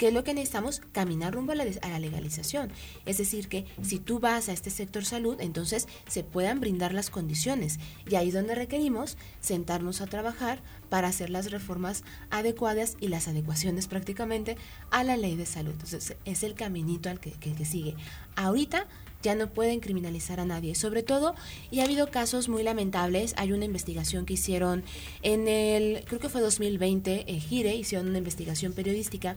¿Qué 0.00 0.08
es 0.08 0.14
lo 0.14 0.24
que 0.24 0.32
necesitamos? 0.32 0.80
Caminar 0.92 1.34
rumbo 1.34 1.52
a 1.52 1.56
la, 1.56 1.64
a 1.82 1.88
la 1.90 1.98
legalización. 1.98 2.72
Es 3.04 3.18
decir, 3.18 3.48
que 3.48 3.66
si 3.82 3.98
tú 3.98 4.18
vas 4.18 4.48
a 4.48 4.52
este 4.54 4.70
sector 4.70 5.04
salud, 5.04 5.38
entonces 5.42 5.88
se 6.08 6.24
puedan 6.24 6.58
brindar 6.58 6.94
las 6.94 7.10
condiciones. 7.10 7.78
Y 8.08 8.14
ahí 8.14 8.28
es 8.28 8.34
donde 8.34 8.54
requerimos 8.54 9.18
sentarnos 9.40 10.00
a 10.00 10.06
trabajar 10.06 10.62
para 10.88 11.08
hacer 11.08 11.28
las 11.28 11.50
reformas 11.50 12.02
adecuadas 12.30 12.96
y 12.98 13.08
las 13.08 13.28
adecuaciones 13.28 13.88
prácticamente 13.88 14.56
a 14.90 15.04
la 15.04 15.18
ley 15.18 15.36
de 15.36 15.44
salud. 15.44 15.72
Entonces, 15.72 16.16
es 16.24 16.44
el 16.44 16.54
caminito 16.54 17.10
al 17.10 17.20
que, 17.20 17.32
que, 17.32 17.52
que 17.52 17.66
sigue. 17.66 17.94
Ahorita 18.36 18.86
ya 19.22 19.34
no 19.34 19.48
pueden 19.48 19.80
criminalizar 19.80 20.40
a 20.40 20.44
nadie. 20.44 20.74
Sobre 20.74 21.02
todo, 21.02 21.34
y 21.70 21.80
ha 21.80 21.84
habido 21.84 22.10
casos 22.10 22.48
muy 22.48 22.62
lamentables, 22.62 23.34
hay 23.36 23.52
una 23.52 23.64
investigación 23.64 24.26
que 24.26 24.34
hicieron 24.34 24.82
en 25.22 25.48
el, 25.48 26.04
creo 26.06 26.20
que 26.20 26.28
fue 26.28 26.40
2020, 26.40 27.30
en 27.30 27.40
Gire, 27.40 27.74
hicieron 27.74 28.08
una 28.08 28.18
investigación 28.18 28.72
periodística 28.72 29.36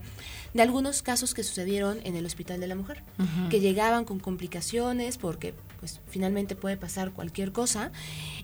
de 0.54 0.62
algunos 0.62 1.02
casos 1.02 1.34
que 1.34 1.44
sucedieron 1.44 2.00
en 2.04 2.16
el 2.16 2.26
Hospital 2.26 2.60
de 2.60 2.68
la 2.68 2.76
Mujer, 2.76 3.04
que 3.50 3.60
llegaban 3.60 4.06
con 4.06 4.20
complicaciones 4.20 5.18
porque 5.18 5.54
pues 5.80 6.00
finalmente 6.08 6.56
puede 6.56 6.78
pasar 6.78 7.12
cualquier 7.12 7.52
cosa, 7.52 7.92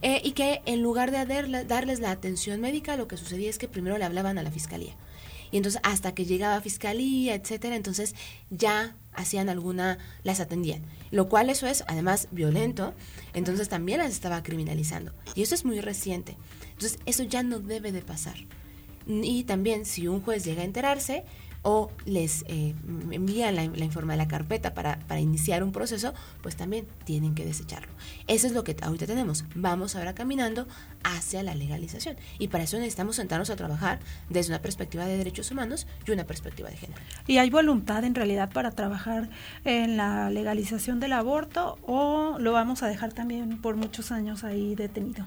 eh, 0.02 0.22
y 0.24 0.32
que 0.32 0.62
en 0.66 0.82
lugar 0.82 1.12
de 1.12 1.64
darles 1.66 2.00
la 2.00 2.12
atención 2.12 2.60
médica, 2.60 2.98
lo 2.98 3.08
que 3.08 3.18
sucedía 3.18 3.50
es 3.50 3.58
que 3.58 3.68
primero 3.68 3.98
le 3.98 4.06
hablaban 4.06 4.38
a 4.38 4.44
la 4.44 4.52
fiscalía. 4.52 4.96
Y 5.52 5.58
entonces 5.58 5.82
hasta 5.84 6.14
que 6.14 6.26
llegaba 6.26 6.56
a 6.56 6.62
fiscalía, 6.62 7.36
etcétera, 7.36 7.76
entonces 7.76 8.14
ya 8.50 8.96
hacían 9.14 9.50
alguna, 9.50 9.98
las 10.24 10.40
atendían. 10.40 10.84
Lo 11.12 11.28
cual 11.28 11.50
eso 11.50 11.68
es 11.68 11.84
además 11.88 12.28
violento, 12.32 12.94
entonces 13.34 13.70
también 13.70 14.00
las 14.00 14.12
estaba 14.12 14.44
criminalizando. 14.44 15.14
Y 15.36 15.42
eso 15.42 15.56
es 15.56 15.66
muy 15.66 15.82
reciente. 15.82 16.38
Entonces 16.72 17.00
eso 17.06 17.24
ya 17.24 17.44
no 17.44 17.60
debe 17.60 17.92
de 17.92 18.02
pasar. 18.02 18.36
Y 19.08 19.44
también 19.46 19.86
si 19.86 20.08
un 20.08 20.22
juez 20.22 20.44
llega 20.44 20.62
a 20.62 20.66
enterarse, 20.66 21.24
o 21.62 21.92
les 22.06 22.44
eh, 22.48 22.74
envían 23.12 23.56
la, 23.56 23.66
la 23.66 23.86
informa 23.86 24.14
de 24.14 24.18
la 24.18 24.28
carpeta 24.28 24.74
para, 24.74 25.00
para, 25.08 25.20
iniciar 25.20 25.64
un 25.64 25.72
proceso, 25.72 26.14
pues 26.42 26.56
también 26.56 26.88
tienen 27.04 27.36
que 27.36 27.46
desecharlo. 27.46 27.92
Eso 28.28 28.48
es 28.48 28.54
lo 28.54 28.64
que 28.64 28.76
ahorita 28.82 29.06
tenemos. 29.06 29.44
Vamos 29.56 29.96
ahora 29.96 30.16
caminando 30.16 30.68
hacia 31.04 31.44
la 31.44 31.56
legalización. 31.56 32.18
Y 32.38 32.48
para 32.48 32.64
eso 32.64 32.78
necesitamos 32.78 33.18
sentarnos 33.18 33.50
a 33.50 33.56
trabajar 33.56 34.00
desde 34.30 34.52
una 34.52 34.62
perspectiva 34.62 35.06
de 35.06 35.18
derechos 35.18 35.52
humanos 35.52 35.88
y 36.06 36.12
una 36.12 36.26
perspectiva 36.26 36.70
de 36.70 36.78
género. 36.78 37.02
¿Y 37.28 37.38
hay 37.38 37.50
voluntad 37.50 38.04
en 38.04 38.16
realidad 38.16 38.52
para 38.52 38.72
trabajar 38.72 39.30
en 39.66 39.98
la 39.98 40.30
legalización 40.30 41.00
del 41.00 41.14
aborto 41.14 41.78
o 41.86 42.38
lo 42.40 42.54
vamos 42.54 42.84
a 42.84 42.88
dejar 42.88 43.14
también 43.14 43.62
por 43.62 43.76
muchos 43.76 44.12
años 44.12 44.44
ahí 44.44 44.76
detenido? 44.76 45.26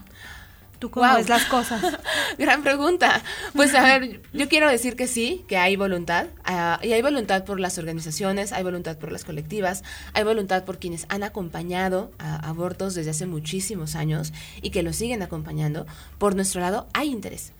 ¿Tú 0.82 0.90
cómo 0.90 1.14
ves 1.14 1.28
las 1.28 1.44
cosas? 1.44 1.80
Gran 2.38 2.64
pregunta. 2.64 3.22
Pues 3.54 3.72
a 3.72 3.84
ver, 3.84 4.20
yo 4.32 4.48
quiero 4.48 4.68
decir 4.68 4.96
que 4.96 5.06
sí, 5.06 5.44
que 5.46 5.56
hay 5.56 5.76
voluntad. 5.76 6.26
Uh, 6.40 6.84
y 6.84 6.92
hay 6.92 7.00
voluntad 7.02 7.44
por 7.44 7.60
las 7.60 7.78
organizaciones, 7.78 8.50
hay 8.52 8.64
voluntad 8.64 8.98
por 8.98 9.12
las 9.12 9.22
colectivas, 9.22 9.84
hay 10.12 10.24
voluntad 10.24 10.64
por 10.64 10.80
quienes 10.80 11.06
han 11.08 11.22
acompañado 11.22 12.10
a 12.18 12.48
abortos 12.48 12.96
desde 12.96 13.12
hace 13.12 13.26
muchísimos 13.26 13.94
años 13.94 14.32
y 14.60 14.70
que 14.70 14.82
lo 14.82 14.92
siguen 14.92 15.22
acompañando. 15.22 15.86
Por 16.18 16.34
nuestro 16.34 16.60
lado, 16.60 16.88
hay 16.94 17.10
interés. 17.10 17.52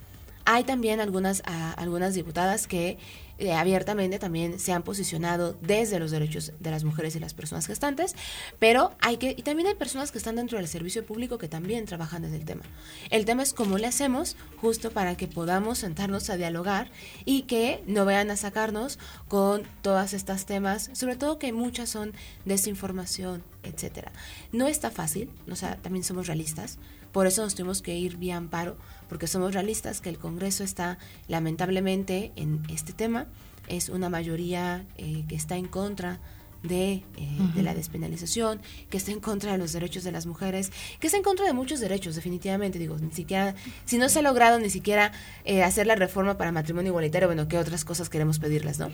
Hay 0.45 0.64
también 0.64 0.99
algunas, 0.99 1.43
uh, 1.47 1.75
algunas 1.77 2.14
diputadas 2.14 2.66
que 2.66 2.99
eh, 3.43 3.55
abiertamente 3.55 4.20
también 4.20 4.61
se 4.61 4.72
han 4.72 4.84
posicionado 4.84 5.59
desde 5.61 5.99
los 5.99 6.12
derechos 6.12 6.53
de 6.61 6.70
las 6.70 6.84
mujeres 6.84 7.16
y 7.16 7.18
las 7.18 7.34
personas 7.34 7.66
gestantes, 7.66 8.14
pero 8.61 8.93
hay 9.01 9.16
que, 9.16 9.34
y 9.36 9.43
también 9.43 9.66
hay 9.66 9.74
personas 9.74 10.12
que 10.12 10.18
están 10.18 10.36
dentro 10.36 10.59
del 10.59 10.68
servicio 10.68 11.05
público 11.05 11.38
que 11.38 11.49
también 11.49 11.84
trabajan 11.84 12.22
desde 12.22 12.36
el 12.36 12.45
tema. 12.45 12.62
El 13.11 13.24
tema 13.24 13.43
es 13.43 13.53
cómo 13.53 13.78
le 13.78 13.88
hacemos 13.88 14.36
justo 14.59 14.93
para 14.93 15.16
que 15.16 15.26
podamos 15.26 15.78
sentarnos 15.78 16.30
a 16.30 16.36
dialogar 16.36 16.93
y 17.24 17.43
que 17.43 17.82
no 17.88 18.05
vayan 18.05 18.30
a 18.30 18.36
sacarnos 18.36 19.01
con 19.26 19.64
todas 19.80 20.14
estas 20.14 20.47
temas, 20.47 20.90
sobre 20.93 21.16
todo 21.16 21.40
que 21.40 21.53
muchas 21.53 21.88
son 21.88 22.12
desinformación, 22.45 23.43
etcétera. 23.64 24.12
No 24.53 24.68
está 24.68 24.93
fácil, 24.93 25.30
o 25.51 25.57
sea, 25.57 25.78
también 25.82 26.05
somos 26.05 26.28
realistas, 26.28 26.78
por 27.11 27.26
eso 27.26 27.43
nos 27.43 27.57
tuvimos 27.57 27.82
que 27.82 27.97
ir 27.97 28.18
vía 28.18 28.36
amparo, 28.36 28.76
porque 29.13 29.27
somos 29.27 29.53
realistas 29.53 30.01
que 30.01 30.09
el 30.09 30.17
Congreso 30.17 30.65
está 30.65 30.97
lamentablemente 31.29 32.33
en 32.35 32.63
este 32.71 32.95
tema, 32.95 33.27
es 33.69 33.91
una 33.91 34.09
mayoría 34.09 34.87
eh, 34.97 35.27
que 35.29 35.35
está 35.35 35.59
en 35.59 35.67
contra 35.67 36.19
de, 36.63 36.93
eh, 36.93 37.03
uh 37.19 37.43
-huh. 37.43 37.53
de, 37.53 37.63
la 37.63 37.75
despenalización, 37.75 38.63
que 38.89 38.97
está 38.97 39.11
en 39.11 39.21
contra 39.21 39.53
de 39.53 39.59
los 39.59 39.75
derechos 39.75 40.03
de 40.03 40.13
las 40.13 40.25
mujeres, 40.25 40.73
que 40.99 41.09
está 41.09 41.19
en 41.19 41.23
contra 41.23 41.45
de 41.45 41.53
muchos 41.53 41.79
derechos, 41.79 42.15
definitivamente. 42.15 42.79
Digo, 42.79 42.97
ni 42.97 43.13
siquiera, 43.13 43.55
si 43.85 43.99
no 43.99 44.09
se 44.09 44.21
ha 44.21 44.23
logrado 44.23 44.59
ni 44.59 44.71
siquiera 44.71 45.13
eh, 45.45 45.63
hacer 45.63 45.87
la 45.87 45.95
reforma 45.95 46.39
para 46.39 46.51
matrimonio 46.51 46.89
igualitario, 46.89 47.29
bueno, 47.29 47.49
¿qué 47.49 47.59
otras 47.59 47.85
cosas 47.85 48.09
queremos 48.09 48.39
pedirles, 48.39 48.79
no? 48.79 48.91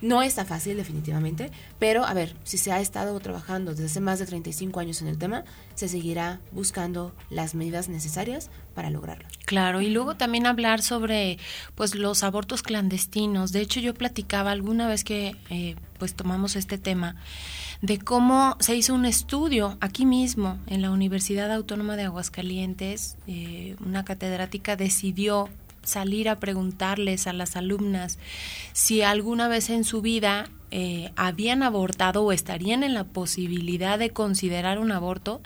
No 0.00 0.22
está 0.22 0.46
fácil, 0.46 0.78
definitivamente, 0.78 1.50
pero 1.78 2.06
a 2.06 2.14
ver, 2.14 2.34
si 2.42 2.56
se 2.56 2.72
ha 2.72 2.80
estado 2.80 3.20
trabajando 3.20 3.72
desde 3.72 3.84
hace 3.84 4.00
más 4.00 4.18
de 4.18 4.24
35 4.24 4.80
años 4.80 5.02
en 5.02 5.08
el 5.08 5.18
tema, 5.18 5.44
se 5.78 5.88
seguirá 5.88 6.40
buscando 6.50 7.14
las 7.30 7.54
medidas 7.54 7.88
necesarias 7.88 8.50
para 8.74 8.90
lograrlo. 8.90 9.28
Claro, 9.44 9.80
y 9.80 9.90
luego 9.90 10.16
también 10.16 10.44
hablar 10.46 10.82
sobre 10.82 11.38
pues 11.76 11.94
los 11.94 12.24
abortos 12.24 12.64
clandestinos. 12.64 13.52
De 13.52 13.60
hecho, 13.60 13.78
yo 13.78 13.94
platicaba 13.94 14.50
alguna 14.50 14.88
vez 14.88 15.04
que 15.04 15.36
eh, 15.50 15.76
pues 15.96 16.14
tomamos 16.14 16.56
este 16.56 16.78
tema 16.78 17.14
de 17.80 17.98
cómo 17.98 18.56
se 18.58 18.74
hizo 18.74 18.92
un 18.92 19.04
estudio 19.04 19.78
aquí 19.80 20.04
mismo 20.04 20.58
en 20.66 20.82
la 20.82 20.90
Universidad 20.90 21.52
Autónoma 21.52 21.94
de 21.94 22.02
Aguascalientes. 22.02 23.16
Eh, 23.28 23.76
una 23.78 24.04
catedrática 24.04 24.74
decidió 24.74 25.48
salir 25.88 26.28
a 26.28 26.38
preguntarles 26.38 27.26
a 27.26 27.32
las 27.32 27.56
alumnas 27.56 28.18
si 28.72 29.02
alguna 29.02 29.48
vez 29.48 29.70
en 29.70 29.84
su 29.84 30.02
vida 30.02 30.50
eh, 30.70 31.12
habían 31.16 31.62
abortado 31.62 32.22
o 32.22 32.32
estarían 32.32 32.82
en 32.82 32.94
la 32.94 33.04
posibilidad 33.04 33.98
de 33.98 34.10
considerar 34.10 34.78
un 34.78 34.92
aborto. 34.92 35.40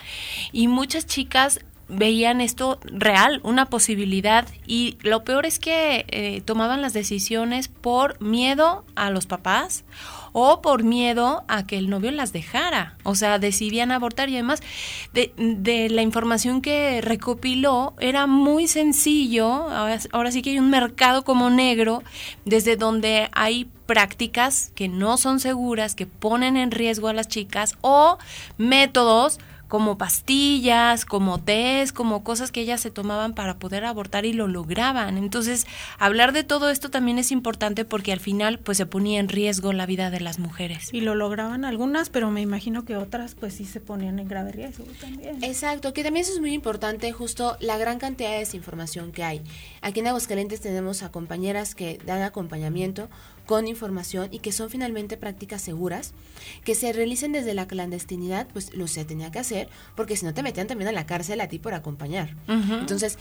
Y 0.53 0.69
muchas 0.69 1.07
chicas 1.07 1.61
veían 1.89 2.41
esto 2.41 2.81
real, 2.85 3.41
una 3.45 3.67
posibilidad. 3.67 4.49
Y 4.67 4.99
lo 5.03 5.25
peor 5.25 5.47
es 5.47 5.59
que 5.59 6.05
eh, 6.09 6.41
tomaban 6.45 6.83
las 6.83 6.93
decisiones 6.93 7.69
por 7.69 8.21
miedo 8.21 8.85
a 8.95 9.11
los 9.11 9.27
papás 9.27 9.85
o 10.33 10.63
por 10.63 10.83
miedo 10.83 11.45
a 11.49 11.67
que 11.67 11.79
el 11.79 11.91
novio 11.91 12.11
las 12.11 12.33
dejara. 12.33 12.97
O 13.05 13.15
sea, 13.15 13.39
decidían 13.39 13.93
abortar 13.93 14.29
y 14.29 14.35
además 14.35 14.63
de, 15.13 15.33
la 15.91 16.03
información 16.03 16.63
que 16.63 17.01
recopiló 17.01 17.95
era 18.01 18.27
muy 18.27 18.67
sencillo. 18.69 19.69
Ahora, 19.71 20.31
sí 20.31 20.43
que 20.43 20.51
hay 20.51 20.59
un 20.59 20.71
mercado 20.71 21.25
como 21.25 21.51
negro 21.51 22.03
desde 22.45 22.77
donde 22.77 23.29
hay 23.33 23.69
prácticas 23.87 24.73
que 24.75 24.89
no 24.89 25.17
son 25.19 25.41
seguras, 25.41 25.95
que 25.95 26.07
ponen 26.07 26.57
en 26.57 26.71
riesgo 26.71 27.09
a 27.09 27.13
las 27.13 27.29
chicas 27.29 27.75
o 27.83 28.19
métodos 28.57 29.39
como 29.73 29.97
pastillas, 29.97 31.07
como 31.07 31.41
tés, 31.41 31.95
como 31.95 32.23
cosas 32.23 32.53
que 32.53 32.61
ellas 32.61 32.79
se 32.83 32.91
tomaban 32.91 33.33
para 33.33 33.57
poder 33.57 33.87
abortar 33.87 34.27
y 34.27 34.35
lo 34.35 34.47
lograban. 34.47 35.17
Entonces, 35.17 35.67
hablar 35.99 36.35
de 36.35 36.45
todo 36.45 36.69
esto 36.69 36.91
también 36.91 37.17
es 37.17 37.33
importante 37.33 37.87
porque 37.87 38.13
al 38.13 38.21
final 38.21 38.59
pues 38.59 38.77
se 38.77 38.85
ponía 38.85 39.19
en 39.19 39.31
riesgo 39.31 39.73
la 39.73 39.87
vida 39.87 40.11
de 40.11 40.21
las 40.21 40.39
mujeres. 40.39 40.93
Y 40.93 41.01
lo 41.01 41.15
lograban 41.15 41.65
algunas, 41.65 42.11
pero 42.11 42.31
me 42.31 42.43
imagino 42.43 42.85
que 42.85 42.99
otras 42.99 43.35
pues 43.35 43.55
sí 43.55 43.65
se 43.65 43.81
ponían 43.81 44.19
en 44.19 44.29
grave 44.29 44.53
riesgo 44.53 44.85
también. 45.01 45.43
Exacto, 45.43 45.95
que 45.95 46.05
también 46.05 46.25
eso 46.25 46.35
es 46.35 46.41
muy 46.41 46.53
importante, 46.53 47.11
justo 47.13 47.57
la 47.59 47.79
gran 47.79 47.99
cantidad 47.99 48.33
de 48.33 48.41
desinformación 48.41 49.11
que 49.11 49.25
hay. 49.25 49.41
Aquí 49.81 50.01
en 50.01 50.09
Aguascalientes 50.09 50.61
tenemos 50.61 51.03
a 51.03 51.11
compañeras 51.11 51.75
que 51.75 51.99
dan 52.05 52.21
acompañamiento 52.21 53.09
con 53.53 53.69
información 53.69 54.29
y 54.31 54.39
que 54.39 54.51
son 54.51 54.71
finalmente 54.71 55.19
prácticas 55.19 55.61
seguras, 55.61 56.15
que 56.65 56.75
se 56.75 56.91
realicen 56.91 57.33
desde 57.33 57.53
la 57.53 57.67
clandestinidad, 57.67 58.49
pues 58.51 58.75
lo 58.75 58.87
se 58.87 59.05
tenía 59.05 59.31
que 59.31 59.41
hacer, 59.41 59.69
porque 59.95 60.17
si 60.17 60.25
no 60.25 60.33
te 60.33 60.43
metían 60.43 60.69
también 60.69 60.89
a 60.89 60.93
la 60.93 61.05
cárcel 61.05 61.39
a 61.39 61.49
ti 61.49 61.59
por 61.59 61.75
acompañar. 61.75 62.35
Entonces, 62.49 63.19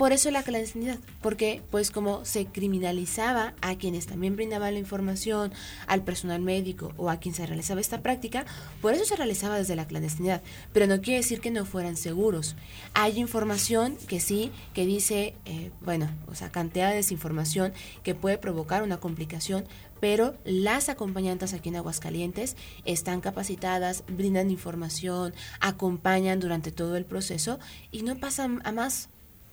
por 0.00 0.14
eso 0.14 0.30
la 0.30 0.42
clandestinidad, 0.42 0.98
porque 1.20 1.60
pues 1.70 1.90
como 1.90 2.24
se 2.24 2.46
criminalizaba 2.46 3.52
a 3.60 3.76
quienes 3.76 4.06
también 4.06 4.34
brindaban 4.34 4.72
la 4.72 4.80
información, 4.80 5.52
al 5.86 6.04
personal 6.04 6.40
médico 6.40 6.94
o 6.96 7.10
a 7.10 7.18
quien 7.18 7.34
se 7.34 7.44
realizaba 7.44 7.82
esta 7.82 8.00
práctica, 8.00 8.46
por 8.80 8.94
eso 8.94 9.04
se 9.04 9.14
realizaba 9.14 9.58
desde 9.58 9.76
la 9.76 9.86
clandestinidad. 9.86 10.40
Pero 10.72 10.86
no 10.86 11.02
quiere 11.02 11.18
decir 11.18 11.42
que 11.42 11.50
no 11.50 11.66
fueran 11.66 11.98
seguros. 11.98 12.56
Hay 12.94 13.18
información 13.18 13.98
que 14.08 14.20
sí, 14.20 14.52
que 14.72 14.86
dice, 14.86 15.34
eh, 15.44 15.70
bueno, 15.82 16.08
o 16.28 16.34
sea, 16.34 16.48
cantidad 16.48 16.88
de 16.88 16.96
desinformación 16.96 17.74
que 18.02 18.14
puede 18.14 18.38
provocar 18.38 18.82
una 18.82 19.00
complicación, 19.00 19.66
pero 20.00 20.34
las 20.44 20.88
acompañantes 20.88 21.52
aquí 21.52 21.68
en 21.68 21.76
Aguascalientes 21.76 22.56
están 22.86 23.20
capacitadas, 23.20 24.04
brindan 24.08 24.50
información, 24.50 25.34
acompañan 25.60 26.40
durante 26.40 26.72
todo 26.72 26.96
el 26.96 27.04
proceso 27.04 27.58
y 27.90 28.00
no 28.00 28.16
pasan 28.16 28.62
a 28.64 28.72
más 28.72 29.10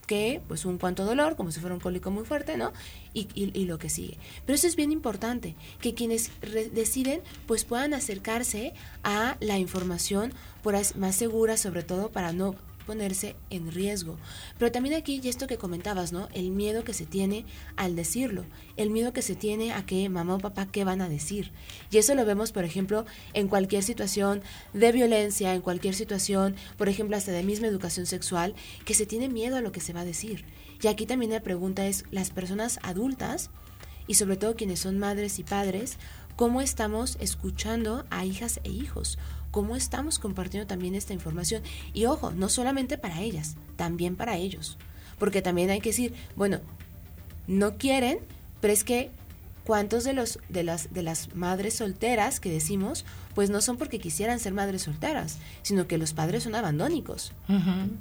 que 0.07 0.41
pues 0.47 0.65
un 0.65 0.79
cuanto 0.79 1.05
dolor, 1.05 1.35
como 1.35 1.51
si 1.51 1.59
fuera 1.59 1.75
un 1.75 1.81
cólico 1.81 2.09
muy 2.09 2.25
fuerte, 2.25 2.57
¿no? 2.57 2.73
Y, 3.13 3.27
y, 3.35 3.65
lo 3.65 3.77
que 3.77 3.89
sigue. 3.89 4.17
Pero 4.45 4.55
eso 4.55 4.67
es 4.67 4.75
bien 4.75 4.91
importante, 4.91 5.55
que 5.81 5.93
quienes 5.93 6.31
deciden 6.73 7.21
pues 7.45 7.65
puedan 7.65 7.93
acercarse 7.93 8.73
a 9.03 9.37
la 9.39 9.59
información 9.59 10.33
por 10.63 10.75
más 10.95 11.15
segura, 11.15 11.57
sobre 11.57 11.83
todo 11.83 12.09
para 12.09 12.31
no 12.31 12.55
ponerse 12.87 13.35
en 13.51 13.71
riesgo. 13.71 14.17
Pero 14.57 14.71
también 14.71 14.95
aquí, 14.95 15.21
y 15.23 15.27
esto 15.27 15.45
que 15.45 15.57
comentabas, 15.57 16.11
¿no? 16.11 16.27
El 16.33 16.49
miedo 16.49 16.83
que 16.83 16.93
se 16.93 17.05
tiene 17.05 17.45
al 17.75 17.95
decirlo, 17.95 18.45
el 18.77 18.89
miedo 18.89 19.13
que 19.13 19.21
se 19.21 19.35
tiene 19.35 19.73
a 19.73 19.85
que 19.85 20.09
mamá 20.09 20.35
o 20.35 20.39
papá, 20.39 20.65
¿qué 20.71 20.83
van 20.83 21.01
a 21.01 21.09
decir? 21.09 21.51
Y 21.91 21.97
eso 21.97 22.15
lo 22.15 22.25
vemos, 22.25 22.51
por 22.51 22.63
ejemplo, 22.63 23.05
en 23.33 23.47
cualquier 23.47 23.83
situación 23.83 24.41
de 24.73 24.91
violencia, 24.91 25.53
en 25.53 25.61
cualquier 25.61 25.93
situación, 25.93 26.55
por 26.77 26.89
ejemplo, 26.89 27.15
hasta 27.15 27.31
de 27.31 27.43
misma 27.43 27.67
educación 27.67 28.07
sexual, 28.07 28.55
que 28.85 28.95
se 28.95 29.05
tiene 29.05 29.29
miedo 29.29 29.57
a 29.57 29.61
lo 29.61 29.71
que 29.71 29.81
se 29.81 29.93
va 29.93 30.01
a 30.01 30.05
decir. 30.05 30.45
Y 30.81 30.87
aquí 30.87 31.05
también 31.05 31.31
la 31.31 31.41
pregunta 31.41 31.85
es, 31.85 32.05
las 32.09 32.31
personas 32.31 32.79
adultas, 32.81 33.51
y 34.07 34.15
sobre 34.15 34.37
todo 34.37 34.55
quienes 34.55 34.79
son 34.79 34.97
madres 34.97 35.37
y 35.39 35.43
padres, 35.43 35.97
cómo 36.35 36.61
estamos 36.61 37.17
escuchando 37.19 38.05
a 38.09 38.25
hijas 38.25 38.59
e 38.63 38.69
hijos, 38.69 39.17
cómo 39.51 39.75
estamos 39.75 40.19
compartiendo 40.19 40.67
también 40.67 40.95
esta 40.95 41.13
información. 41.13 41.63
Y 41.93 42.05
ojo, 42.05 42.31
no 42.31 42.49
solamente 42.49 42.97
para 42.97 43.21
ellas, 43.21 43.55
también 43.75 44.15
para 44.15 44.37
ellos. 44.37 44.77
Porque 45.19 45.41
también 45.41 45.69
hay 45.69 45.81
que 45.81 45.89
decir, 45.89 46.13
bueno, 46.35 46.59
no 47.47 47.77
quieren, 47.77 48.19
pero 48.61 48.73
es 48.73 48.83
que 48.83 49.09
cuántos 49.63 50.03
de 50.03 50.13
los 50.13 50.39
de 50.47 50.63
las 50.63 50.93
de 50.93 51.01
las 51.01 51.35
madres 51.35 51.75
solteras 51.75 52.39
que 52.39 52.49
decimos 52.49 53.03
pues 53.37 53.51
no 53.51 53.61
son 53.61 53.77
porque 53.77 53.99
quisieran 53.99 54.39
ser 54.39 54.51
madres 54.51 54.81
solteras, 54.81 55.37
sino 55.61 55.85
que 55.85 55.99
los 55.99 56.11
padres 56.13 56.41
son 56.41 56.55
abandónicos. 56.55 57.33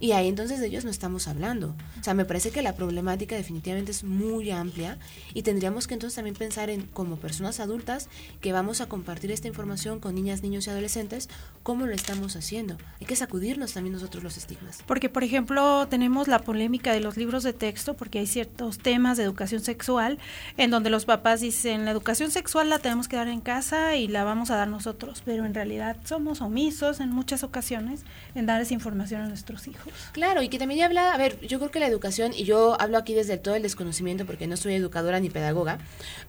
Y 0.01 0.13
ahí 0.13 0.29
entonces 0.29 0.61
de 0.61 0.67
ellos 0.67 0.87
no 0.87 0.91
estamos 0.91 1.29
hablando. 1.29 1.75
O 2.01 2.03
sea, 2.03 2.15
me 2.15 2.25
parece 2.25 2.53
que 2.53 2.63
la 2.63 2.75
problemática 2.75 3.37
definitivamente 3.37 3.91
es 3.91 4.03
muy 4.03 4.51
amplia 4.51 4.97
y 5.35 5.43
tendríamos 5.43 5.89
que 5.89 5.93
entonces 5.93 6.15
también 6.15 6.37
pensar 6.37 6.71
en 6.71 6.87
como 6.87 7.17
personas 7.17 7.61
adultas 7.61 8.09
que 8.41 8.55
vamos 8.55 8.81
a 8.81 8.87
compartir 8.89 9.31
esta 9.31 9.47
información 9.47 10.01
con 10.01 10.15
niñas, 10.15 10.43
niños 10.43 10.69
y 10.69 10.71
adolescentes, 10.71 11.29
cómo 11.63 11.85
lo 11.85 11.93
estamos 11.93 12.35
haciendo. 12.35 12.79
Hay 12.99 13.07
que 13.07 13.15
sacudirnos 13.15 13.75
también 13.75 13.93
nosotros 13.93 14.25
los 14.25 14.39
estigmas. 14.39 14.79
Porque, 14.87 15.11
por 15.11 15.23
ejemplo, 15.23 15.87
tenemos 15.87 16.29
la 16.29 16.39
polémica 16.39 16.95
de 16.95 17.01
los 17.01 17.19
libros 17.19 17.43
de 17.43 17.53
texto, 17.53 17.93
porque 17.93 18.21
hay 18.21 18.27
ciertos 18.27 18.79
temas 18.79 19.19
de 19.19 19.25
educación 19.25 19.61
sexual 19.61 20.19
en 20.57 20.71
donde 20.71 20.89
los 20.89 21.05
papás 21.05 21.43
dicen, 21.43 21.85
la 21.85 21.91
educación 21.91 22.31
sexual 22.31 22.71
la 22.71 22.79
tenemos 22.79 23.07
que 23.07 23.17
dar 23.17 23.29
en 23.29 23.43
casa 23.43 23.97
y 23.97 24.09
la 24.09 24.25
vamos 24.25 24.51
a 24.51 24.57
dar 24.57 24.69
nosotros 24.69 25.26
pero 25.27 25.45
en 25.45 25.53
realidad 25.53 25.97
somos 26.05 26.41
omisos 26.41 27.01
en 27.01 27.11
muchas 27.11 27.43
ocasiones 27.43 28.03
en 28.35 28.47
dar 28.47 28.63
esa 28.63 28.73
información 28.73 29.21
a 29.21 29.29
nuestros 29.29 29.67
hijos. 29.69 29.93
Claro, 30.13 30.41
y 30.41 30.49
que 30.49 30.59
también 30.59 30.83
habla, 30.85 31.13
a 31.13 31.19
ver, 31.19 31.39
yo 31.41 31.59
creo 31.59 31.71
que 31.71 31.81
la 31.81 31.89
educación, 31.89 32.33
y 32.33 32.45
yo 32.45 32.81
hablo 32.81 32.97
aquí 32.97 33.13
desde 33.13 33.37
todo 33.37 33.57
el 33.57 33.63
desconocimiento 33.63 34.25
porque 34.25 34.47
no 34.47 34.57
soy 34.57 34.75
educadora 34.75 35.21
ni 35.21 35.29
pedagoga, 35.29 35.79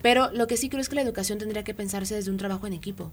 pero 0.01 0.31
lo 0.31 0.47
que 0.47 0.57
sí 0.57 0.67
creo 0.67 0.81
es 0.81 0.89
que 0.89 0.95
la 0.95 1.03
educación 1.03 1.37
tendría 1.37 1.63
que 1.63 1.75
pensarse 1.75 2.15
desde 2.15 2.31
un 2.31 2.37
trabajo 2.37 2.67
en 2.67 2.73
equipo. 2.73 3.11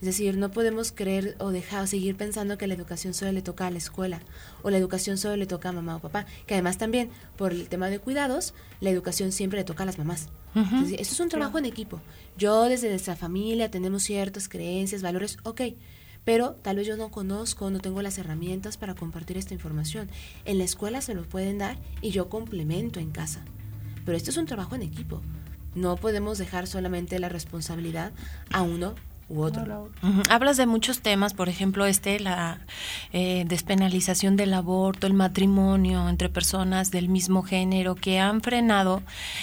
Es 0.00 0.06
decir, 0.06 0.36
no 0.36 0.50
podemos 0.50 0.92
creer 0.92 1.34
o 1.38 1.50
dejar 1.50 1.88
seguir 1.88 2.16
pensando 2.16 2.56
que 2.56 2.68
la 2.68 2.74
educación 2.74 3.14
solo 3.14 3.32
le 3.32 3.42
toca 3.42 3.66
a 3.66 3.70
la 3.70 3.78
escuela 3.78 4.20
o 4.62 4.70
la 4.70 4.78
educación 4.78 5.18
solo 5.18 5.36
le 5.36 5.46
toca 5.46 5.70
a 5.70 5.72
mamá 5.72 5.96
o 5.96 6.00
papá, 6.00 6.26
que 6.46 6.54
además 6.54 6.78
también 6.78 7.10
por 7.36 7.52
el 7.52 7.68
tema 7.68 7.88
de 7.88 7.98
cuidados, 7.98 8.54
la 8.80 8.90
educación 8.90 9.32
siempre 9.32 9.58
le 9.58 9.64
toca 9.64 9.82
a 9.82 9.86
las 9.86 9.98
mamás. 9.98 10.28
eso 10.54 11.12
es 11.12 11.20
un 11.20 11.28
trabajo 11.28 11.58
en 11.58 11.64
equipo. 11.64 12.00
Yo 12.36 12.64
desde 12.64 12.90
nuestra 12.90 13.16
familia 13.16 13.70
tenemos 13.70 14.04
ciertas 14.04 14.48
creencias, 14.48 15.02
valores, 15.02 15.38
ok, 15.42 15.62
pero 16.24 16.52
tal 16.62 16.76
vez 16.76 16.86
yo 16.86 16.96
no 16.96 17.10
conozco, 17.10 17.70
no 17.70 17.80
tengo 17.80 18.02
las 18.02 18.18
herramientas 18.18 18.76
para 18.76 18.94
compartir 18.94 19.36
esta 19.36 19.54
información. 19.54 20.08
En 20.44 20.58
la 20.58 20.64
escuela 20.64 21.00
se 21.00 21.14
lo 21.14 21.22
pueden 21.22 21.58
dar 21.58 21.78
y 22.02 22.10
yo 22.10 22.28
complemento 22.28 23.00
en 23.00 23.10
casa. 23.10 23.40
Pero 24.04 24.16
esto 24.16 24.30
es 24.30 24.36
un 24.36 24.46
trabajo 24.46 24.74
en 24.74 24.82
equipo. 24.82 25.22
No 25.74 25.96
podemos 25.96 26.38
dejar 26.38 26.66
solamente 26.66 27.18
la 27.18 27.28
responsabilidad 27.28 28.12
a 28.50 28.62
uno 28.62 28.94
Hablas 30.30 30.56
de 30.56 30.64
muchos 30.64 31.00
temas, 31.00 31.34
por 31.34 31.50
ejemplo, 31.50 31.84
este, 31.84 32.18
la 32.18 32.60
eh, 33.12 33.44
despenalización 33.46 34.36
del 34.36 34.54
aborto, 34.54 35.06
el 35.06 35.12
matrimonio 35.12 36.08
entre 36.08 36.30
personas 36.30 36.90
del 36.90 37.10
mismo 37.10 37.42
género, 37.42 37.94
que 37.94 38.20
han 38.20 38.40
frenado 38.40 39.02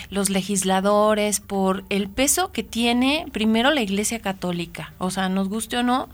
los 0.10 0.32
legisladores 0.32 1.40
por 1.40 1.84
el 1.90 2.10
peso 2.10 2.52
que 2.52 2.64
tiene 2.64 3.28
primero 3.32 3.70
la 3.72 3.82
Iglesia 3.82 4.20
Católica. 4.20 4.94
O 4.98 5.12
sea, 5.12 5.30
nos 5.30 5.50
guste 5.50 5.78
o 5.78 5.84
no, 5.84 6.10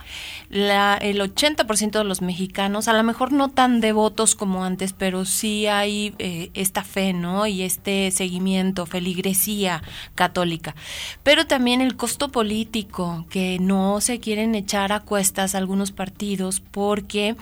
la, 0.49 0.97
el 0.97 1.22
80% 1.22 1.91
de 1.91 2.03
los 2.03 2.22
mexicanos, 2.22 2.89
a 2.89 2.93
lo 2.93 3.03
mejor 3.03 3.32
no 3.32 3.49
tan 3.49 3.80
devotos 3.80 4.36
como 4.36 4.65
antes, 4.65 4.91
pero 4.91 5.24
sí 5.24 5.67
hay 5.67 6.13
eh, 6.19 6.51
esta 6.55 6.84
fe, 6.84 7.13
¿no? 7.13 7.47
Y 7.47 7.61
este 7.61 8.11
seguimiento, 8.11 8.86
feligresía 8.86 9.82
católica. 10.15 10.76
Pero 11.24 11.47
también 11.47 11.80
el 11.80 11.95
costo 11.95 12.30
político 12.30 13.26
que 13.30 13.61
no 13.66 14.01
se 14.01 14.20
quieren 14.20 14.55
echar 14.55 14.91
a 14.91 14.99
cuestas 14.99 15.55
algunos 15.55 15.91
partidos 15.91 16.59
porque 16.59 17.36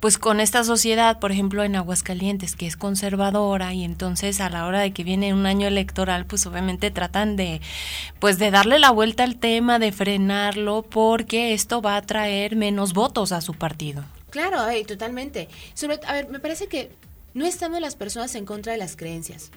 pues 0.00 0.18
con 0.18 0.40
esta 0.40 0.64
sociedad, 0.64 1.18
por 1.18 1.32
ejemplo 1.32 1.64
en 1.64 1.76
Aguascalientes, 1.76 2.56
que 2.56 2.66
es 2.66 2.76
conservadora 2.76 3.74
y 3.74 3.84
entonces 3.84 4.40
a 4.40 4.50
la 4.50 4.66
hora 4.66 4.80
de 4.80 4.92
que 4.92 5.04
viene 5.04 5.34
un 5.34 5.46
año 5.46 5.66
electoral, 5.66 6.26
pues 6.26 6.46
obviamente 6.46 6.90
tratan 6.90 7.36
de 7.36 7.60
pues 8.18 8.38
de 8.38 8.50
darle 8.50 8.78
la 8.78 8.90
vuelta 8.90 9.24
al 9.24 9.36
tema, 9.36 9.78
de 9.78 9.92
frenarlo 9.92 10.82
porque 10.82 11.52
esto 11.52 11.82
va 11.82 11.96
a 11.96 12.02
traer 12.02 12.56
menos 12.56 12.92
votos 12.92 13.32
a 13.32 13.40
su 13.40 13.54
partido. 13.54 14.04
Claro, 14.30 14.58
totalmente. 14.86 15.48
Sobre, 15.74 16.00
a 16.06 16.12
ver, 16.12 16.28
me 16.28 16.40
parece 16.40 16.66
que 16.66 16.90
no 17.34 17.46
estamos 17.46 17.80
las 17.80 17.96
personas 17.96 18.34
en 18.34 18.44
contra 18.44 18.72
de 18.72 18.78
las 18.78 18.96
creencias. 18.96 19.50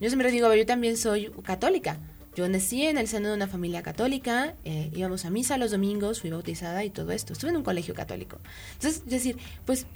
Yo 0.00 0.08
siempre 0.08 0.30
digo, 0.30 0.52
yo 0.54 0.66
también 0.66 0.96
soy 0.96 1.30
católica. 1.42 1.98
Yo 2.36 2.46
nací 2.50 2.82
en 2.82 2.98
el 2.98 3.08
seno 3.08 3.30
de 3.30 3.34
una 3.34 3.48
familia 3.48 3.82
católica, 3.82 4.54
eh, 4.64 4.90
íbamos 4.94 5.24
a 5.24 5.30
misa 5.30 5.56
los 5.56 5.70
domingos, 5.70 6.20
fui 6.20 6.28
bautizada 6.28 6.84
y 6.84 6.90
todo 6.90 7.10
esto. 7.12 7.32
Estuve 7.32 7.50
en 7.50 7.56
un 7.56 7.62
colegio 7.62 7.94
católico. 7.94 8.38
Entonces, 8.74 9.02
es 9.06 9.10
decir, 9.10 9.38
pues 9.64 9.86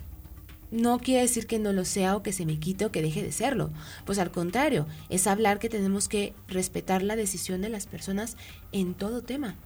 no 0.70 0.98
quiere 1.00 1.20
decir 1.20 1.46
que 1.46 1.58
no 1.58 1.74
lo 1.74 1.84
sea 1.84 2.16
o 2.16 2.22
que 2.22 2.32
se 2.32 2.46
me 2.46 2.58
quite 2.58 2.86
o 2.86 2.90
que 2.90 3.02
deje 3.02 3.22
de 3.22 3.30
serlo. 3.30 3.70
Pues 4.06 4.18
al 4.18 4.30
contrario, 4.30 4.86
es 5.10 5.26
hablar 5.26 5.58
que 5.58 5.68
tenemos 5.68 6.08
que 6.08 6.32
respetar 6.48 7.02
la 7.02 7.14
decisión 7.14 7.60
de 7.60 7.68
las 7.68 7.86
personas 7.86 8.38
en 8.72 8.94
todo 8.94 9.20
tema. 9.20 9.56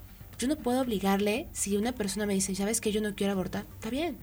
Yo 0.41 0.49
no 0.49 0.57
puedo 0.57 0.81
obligarle 0.81 1.47
si 1.53 1.77
una 1.77 1.93
persona 1.93 2.27
me 2.27 2.35
dice, 2.35 2.57
¿sabes 2.57 2.81
que 2.81 2.91
yo 2.91 3.01
no 3.01 3.15
quiero 3.15 3.35
abortar? 3.35 3.67
Está 3.75 3.91
bien. 3.91 4.17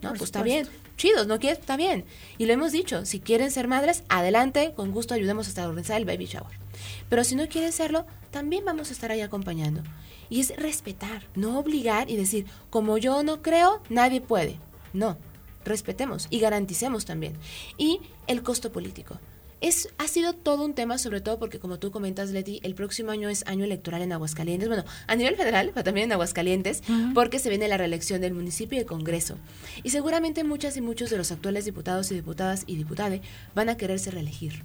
No, 0.00 0.10
pues 0.10 0.22
está 0.22 0.42
bien. 0.42 0.66
Chidos, 0.96 1.26
¿no 1.26 1.38
quieres? 1.38 1.58
Está 1.58 1.76
bien. 1.76 2.06
Y 2.38 2.46
lo 2.46 2.54
hemos 2.54 2.72
dicho, 2.72 3.04
si 3.04 3.20
quieren 3.20 3.50
ser 3.50 3.68
madres, 3.68 4.02
adelante, 4.08 4.72
con 4.74 4.92
gusto 4.92 5.12
ayudemos 5.12 5.46
hasta 5.46 5.66
organizar 5.66 5.98
el 5.98 6.06
baby 6.06 6.24
shower. 6.24 6.65
Pero 7.08 7.24
si 7.24 7.34
no 7.34 7.48
quieren 7.48 7.72
serlo, 7.72 8.06
también 8.30 8.64
vamos 8.64 8.90
a 8.90 8.92
estar 8.92 9.10
ahí 9.10 9.20
acompañando. 9.20 9.82
Y 10.28 10.40
es 10.40 10.56
respetar, 10.56 11.28
no 11.34 11.58
obligar 11.58 12.10
y 12.10 12.16
decir, 12.16 12.46
como 12.70 12.98
yo 12.98 13.22
no 13.22 13.42
creo, 13.42 13.82
nadie 13.88 14.20
puede. 14.20 14.58
No, 14.92 15.16
respetemos 15.64 16.26
y 16.30 16.40
garanticemos 16.40 17.04
también. 17.04 17.34
Y 17.76 18.00
el 18.26 18.42
costo 18.42 18.72
político. 18.72 19.18
Es, 19.62 19.88
ha 19.96 20.06
sido 20.06 20.34
todo 20.34 20.66
un 20.66 20.74
tema, 20.74 20.98
sobre 20.98 21.22
todo 21.22 21.38
porque, 21.38 21.58
como 21.58 21.78
tú 21.78 21.90
comentas, 21.90 22.30
Leti, 22.30 22.60
el 22.62 22.74
próximo 22.74 23.10
año 23.10 23.30
es 23.30 23.46
año 23.46 23.64
electoral 23.64 24.02
en 24.02 24.12
Aguascalientes. 24.12 24.68
Bueno, 24.68 24.84
a 25.06 25.16
nivel 25.16 25.34
federal, 25.34 25.70
pero 25.72 25.82
también 25.82 26.06
en 26.06 26.12
Aguascalientes, 26.12 26.82
porque 27.14 27.38
se 27.38 27.48
viene 27.48 27.66
la 27.66 27.78
reelección 27.78 28.20
del 28.20 28.34
municipio 28.34 28.76
y 28.76 28.82
el 28.82 28.86
Congreso. 28.86 29.38
Y 29.82 29.90
seguramente 29.90 30.44
muchas 30.44 30.76
y 30.76 30.82
muchos 30.82 31.08
de 31.08 31.16
los 31.16 31.32
actuales 31.32 31.64
diputados 31.64 32.10
y 32.10 32.14
diputadas 32.16 32.64
y 32.66 32.76
diputadas 32.76 33.20
van 33.54 33.70
a 33.70 33.78
quererse 33.78 34.10
reelegir. 34.10 34.62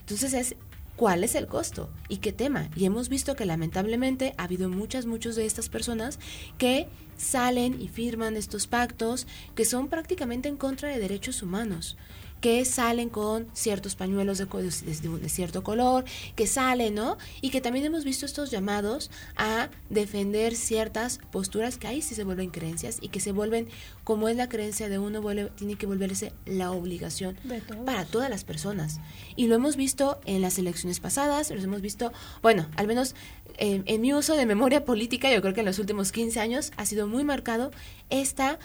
Entonces 0.00 0.32
es 0.32 0.56
cuál 0.98 1.22
es 1.22 1.36
el 1.36 1.46
costo 1.46 1.88
y 2.08 2.16
qué 2.18 2.32
tema. 2.32 2.68
Y 2.74 2.84
hemos 2.84 3.08
visto 3.08 3.36
que 3.36 3.46
lamentablemente 3.46 4.34
ha 4.36 4.42
habido 4.42 4.68
muchas, 4.68 5.06
muchas 5.06 5.36
de 5.36 5.46
estas 5.46 5.68
personas 5.68 6.18
que 6.58 6.88
salen 7.16 7.80
y 7.80 7.88
firman 7.88 8.36
estos 8.36 8.66
pactos 8.66 9.26
que 9.54 9.64
son 9.64 9.88
prácticamente 9.88 10.48
en 10.48 10.56
contra 10.56 10.88
de 10.88 10.98
derechos 10.98 11.42
humanos. 11.42 11.96
Que 12.40 12.64
salen 12.64 13.08
con 13.08 13.48
ciertos 13.52 13.96
pañuelos 13.96 14.38
de, 14.38 14.46
de, 14.46 15.28
cierto 15.28 15.62
color, 15.62 16.04
que 16.36 16.46
salen, 16.46 16.94
¿no? 16.94 17.18
Y 17.40 17.50
que 17.50 17.60
también 17.60 17.84
hemos 17.84 18.04
visto 18.04 18.26
estos 18.26 18.50
llamados 18.50 19.10
a 19.36 19.70
defender 19.90 20.54
ciertas 20.54 21.18
posturas 21.30 21.78
que 21.78 21.86
ahí 21.86 22.02
sí 22.02 22.14
se 22.14 22.24
vuelven 22.24 22.50
creencias 22.50 22.98
y 23.00 23.08
que 23.08 23.20
se 23.20 23.32
vuelven, 23.32 23.68
como 24.04 24.28
es 24.28 24.36
la 24.36 24.48
creencia 24.48 24.88
de 24.88 24.98
uno, 24.98 25.20
vuelve, 25.20 25.50
tiene 25.56 25.76
que 25.76 25.86
volverse 25.86 26.32
la 26.46 26.70
obligación 26.70 27.36
para 27.84 28.04
todas 28.04 28.30
las 28.30 28.44
personas. 28.44 29.00
Y 29.36 29.48
lo 29.48 29.56
hemos 29.56 29.76
visto 29.76 30.20
en 30.24 30.40
las 30.42 30.58
elecciones 30.58 31.00
pasadas, 31.00 31.50
lo 31.50 31.60
hemos 31.60 31.80
visto, 31.80 32.12
bueno, 32.42 32.68
al 32.76 32.86
menos 32.86 33.14
en, 33.56 33.82
en 33.86 34.00
mi 34.00 34.14
uso 34.14 34.36
de 34.36 34.46
memoria 34.46 34.84
política, 34.84 35.32
yo 35.32 35.40
creo 35.42 35.54
que 35.54 35.60
en 35.60 35.66
los 35.66 35.78
últimos 35.78 36.12
15 36.12 36.40
años 36.40 36.72
ha 36.76 36.86
sido 36.86 37.08
muy 37.08 37.24
marcado 37.24 37.72
esta, 38.10 38.58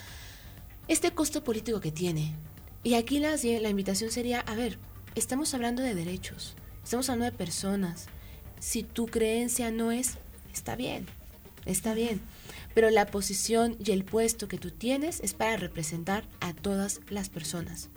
este 0.88 1.12
costo 1.12 1.44
político 1.44 1.80
que 1.80 1.92
tiene 1.92 2.36
y 2.84 2.96
aquí 2.96 3.20
la, 3.20 3.36
la 3.36 3.70
invitación 3.70 4.12
sería, 4.12 4.42
a 4.42 4.56
ver, 4.56 4.78
estamos 5.16 5.54
hablando 5.54 5.82
de 5.82 5.96
derechos, 5.96 6.56
estamos 6.84 7.10
hablando 7.10 7.32
de 7.32 7.38
personas. 7.38 8.08
Si 8.60 8.84
tu 8.84 9.08
creencia 9.08 9.72
no 9.72 9.92
es, 9.92 10.18
está 10.54 10.76
bien, 10.76 11.06
está 11.66 11.94
bien. 11.94 12.22
Pero 12.74 12.90
la 12.90 13.08
posición 13.08 13.78
y 13.84 13.92
el 13.92 14.04
puesto 14.04 14.48
que 14.48 14.58
tú 14.58 14.72
tienes 14.72 15.20
es 15.20 15.34
para 15.34 15.58
representar 15.58 16.26
a 16.40 16.54
todas 16.54 17.02
las 17.10 17.30
personas. 17.30 17.90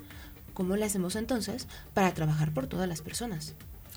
¿Cómo 0.54 0.76
lo 0.76 0.84
hacemos 0.84 1.16
entonces? 1.16 1.66
Para 1.94 2.14
trabajar 2.14 2.52
por 2.52 2.66
todas 2.66 2.88
las 2.88 3.02
personas 3.02 3.54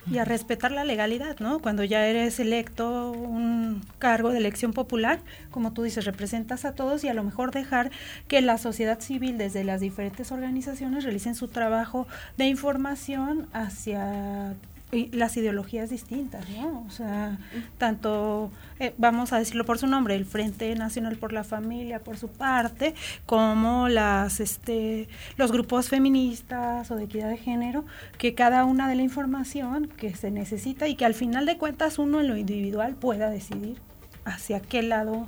y 0.08 0.18
a 0.18 0.26
respetar 0.26 0.72
la 0.72 0.84
legalidad, 0.84 1.40
¿no? 1.40 1.60
Cuando 1.60 1.84
ya 1.84 2.06
eres 2.08 2.40
electo 2.40 3.12
un 3.12 3.82
cargo 4.00 4.32
de 4.32 4.38
elección 4.38 4.74
popular, 4.74 5.20
como 5.52 5.74
tú 5.74 5.84
dices, 5.84 6.06
representas 6.06 6.66
a 6.66 6.74
todos 6.74 7.04
y 7.04 7.10
a 7.10 7.14
lo 7.14 7.24
mejor 7.24 7.52
dejar 7.52 7.92
que 8.28 8.42
la 8.42 8.58
sociedad 8.58 9.00
civil 9.00 9.38
desde 9.38 9.64
las 9.64 9.82
diferentes 9.82 10.32
organizaciones 10.32 11.04
realicen 11.04 11.36
su 11.36 11.48
trabajo 11.48 12.08
de 12.38 12.46
información 12.46 13.48
hacia 13.54 14.56
las 14.92 15.38
ideologías 15.38 15.90
distintas, 15.90 16.50
¿no? 16.50 16.84
O 16.88 16.90
sea, 16.90 17.38
tanto, 17.78 18.52
eh, 18.80 18.94
vamos 18.98 19.34
a 19.34 19.38
decirlo 19.38 19.66
por 19.66 19.78
su 19.78 19.88
nombre, 19.88 20.16
el 20.16 20.26
Frente 20.26 20.74
Nacional 20.76 21.18
por 21.18 21.32
la 21.32 21.44
Familia, 21.44 22.00
por 22.00 22.18
su 22.18 22.28
parte, 22.28 22.96
como 23.26 23.88
las, 23.88 24.40
este, 24.40 25.08
los 25.38 25.52
grupos 25.52 25.90
feministas 25.90 26.90
o 26.90 26.96
de 26.96 27.04
equidad 27.04 27.30
de 27.30 27.38
género, 27.38 27.86
que 28.18 28.34
cada 28.34 28.66
una 28.66 28.90
de 28.90 28.96
la 28.96 29.04
información 29.04 29.88
que 29.88 30.16
se 30.16 30.32
necesita 30.32 30.88
y 30.88 30.96
que 30.96 31.06
al 31.06 31.14
final 31.14 31.46
de 31.46 31.58
cuentas 31.58 32.00
uno 32.00 32.20
en 32.20 32.28
lo 32.28 32.38
individual 32.38 32.96
pueda 32.96 33.30
decidir 33.30 33.78
hacia 34.26 34.60
qué 34.60 34.82
lado 34.82 35.28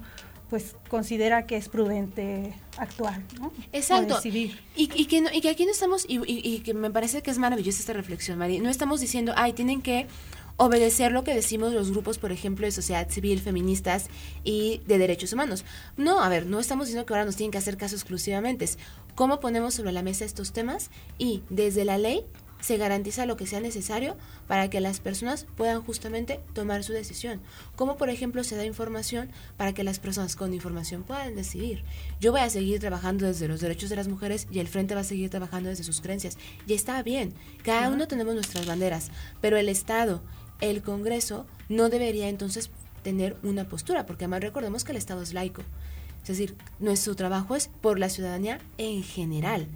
pues 0.52 0.76
considera 0.89 1.47
que 1.47 1.56
es 1.56 1.70
prudente 1.70 2.54
actuar, 2.78 3.22
¿no? 3.39 3.54
Exacto. 3.72 4.20
Y, 4.26 4.52
y, 4.76 5.06
que 5.06 5.24
y 5.32 5.39
que 5.39 5.49
aquí 5.49 5.64
no 5.66 5.72
estamos, 5.72 6.04
y, 6.06 6.20
y, 6.28 6.60
que 6.60 6.74
me 6.74 6.91
parece 6.91 7.22
que 7.22 7.32
es 7.32 7.38
maravillosa 7.38 7.80
esta 7.80 7.93
reflexión, 7.93 8.38
Mari, 8.38 8.60
no 8.60 8.70
estamos 8.70 8.99
diciendo, 8.99 9.32
ay, 9.38 9.54
tienen 9.54 9.82
que 9.82 10.08
obedecer 10.58 11.14
lo 11.14 11.24
que 11.24 11.34
decimos 11.34 11.72
los 11.72 11.91
grupos, 11.91 12.18
por 12.18 12.34
ejemplo, 12.34 12.66
de 12.66 12.74
sociedad 12.74 13.10
civil, 13.10 13.39
feministas 13.39 14.10
y 14.43 14.82
de 14.88 14.97
derechos 14.97 15.32
humanos. 15.32 15.64
No, 15.95 16.22
a 16.22 16.28
ver, 16.28 16.45
no 16.45 16.60
estamos 16.60 16.88
diciendo 16.88 17.06
que 17.06 17.14
ahora 17.14 17.24
nos 17.24 17.38
tienen 17.38 17.52
que 17.52 17.58
hacer 17.58 17.78
caso 17.78 17.95
exclusivamente. 17.95 18.66
cómo 19.16 19.39
ponemos 19.39 19.76
sobre 19.76 19.93
la 19.93 20.04
mesa 20.04 20.26
estos 20.26 20.52
temas 20.52 20.91
y 21.18 21.43
desde 21.49 21.86
la 21.86 21.97
ley 21.97 22.26
se 22.62 22.78
garantiza 22.78 23.26
lo 23.26 23.36
que 23.36 23.47
sea 23.47 23.59
necesario 23.59 24.16
para 24.47 24.70
que 24.70 24.80
las 24.80 24.99
personas 24.99 25.45
puedan 25.57 25.82
justamente 25.82 26.39
tomar 26.53 26.84
su 26.84 26.93
decisión. 26.93 27.41
Como 27.76 27.97
por 27.97 28.09
ejemplo 28.09 28.43
se 28.43 28.55
da 28.55 28.66
información 28.66 29.30
para 29.57 29.74
que 29.74 29.84
las 29.84 29.99
personas 29.99 30.36
con 30.36 30.53
información 30.53 31.03
puedan 31.03 31.36
decidir. 31.36 31.84
Yo 32.22 32.32
voy 32.32 32.41
a 32.41 32.49
seguir 32.49 32.80
trabajando 32.80 33.26
desde 33.26 33.47
los 33.47 33.59
derechos 33.59 33.89
de 33.89 33.95
las 33.97 34.07
mujeres 34.07 34.47
y 34.51 34.59
el 34.59 34.68
Frente 34.68 34.95
va 34.95 35.01
a 35.01 35.05
seguir 35.05 35.30
trabajando 35.30 35.70
desde 35.70 35.84
sus 35.84 36.01
creencias. 36.01 36.38
Y 36.68 36.74
está 36.74 37.01
bien, 37.03 37.34
cada 37.64 37.89
uno 37.89 38.07
tenemos 38.07 38.34
nuestras 38.34 38.66
banderas, 38.66 39.12
pero 39.41 39.57
el 39.57 39.68
Estado, 39.68 40.22
el 40.62 40.82
Congreso, 40.82 41.45
no 41.68 41.89
debería 41.89 42.30
entonces 42.30 42.70
tener 43.03 43.36
una 43.43 43.68
postura, 43.68 44.05
porque 44.05 44.26
además 44.26 44.41
recordemos 44.41 44.84
que 44.84 44.91
el 44.91 44.97
Estado 44.97 45.24
es 45.24 45.34
laico. 45.34 45.64
Es 46.22 46.28
decir, 46.28 46.55
nuestro 46.80 47.16
trabajo 47.16 47.55
es 47.55 47.68
por 47.82 47.97
la 47.97 48.09
ciudadanía 48.09 48.59
en 48.78 49.01
general 49.01 49.68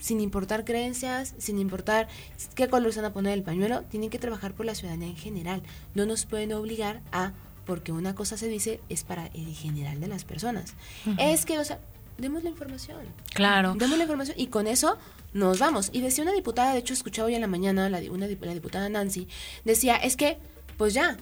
sin 0.00 0.20
importar 0.20 0.64
creencias, 0.64 1.34
sin 1.38 1.58
importar 1.58 2.08
qué 2.56 2.68
color 2.68 2.92
se 2.92 3.00
van 3.00 3.10
a 3.10 3.14
poner 3.14 3.34
el 3.34 3.44
pañuelo, 3.44 3.82
tienen 3.82 4.10
que 4.10 4.18
trabajar 4.18 4.54
por 4.54 4.66
la 4.66 4.74
ciudadanía 4.74 5.08
en 5.08 5.16
general. 5.16 5.62
No 5.94 6.06
nos 6.06 6.26
pueden 6.26 6.52
obligar 6.52 7.02
a, 7.12 7.32
porque 7.66 7.92
una 7.92 8.14
cosa 8.14 8.36
se 8.36 8.48
dice, 8.48 8.80
es 8.88 9.04
para 9.04 9.26
el 9.28 9.54
general 9.54 10.00
de 10.00 10.08
las 10.08 10.24
personas. 10.24 10.74
Es 11.18 11.44
que, 11.44 11.58
o 11.58 11.64
sea, 11.64 11.78
demos 12.18 12.42
la 12.42 12.50
información. 12.50 12.98
Claro. 13.34 13.74
Demos 13.78 13.96
la 13.98 14.04
información 14.04 14.36
y 14.40 14.48
con 14.48 14.66
eso 14.66 14.98
nos 15.32 15.58
vamos. 15.58 15.90
Y 15.92 16.00
decía 16.00 16.24
una 16.24 16.32
diputada, 16.32 16.72
de 16.72 16.80
hecho, 16.80 16.94
escuchaba 16.94 17.28
hoy 17.28 17.34
en 17.34 17.42
la 17.42 17.46
mañana, 17.46 17.88
la, 17.88 18.00
una, 18.10 18.26
la 18.26 18.54
diputada 18.54 18.88
Nancy, 18.88 19.28
decía, 19.64 19.96
es 19.96 20.16
que, 20.16 20.38
pues 20.78 20.94
ya, 20.94 21.18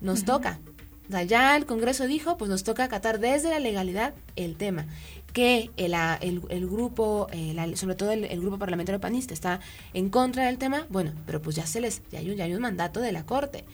nos 0.00 0.24
toca. 0.24 0.58
O 1.08 1.12
sea, 1.12 1.22
ya 1.24 1.56
el 1.56 1.66
Congreso 1.66 2.06
dijo, 2.06 2.36
pues 2.36 2.48
nos 2.48 2.62
toca 2.62 2.84
acatar 2.84 3.18
desde 3.18 3.50
la 3.50 3.58
legalidad 3.58 4.14
el 4.36 4.56
tema 4.56 4.86
que 5.32 5.70
el, 5.76 5.94
el, 6.48 6.66
grupo, 6.66 7.28
eh, 7.32 7.72
sobre 7.76 7.94
todo 7.94 8.10
el, 8.12 8.40
grupo 8.40 8.58
parlamentario 8.58 9.00
panista 9.00 9.34
está 9.34 9.60
en 9.94 10.08
contra 10.10 10.46
del 10.46 10.58
tema, 10.58 10.86
bueno, 10.90 11.12
pero 11.26 11.40
pues 11.40 11.56
ya 11.56 11.66
se 11.66 11.80
les, 11.80 12.02
ya 12.10 12.18
hay 12.18 12.30
un, 12.30 12.36
ya 12.36 12.44
hay 12.44 12.54
un 12.54 12.62
mandato 12.62 13.00
de 13.00 13.12
la 13.12 13.24
Corte. 13.24 13.64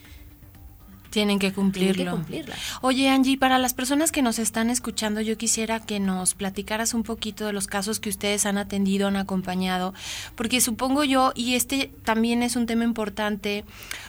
Tienen 1.10 1.38
que 1.38 1.52
cumplirlo. 1.52 1.94
Tienen 1.94 2.12
que 2.12 2.16
cumplirla. 2.18 2.54
Oye, 2.82 3.08
Angie, 3.08 3.38
para 3.38 3.58
las 3.58 3.72
personas 3.72 4.12
que 4.12 4.20
nos 4.20 4.38
están 4.38 4.68
escuchando, 4.68 5.22
yo 5.22 5.38
quisiera 5.38 5.80
que 5.80 5.98
nos 5.98 6.34
platicaras 6.34 6.92
un 6.92 7.04
poquito 7.04 7.46
de 7.46 7.54
los 7.54 7.66
casos 7.66 8.00
que 8.00 8.10
ustedes 8.10 8.44
han 8.44 8.58
atendido, 8.58 9.08
han 9.08 9.16
acompañado, 9.16 9.94
porque 10.34 10.60
supongo 10.60 11.04
yo, 11.04 11.32
y 11.34 11.54
este 11.54 11.90
también 12.04 12.42
es 12.42 12.54
un 12.54 12.66
tema 12.66 12.84
importante, 12.84 13.64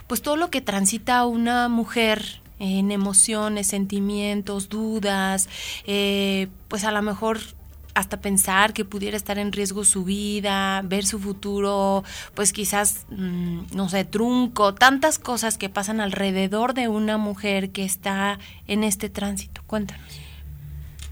pues 0.07 0.21
todo 0.21 0.35
lo 0.35 0.49
que 0.49 0.59
transita 0.59 1.25
una 1.25 1.69
mujer 1.69 2.41
en 2.59 2.91
emociones, 2.91 3.67
sentimientos, 3.67 4.69
dudas, 4.69 5.49
eh, 5.85 6.47
pues 6.67 6.83
a 6.83 6.91
lo 6.91 7.01
mejor 7.01 7.39
hasta 7.97 8.21
pensar 8.21 8.73
que 8.73 8.85
pudiera 8.85 9.17
estar 9.17 9.39
en 9.39 9.51
riesgo 9.51 9.83
su 9.83 10.03
vida, 10.03 10.83
ver 10.85 11.03
su 11.03 11.19
futuro, 11.19 12.03
pues 12.35 12.53
quizás, 12.53 13.07
mm, 13.09 13.75
no 13.75 13.89
sé, 13.89 14.05
trunco, 14.05 14.75
tantas 14.75 15.17
cosas 15.17 15.57
que 15.57 15.67
pasan 15.67 15.99
alrededor 15.99 16.75
de 16.75 16.89
una 16.89 17.17
mujer 17.17 17.71
que 17.71 17.83
está 17.83 18.37
en 18.67 18.83
este 18.83 19.09
tránsito. 19.09 19.63
Cuéntanos. 19.65 20.05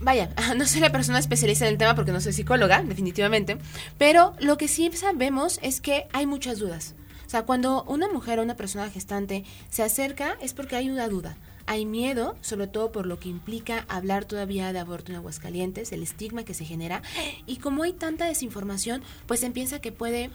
Vaya, 0.00 0.30
no 0.56 0.64
soy 0.64 0.80
la 0.80 0.92
persona 0.92 1.18
especialista 1.18 1.66
en 1.66 1.72
el 1.72 1.78
tema 1.78 1.96
porque 1.96 2.12
no 2.12 2.20
soy 2.20 2.32
psicóloga, 2.32 2.80
definitivamente, 2.82 3.58
pero 3.98 4.34
lo 4.38 4.56
que 4.56 4.68
sí 4.68 4.88
sabemos 4.94 5.58
es 5.62 5.80
que 5.80 6.06
hay 6.12 6.26
muchas 6.26 6.60
dudas. 6.60 6.94
Sea, 7.36 7.44
cuando 7.44 7.84
una 7.84 8.08
mujer 8.08 8.38
o 8.38 8.42
una 8.42 8.56
persona 8.56 8.88
gestante 8.88 9.44
se 9.68 9.82
acerca 9.82 10.38
es 10.40 10.54
porque 10.54 10.74
hay 10.74 10.88
una 10.88 11.06
duda. 11.06 11.36
Hay 11.66 11.84
miedo, 11.84 12.34
sobre 12.40 12.66
todo 12.66 12.92
por 12.92 13.04
lo 13.04 13.20
que 13.20 13.28
implica 13.28 13.84
hablar 13.90 14.24
todavía 14.24 14.72
de 14.72 14.78
aborto 14.78 15.12
en 15.12 15.18
Aguascalientes, 15.18 15.92
el 15.92 16.02
estigma 16.02 16.44
que 16.44 16.54
se 16.54 16.64
genera. 16.64 17.02
Y 17.44 17.58
como 17.58 17.82
hay 17.82 17.92
tanta 17.92 18.24
desinformación, 18.24 19.02
pues 19.26 19.40
se 19.40 19.50
piensa 19.50 19.82
que 19.82 19.92
puede, 19.92 20.30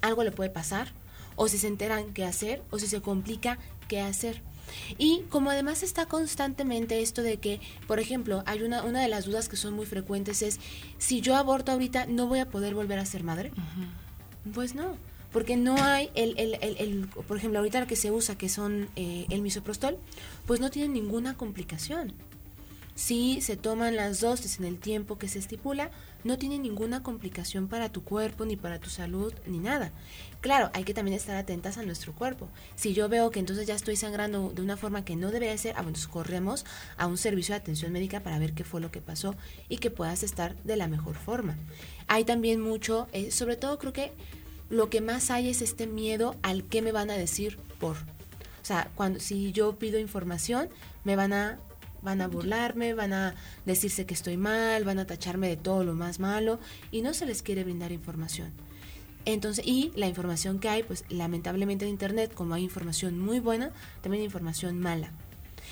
algo 0.00 0.24
le 0.24 0.32
puede 0.32 0.48
pasar, 0.48 0.94
o 1.36 1.46
si 1.46 1.58
se 1.58 1.66
enteran 1.66 2.14
qué 2.14 2.24
hacer, 2.24 2.62
o 2.70 2.78
si 2.78 2.86
se 2.86 3.02
complica 3.02 3.58
qué 3.86 4.00
hacer. 4.00 4.40
Y 4.96 5.24
como 5.28 5.50
además 5.50 5.82
está 5.82 6.06
constantemente 6.06 7.02
esto 7.02 7.20
de 7.20 7.36
que, 7.36 7.60
por 7.86 8.00
ejemplo, 8.00 8.42
hay 8.46 8.62
una, 8.62 8.82
una 8.82 9.02
de 9.02 9.08
las 9.08 9.26
dudas 9.26 9.50
que 9.50 9.56
son 9.56 9.74
muy 9.74 9.84
frecuentes 9.84 10.40
es, 10.40 10.58
si 10.96 11.20
yo 11.20 11.36
aborto 11.36 11.70
ahorita, 11.70 12.06
¿no 12.06 12.28
voy 12.28 12.38
a 12.38 12.48
poder 12.48 12.74
volver 12.74 12.98
a 12.98 13.04
ser 13.04 13.24
madre? 13.24 13.52
Pues 14.54 14.74
no 14.74 14.96
porque 15.32 15.56
no 15.56 15.76
hay 15.76 16.10
el, 16.14 16.38
el, 16.38 16.56
el, 16.60 17.08
por 17.08 17.36
ejemplo, 17.36 17.58
ahorita 17.58 17.80
lo 17.80 17.86
que 17.86 17.96
se 17.96 18.10
usa, 18.10 18.36
que 18.36 18.48
son 18.48 18.88
eh, 18.96 19.26
el 19.30 19.42
misoprostol, 19.42 19.98
pues 20.46 20.60
no 20.60 20.70
tiene 20.70 20.88
ninguna 20.88 21.36
complicación. 21.36 22.14
Si 22.94 23.40
se 23.42 23.56
toman 23.56 23.94
las 23.94 24.20
dosis 24.20 24.58
en 24.58 24.64
el 24.64 24.76
tiempo 24.76 25.18
que 25.18 25.28
se 25.28 25.38
estipula, 25.38 25.92
no 26.24 26.36
tiene 26.36 26.58
ninguna 26.58 27.04
complicación 27.04 27.68
para 27.68 27.92
tu 27.92 28.02
cuerpo, 28.02 28.44
ni 28.44 28.56
para 28.56 28.80
tu 28.80 28.90
salud, 28.90 29.32
ni 29.46 29.60
nada. 29.60 29.92
Claro, 30.40 30.70
hay 30.74 30.82
que 30.82 30.94
también 30.94 31.16
estar 31.16 31.36
atentas 31.36 31.78
a 31.78 31.84
nuestro 31.84 32.12
cuerpo. 32.12 32.48
Si 32.74 32.94
yo 32.94 33.08
veo 33.08 33.30
que 33.30 33.38
entonces 33.38 33.68
ya 33.68 33.76
estoy 33.76 33.94
sangrando 33.94 34.50
de 34.52 34.62
una 34.62 34.76
forma 34.76 35.04
que 35.04 35.14
no 35.14 35.30
debería 35.30 35.56
ser, 35.58 35.74
ah, 35.76 35.80
entonces 35.80 36.08
corremos 36.08 36.66
a 36.96 37.06
un 37.06 37.18
servicio 37.18 37.52
de 37.52 37.60
atención 37.60 37.92
médica 37.92 38.20
para 38.20 38.40
ver 38.40 38.52
qué 38.52 38.64
fue 38.64 38.80
lo 38.80 38.90
que 38.90 39.00
pasó 39.00 39.36
y 39.68 39.78
que 39.78 39.92
puedas 39.92 40.24
estar 40.24 40.56
de 40.64 40.76
la 40.76 40.88
mejor 40.88 41.14
forma. 41.14 41.56
Hay 42.08 42.24
también 42.24 42.60
mucho, 42.60 43.06
eh, 43.12 43.30
sobre 43.30 43.54
todo 43.54 43.78
creo 43.78 43.92
que 43.92 44.10
lo 44.70 44.90
que 44.90 45.00
más 45.00 45.30
hay 45.30 45.48
es 45.48 45.62
este 45.62 45.86
miedo 45.86 46.36
al 46.42 46.64
qué 46.64 46.82
me 46.82 46.92
van 46.92 47.10
a 47.10 47.16
decir 47.16 47.58
por. 47.78 47.96
O 47.96 48.64
sea, 48.68 48.90
cuando 48.94 49.20
si 49.20 49.52
yo 49.52 49.78
pido 49.78 49.98
información, 49.98 50.68
me 51.04 51.16
van 51.16 51.32
a 51.32 51.58
van 52.00 52.20
a 52.20 52.28
burlarme, 52.28 52.94
van 52.94 53.12
a 53.12 53.34
decirse 53.66 54.06
que 54.06 54.14
estoy 54.14 54.36
mal, 54.36 54.84
van 54.84 55.00
a 55.00 55.06
tacharme 55.06 55.48
de 55.48 55.56
todo 55.56 55.82
lo 55.82 55.94
más 55.94 56.20
malo 56.20 56.60
y 56.92 57.02
no 57.02 57.12
se 57.12 57.26
les 57.26 57.42
quiere 57.42 57.64
brindar 57.64 57.90
información. 57.90 58.52
Entonces, 59.24 59.66
y 59.66 59.90
la 59.96 60.06
información 60.06 60.58
que 60.58 60.68
hay, 60.68 60.84
pues 60.84 61.04
lamentablemente 61.08 61.84
en 61.84 61.90
internet, 61.90 62.32
como 62.32 62.54
hay 62.54 62.62
información 62.62 63.18
muy 63.18 63.40
buena, 63.40 63.72
también 64.00 64.20
hay 64.20 64.26
información 64.26 64.78
mala. 64.78 65.12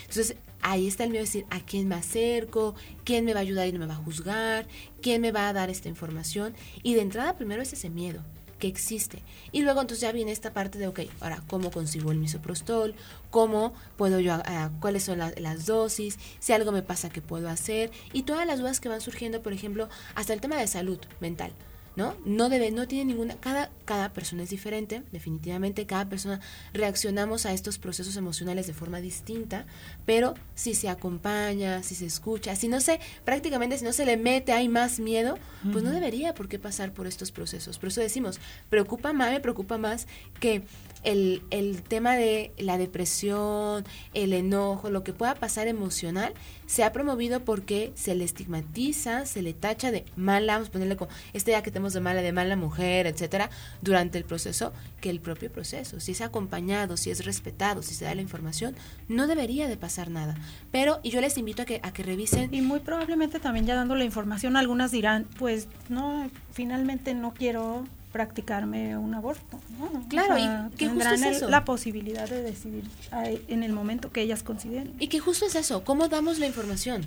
Entonces, 0.00 0.36
ahí 0.62 0.86
está 0.86 1.04
el 1.04 1.10
miedo 1.10 1.22
de 1.22 1.28
decir 1.28 1.46
a 1.50 1.60
quién 1.60 1.88
me 1.88 1.94
acerco, 1.94 2.74
quién 3.04 3.24
me 3.24 3.32
va 3.32 3.40
a 3.40 3.42
ayudar 3.42 3.68
y 3.68 3.72
no 3.72 3.78
me 3.78 3.86
va 3.86 3.94
a 3.94 3.98
juzgar, 3.98 4.66
quién 5.00 5.22
me 5.22 5.32
va 5.32 5.48
a 5.48 5.52
dar 5.52 5.70
esta 5.70 5.88
información. 5.88 6.54
Y 6.82 6.94
de 6.94 7.02
entrada 7.02 7.36
primero 7.36 7.62
es 7.62 7.72
ese 7.72 7.88
miedo 7.88 8.22
que 8.58 8.68
existe. 8.68 9.22
Y 9.52 9.62
luego 9.62 9.80
entonces 9.80 10.02
ya 10.02 10.12
viene 10.12 10.32
esta 10.32 10.52
parte 10.52 10.78
de, 10.78 10.86
ok, 10.86 11.00
ahora, 11.20 11.42
¿cómo 11.48 11.70
consigo 11.70 12.12
el 12.12 12.18
misoprostol? 12.18 12.94
¿Cómo 13.30 13.74
puedo 13.96 14.20
yo, 14.20 14.34
ah, 14.34 14.70
cuáles 14.80 15.04
son 15.04 15.18
las 15.18 15.66
dosis? 15.66 16.18
Si 16.38 16.52
algo 16.52 16.72
me 16.72 16.82
pasa, 16.82 17.10
¿qué 17.10 17.20
puedo 17.20 17.48
hacer? 17.48 17.90
Y 18.12 18.22
todas 18.22 18.46
las 18.46 18.58
dudas 18.58 18.80
que 18.80 18.88
van 18.88 19.00
surgiendo, 19.00 19.42
por 19.42 19.52
ejemplo, 19.52 19.88
hasta 20.14 20.32
el 20.32 20.40
tema 20.40 20.56
de 20.56 20.66
salud 20.66 20.98
mental. 21.20 21.52
¿no? 21.96 22.14
No 22.24 22.48
debe, 22.48 22.70
no 22.70 22.86
tiene 22.86 23.06
ninguna, 23.06 23.36
cada, 23.36 23.70
cada 23.86 24.12
persona 24.12 24.42
es 24.42 24.50
diferente, 24.50 25.02
definitivamente, 25.12 25.86
cada 25.86 26.06
persona 26.06 26.40
reaccionamos 26.74 27.46
a 27.46 27.54
estos 27.54 27.78
procesos 27.78 28.16
emocionales 28.16 28.66
de 28.66 28.74
forma 28.74 29.00
distinta, 29.00 29.64
pero 30.04 30.34
si 30.54 30.74
se 30.74 30.90
acompaña, 30.90 31.82
si 31.82 31.94
se 31.94 32.04
escucha, 32.04 32.54
si 32.56 32.68
no 32.68 32.80
se, 32.80 33.00
prácticamente 33.24 33.78
si 33.78 33.84
no 33.84 33.94
se 33.94 34.04
le 34.04 34.18
mete, 34.18 34.52
hay 34.52 34.68
más 34.68 35.00
miedo, 35.00 35.38
pues 35.72 35.82
no 35.82 35.90
debería 35.90 36.34
por 36.34 36.48
qué 36.48 36.58
pasar 36.58 36.92
por 36.92 37.06
estos 37.06 37.32
procesos. 37.32 37.78
Por 37.78 37.88
eso 37.88 38.02
decimos, 38.02 38.38
preocupa 38.68 39.14
más, 39.14 39.30
me 39.30 39.40
preocupa 39.40 39.78
más 39.78 40.06
que 40.40 40.62
el, 41.02 41.42
el 41.50 41.82
tema 41.82 42.16
de 42.16 42.52
la 42.58 42.78
depresión, 42.78 43.84
el 44.12 44.32
enojo, 44.32 44.90
lo 44.90 45.04
que 45.04 45.12
pueda 45.12 45.36
pasar 45.36 45.68
emocional, 45.68 46.34
se 46.66 46.82
ha 46.82 46.92
promovido 46.92 47.44
porque 47.44 47.92
se 47.94 48.14
le 48.14 48.24
estigmatiza, 48.24 49.24
se 49.24 49.40
le 49.42 49.54
tacha 49.54 49.92
de 49.92 50.04
mala, 50.16 50.54
vamos 50.54 50.68
a 50.68 50.72
ponerle 50.72 50.96
como 50.96 51.10
este 51.32 51.52
ya 51.52 51.62
que 51.62 51.70
tenemos 51.70 51.92
de 51.92 52.00
mala, 52.00 52.22
de 52.22 52.32
mala 52.32 52.56
mujer, 52.56 53.06
etcétera, 53.06 53.50
durante 53.82 54.18
el 54.18 54.24
proceso, 54.24 54.72
que 55.00 55.10
el 55.10 55.20
propio 55.20 55.50
proceso, 55.50 56.00
si 56.00 56.12
es 56.12 56.20
acompañado, 56.20 56.96
si 56.96 57.10
es 57.10 57.24
respetado, 57.24 57.82
si 57.82 57.94
se 57.94 58.04
da 58.04 58.14
la 58.14 58.22
información, 58.22 58.74
no 59.08 59.26
debería 59.26 59.68
de 59.68 59.76
pasar 59.76 60.10
nada. 60.10 60.36
Pero, 60.70 61.00
y 61.02 61.10
yo 61.10 61.20
les 61.20 61.38
invito 61.38 61.62
a 61.62 61.64
que, 61.64 61.80
a 61.82 61.92
que 61.92 62.02
revisen. 62.02 62.52
Y 62.52 62.62
muy 62.62 62.80
probablemente 62.80 63.40
también 63.40 63.66
ya 63.66 63.74
dando 63.74 63.94
la 63.94 64.04
información, 64.04 64.56
algunas 64.56 64.90
dirán, 64.90 65.26
pues 65.38 65.68
no, 65.88 66.30
finalmente 66.52 67.14
no 67.14 67.34
quiero 67.34 67.84
practicarme 68.12 68.96
un 68.96 69.14
aborto. 69.14 69.60
Claro, 70.08 70.38
y 70.38 70.76
que 70.76 70.88
tendrán 70.88 71.20
la 71.50 71.64
posibilidad 71.66 72.26
de 72.26 72.40
decidir 72.40 72.84
en 73.12 73.62
el 73.62 73.72
momento 73.74 74.10
que 74.10 74.22
ellas 74.22 74.42
consideren. 74.42 74.94
Y 74.98 75.08
que 75.08 75.20
justo 75.20 75.44
es 75.44 75.54
eso, 75.54 75.84
¿cómo 75.84 76.08
damos 76.08 76.38
la 76.38 76.46
información? 76.46 77.06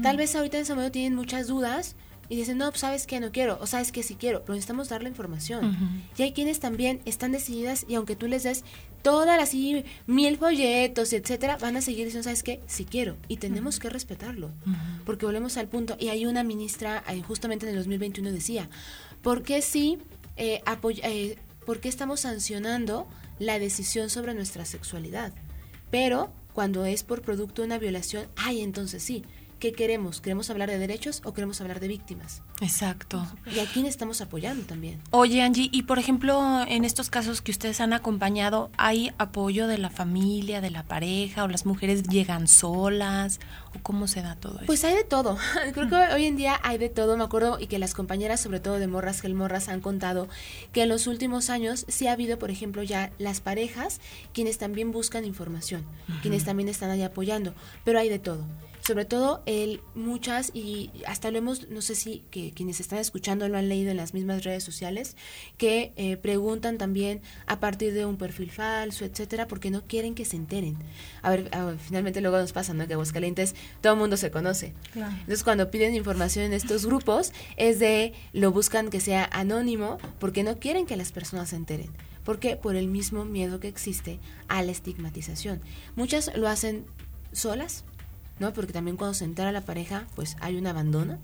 Tal 0.00 0.16
vez 0.16 0.34
ahorita 0.34 0.56
en 0.56 0.62
ese 0.62 0.74
momento 0.74 0.92
tienen 0.92 1.14
muchas 1.14 1.46
dudas 1.48 1.96
y 2.28 2.36
dicen, 2.36 2.58
no, 2.58 2.70
pues 2.70 2.80
sabes 2.80 3.06
que 3.06 3.20
no 3.20 3.32
quiero, 3.32 3.58
o 3.60 3.66
sabes 3.66 3.92
que 3.92 4.02
sí 4.02 4.14
quiero, 4.14 4.42
pero 4.42 4.54
necesitamos 4.54 4.88
dar 4.88 5.02
la 5.02 5.08
información. 5.08 6.04
Y 6.16 6.22
hay 6.22 6.32
quienes 6.32 6.60
también 6.60 7.00
están 7.04 7.32
decididas 7.32 7.84
y 7.88 7.94
aunque 7.94 8.16
tú 8.16 8.26
les 8.26 8.42
des 8.42 8.64
todas 9.02 9.38
las 9.38 9.54
mil 10.06 10.38
folletos, 10.38 11.12
etcétera, 11.12 11.58
van 11.58 11.76
a 11.76 11.82
seguir 11.82 12.06
diciendo, 12.06 12.24
sabes 12.24 12.42
que 12.42 12.60
sí 12.66 12.84
quiero. 12.84 13.16
Y 13.28 13.36
tenemos 13.36 13.78
que 13.78 13.90
respetarlo, 13.90 14.50
porque 15.04 15.26
volvemos 15.26 15.56
al 15.56 15.68
punto. 15.68 15.96
Y 15.98 16.08
hay 16.08 16.26
una 16.26 16.42
ministra, 16.42 17.04
eh, 17.08 17.22
justamente 17.22 17.66
en 17.66 17.70
el 17.70 17.76
2021 17.78 18.32
decía, 18.32 18.68
¿por 19.22 19.42
qué 19.42 19.62
sí 19.62 19.98
eh, 20.36 20.62
eh, 21.02 21.38
por 21.64 21.80
qué 21.80 21.88
estamos 21.88 22.20
sancionando 22.20 23.06
la 23.38 23.58
decisión 23.58 24.10
sobre 24.10 24.34
nuestra 24.34 24.64
sexualidad. 24.64 25.32
Pero 25.90 26.32
cuando 26.52 26.84
es 26.84 27.02
por 27.02 27.22
producto 27.22 27.62
de 27.62 27.66
una 27.66 27.78
violación, 27.78 28.26
ay, 28.36 28.62
entonces 28.62 29.02
sí, 29.02 29.24
¿Qué 29.64 29.72
queremos? 29.72 30.20
¿Queremos 30.20 30.50
hablar 30.50 30.68
de 30.68 30.76
derechos 30.76 31.22
o 31.24 31.32
queremos 31.32 31.58
hablar 31.62 31.80
de 31.80 31.88
víctimas? 31.88 32.42
Exacto. 32.60 33.26
Y 33.50 33.60
a 33.60 33.64
quién 33.64 33.86
estamos 33.86 34.20
apoyando 34.20 34.66
también. 34.66 35.00
Oye, 35.10 35.40
Angie, 35.40 35.70
y 35.72 35.84
por 35.84 35.98
ejemplo, 35.98 36.66
en 36.68 36.84
estos 36.84 37.08
casos 37.08 37.40
que 37.40 37.50
ustedes 37.50 37.80
han 37.80 37.94
acompañado, 37.94 38.70
¿hay 38.76 39.12
apoyo 39.16 39.66
de 39.66 39.78
la 39.78 39.88
familia, 39.88 40.60
de 40.60 40.70
la 40.70 40.82
pareja, 40.82 41.44
o 41.44 41.48
las 41.48 41.64
mujeres 41.64 42.02
llegan 42.02 42.46
solas? 42.46 43.40
¿O 43.74 43.78
cómo 43.82 44.06
se 44.06 44.20
da 44.20 44.36
todo 44.36 44.56
eso? 44.56 44.66
Pues 44.66 44.84
hay 44.84 44.96
de 44.96 45.04
todo. 45.04 45.38
Creo 45.72 45.88
que 45.88 45.94
hoy 46.14 46.26
en 46.26 46.36
día 46.36 46.60
hay 46.62 46.76
de 46.76 46.90
todo. 46.90 47.16
Me 47.16 47.24
acuerdo 47.24 47.58
y 47.58 47.66
que 47.66 47.78
las 47.78 47.94
compañeras, 47.94 48.42
sobre 48.42 48.60
todo 48.60 48.78
de 48.78 48.86
Morras 48.86 49.22
Gel 49.22 49.34
Morras, 49.34 49.70
han 49.70 49.80
contado 49.80 50.28
que 50.74 50.82
en 50.82 50.90
los 50.90 51.06
últimos 51.06 51.48
años 51.48 51.86
sí 51.88 52.06
ha 52.06 52.12
habido, 52.12 52.38
por 52.38 52.50
ejemplo, 52.50 52.82
ya 52.82 53.12
las 53.16 53.40
parejas 53.40 54.02
quienes 54.34 54.58
también 54.58 54.92
buscan 54.92 55.24
información, 55.24 55.86
quienes 56.20 56.44
también 56.44 56.68
están 56.68 56.90
ahí 56.90 57.02
apoyando, 57.02 57.54
pero 57.82 57.98
hay 57.98 58.10
de 58.10 58.18
todo 58.18 58.44
sobre 58.86 59.06
todo 59.06 59.42
el 59.46 59.80
muchas 59.94 60.50
y 60.52 60.90
hasta 61.06 61.30
lo 61.30 61.38
hemos 61.38 61.68
no 61.70 61.80
sé 61.80 61.94
si 61.94 62.22
que 62.30 62.52
quienes 62.52 62.80
están 62.80 62.98
escuchando 62.98 63.48
lo 63.48 63.56
han 63.56 63.68
leído 63.68 63.90
en 63.90 63.96
las 63.96 64.12
mismas 64.12 64.44
redes 64.44 64.62
sociales 64.62 65.16
que 65.56 65.92
eh, 65.96 66.18
preguntan 66.18 66.76
también 66.76 67.22
a 67.46 67.60
partir 67.60 67.94
de 67.94 68.04
un 68.04 68.18
perfil 68.18 68.50
falso 68.50 69.04
etcétera 69.04 69.48
porque 69.48 69.70
no 69.70 69.82
quieren 69.82 70.14
que 70.14 70.24
se 70.24 70.36
enteren. 70.36 70.76
A 71.22 71.30
ver, 71.30 71.50
finalmente 71.78 72.20
luego 72.20 72.38
nos 72.38 72.52
pasa 72.52 72.74
no 72.74 72.86
que 72.86 72.92
Aguascalientes 72.92 73.54
todo 73.80 73.94
el 73.94 73.98
mundo 73.98 74.16
se 74.16 74.30
conoce. 74.30 74.74
Entonces 74.94 75.44
cuando 75.44 75.70
piden 75.70 75.94
información 75.94 76.44
en 76.44 76.52
estos 76.52 76.84
grupos 76.84 77.32
es 77.56 77.78
de 77.78 78.12
lo 78.32 78.52
buscan 78.52 78.90
que 78.90 79.00
sea 79.00 79.28
anónimo 79.32 79.98
porque 80.18 80.42
no 80.42 80.58
quieren 80.58 80.84
que 80.84 80.96
las 80.96 81.10
personas 81.10 81.50
se 81.50 81.56
enteren. 81.56 81.90
¿Por 82.24 82.38
qué? 82.38 82.56
Por 82.56 82.76
el 82.76 82.88
mismo 82.88 83.24
miedo 83.24 83.60
que 83.60 83.68
existe 83.68 84.18
a 84.48 84.62
la 84.62 84.72
estigmatización. 84.72 85.60
Muchas 85.94 86.34
lo 86.36 86.48
hacen 86.48 86.86
solas, 87.32 87.84
¿no? 88.38 88.52
Porque 88.52 88.72
también 88.72 88.96
cuando 88.96 89.14
se 89.14 89.24
entera 89.24 89.52
la 89.52 89.60
pareja, 89.60 90.06
pues 90.14 90.36
hay 90.40 90.56
un 90.56 90.66
abandono. 90.66 91.18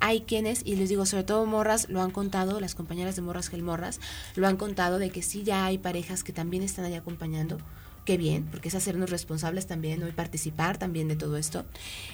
Hay 0.00 0.22
quienes, 0.22 0.62
y 0.64 0.76
les 0.76 0.88
digo, 0.88 1.06
sobre 1.06 1.24
todo 1.24 1.46
morras, 1.46 1.88
lo 1.88 2.02
han 2.02 2.10
contado, 2.10 2.60
las 2.60 2.74
compañeras 2.74 3.16
de 3.16 3.22
morras 3.22 3.48
gel 3.48 3.62
morras, 3.62 4.00
lo 4.36 4.46
han 4.46 4.56
contado 4.56 4.98
de 4.98 5.10
que 5.10 5.22
sí 5.22 5.42
ya 5.42 5.64
hay 5.64 5.78
parejas 5.78 6.22
que 6.22 6.32
también 6.32 6.62
están 6.62 6.84
ahí 6.84 6.94
acompañando. 6.94 7.58
Qué 8.04 8.18
bien, 8.18 8.44
porque 8.50 8.68
es 8.68 8.74
hacernos 8.74 9.08
responsables 9.08 9.66
también, 9.66 10.00
¿no? 10.00 10.08
Y 10.08 10.12
participar 10.12 10.76
también 10.76 11.08
de 11.08 11.16
todo 11.16 11.38
esto. 11.38 11.64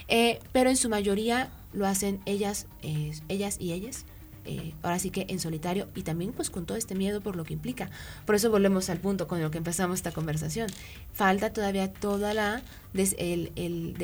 Eh, 0.06 0.38
pero 0.52 0.70
en 0.70 0.76
su 0.76 0.88
mayoría 0.88 1.50
lo 1.72 1.86
hacen 1.86 2.20
ellas, 2.26 2.66
eh, 2.82 3.12
ellas 3.28 3.56
y 3.58 3.72
ellas 3.72 4.04
eh, 4.44 4.72
ahora 4.82 4.98
sí 4.98 5.10
que 5.10 5.26
en 5.28 5.38
solitario 5.38 5.88
y 5.94 6.02
también 6.02 6.32
pues 6.32 6.50
con 6.50 6.66
todo 6.66 6.78
este 6.78 6.94
miedo 6.94 7.20
por 7.20 7.36
lo 7.36 7.44
que 7.44 7.52
implica. 7.52 7.90
Por 8.24 8.34
eso 8.34 8.50
volvemos 8.50 8.88
al 8.90 8.98
punto 8.98 9.28
con 9.28 9.42
lo 9.42 9.50
que 9.50 9.58
empezamos 9.58 9.98
esta 9.98 10.12
conversación. 10.12 10.68
Falta 11.12 11.52
todavía 11.52 11.92
toda 11.92 12.34
la... 12.34 12.62
el, 12.94 13.52
el 13.56 13.94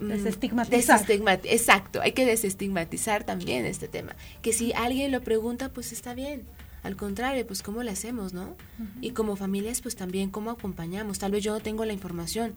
mm, 0.00 0.06
desestigmatizar. 0.08 1.04
exacto, 1.44 2.00
hay 2.00 2.12
que 2.12 2.24
desestigmatizar 2.24 3.24
también 3.24 3.66
este 3.66 3.88
tema. 3.88 4.16
Que 4.42 4.52
si 4.52 4.72
alguien 4.72 5.12
lo 5.12 5.22
pregunta, 5.22 5.68
pues 5.70 5.92
está 5.92 6.14
bien. 6.14 6.42
Al 6.82 6.96
contrario, 6.96 7.46
pues 7.46 7.62
cómo 7.62 7.82
le 7.82 7.90
hacemos, 7.90 8.34
¿no? 8.34 8.56
Y 9.00 9.12
como 9.12 9.36
familias, 9.36 9.80
pues 9.80 9.96
también 9.96 10.30
cómo 10.30 10.50
acompañamos. 10.50 11.18
Tal 11.18 11.32
vez 11.32 11.42
yo 11.42 11.54
no 11.54 11.60
tengo 11.60 11.86
la 11.86 11.94
información, 11.94 12.52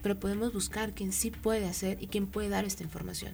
pero 0.00 0.18
podemos 0.18 0.52
buscar 0.52 0.92
quién 0.92 1.12
sí 1.12 1.32
puede 1.32 1.66
hacer 1.66 2.00
y 2.00 2.06
quién 2.06 2.28
puede 2.28 2.50
dar 2.50 2.64
esta 2.64 2.84
información. 2.84 3.32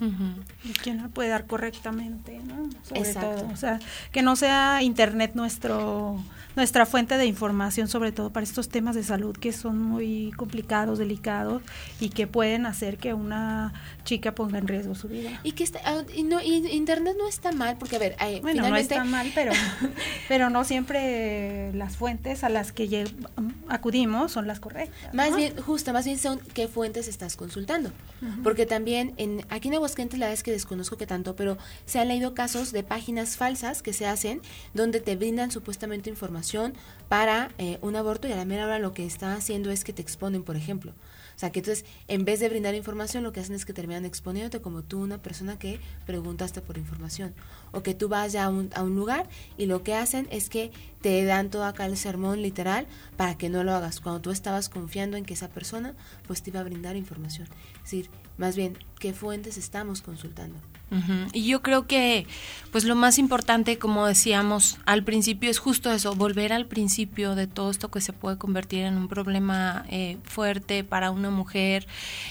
Y 0.00 0.72
quién 0.72 0.98
la 0.98 1.08
puede 1.08 1.28
dar 1.28 1.46
correctamente, 1.46 2.40
¿no? 2.40 2.68
Sobre 2.82 3.14
todo. 3.14 3.48
O 3.52 3.56
sea, 3.56 3.78
que 4.12 4.22
no 4.22 4.36
sea 4.36 4.82
Internet 4.82 5.32
nuestro 5.34 6.18
nuestra 6.56 6.86
fuente 6.86 7.16
de 7.16 7.26
información, 7.26 7.88
sobre 7.88 8.12
todo 8.12 8.30
para 8.30 8.44
estos 8.44 8.68
temas 8.68 8.94
de 8.94 9.02
salud 9.02 9.36
que 9.36 9.52
son 9.52 9.80
muy 9.80 10.32
complicados, 10.36 10.98
delicados 10.98 11.62
y 12.00 12.10
que 12.10 12.26
pueden 12.26 12.66
hacer 12.66 12.96
que 12.96 13.12
una 13.14 13.72
chica 14.04 14.34
ponga 14.34 14.58
en 14.58 14.68
riesgo 14.68 14.94
su 14.94 15.08
vida. 15.08 15.40
Y 15.42 15.52
que 15.52 15.64
está, 15.64 15.80
ah, 15.84 16.04
y 16.14 16.22
no, 16.22 16.40
Internet 16.40 17.16
no 17.18 17.28
está 17.28 17.52
mal, 17.52 17.76
porque 17.78 17.96
a 17.96 17.98
ver, 17.98 18.16
bueno, 18.42 18.68
no 18.68 18.76
está 18.76 19.04
mal, 19.04 19.30
pero, 19.34 19.52
pero 20.28 20.50
no 20.50 20.64
siempre 20.64 21.72
las 21.74 21.96
fuentes 21.96 22.44
a 22.44 22.48
las 22.48 22.72
que 22.72 23.06
acudimos 23.68 24.32
son 24.32 24.46
las 24.46 24.60
correctas. 24.60 25.14
Más 25.14 25.34
bien, 25.36 25.56
justo, 25.60 25.92
más 25.92 26.04
bien 26.04 26.18
son 26.18 26.38
qué 26.54 26.68
fuentes 26.68 27.08
estás 27.08 27.36
consultando. 27.36 27.90
Porque 28.42 28.64
también 28.64 29.12
en, 29.18 29.44
aquí 29.50 29.68
en 29.68 29.74
Aguascalientes 29.84 30.18
la 30.18 30.26
verdad 30.26 30.38
es 30.38 30.42
que 30.42 30.50
desconozco 30.50 30.96
que 30.96 31.06
tanto, 31.06 31.36
pero 31.36 31.58
se 31.84 31.98
han 31.98 32.08
leído 32.08 32.32
casos 32.32 32.72
de 32.72 32.82
páginas 32.82 33.36
falsas 33.36 33.82
que 33.82 33.92
se 33.92 34.06
hacen 34.06 34.40
donde 34.72 34.98
te 35.00 35.14
brindan 35.14 35.50
supuestamente 35.50 36.08
información 36.08 36.72
para 37.10 37.50
eh, 37.58 37.78
un 37.82 37.94
aborto 37.94 38.26
y 38.26 38.32
a 38.32 38.36
la 38.36 38.46
mera 38.46 38.64
hora 38.64 38.78
lo 38.78 38.94
que 38.94 39.04
está 39.04 39.34
haciendo 39.34 39.70
es 39.70 39.84
que 39.84 39.92
te 39.92 40.00
exponen, 40.00 40.42
por 40.42 40.56
ejemplo. 40.56 40.94
O 41.34 41.38
sea, 41.38 41.50
que 41.50 41.60
entonces, 41.60 41.84
en 42.08 42.24
vez 42.24 42.40
de 42.40 42.48
brindar 42.48 42.74
información, 42.74 43.24
lo 43.24 43.32
que 43.32 43.40
hacen 43.40 43.54
es 43.54 43.64
que 43.64 43.72
terminan 43.72 44.04
exponiéndote 44.04 44.60
como 44.60 44.82
tú, 44.82 45.00
una 45.00 45.18
persona 45.18 45.58
que 45.58 45.80
preguntaste 46.06 46.60
por 46.60 46.78
información. 46.78 47.34
O 47.72 47.82
que 47.82 47.94
tú 47.94 48.08
vas 48.08 48.32
ya 48.32 48.44
a 48.44 48.48
un, 48.48 48.70
a 48.74 48.82
un 48.82 48.94
lugar 48.94 49.28
y 49.58 49.66
lo 49.66 49.82
que 49.82 49.94
hacen 49.94 50.28
es 50.30 50.48
que 50.48 50.70
te 51.00 51.24
dan 51.24 51.50
todo 51.50 51.64
acá 51.64 51.86
el 51.86 51.96
sermón 51.96 52.40
literal 52.40 52.86
para 53.16 53.36
que 53.36 53.48
no 53.48 53.64
lo 53.64 53.74
hagas. 53.74 54.00
Cuando 54.00 54.20
tú 54.20 54.30
estabas 54.30 54.68
confiando 54.68 55.16
en 55.16 55.24
que 55.24 55.34
esa 55.34 55.48
persona, 55.48 55.94
pues 56.26 56.42
te 56.42 56.50
iba 56.50 56.60
a 56.60 56.64
brindar 56.64 56.96
información. 56.96 57.48
Es 57.76 57.82
decir, 57.82 58.10
más 58.38 58.56
bien, 58.56 58.78
¿qué 58.98 59.12
fuentes 59.12 59.58
estamos 59.58 60.02
consultando? 60.02 60.58
Y 61.32 61.46
yo 61.46 61.60
creo 61.60 61.86
que, 61.88 62.26
pues 62.70 62.84
lo 62.84 62.94
más 62.94 63.18
importante, 63.18 63.78
como 63.78 64.06
decíamos 64.06 64.78
al 64.86 65.02
principio, 65.02 65.50
es 65.50 65.58
justo 65.58 65.90
eso, 65.90 66.14
volver 66.14 66.52
al 66.52 66.66
principio 66.66 67.34
de 67.34 67.48
todo 67.48 67.70
esto 67.70 67.90
que 67.90 68.00
se 68.00 68.12
puede 68.12 68.38
convertir 68.38 68.84
en 68.84 68.96
un 68.96 69.08
problema 69.08 69.84
eh, 69.90 70.18
fuerte 70.22 70.84
para 70.84 71.10
una 71.24 71.36
mujer 71.36 71.86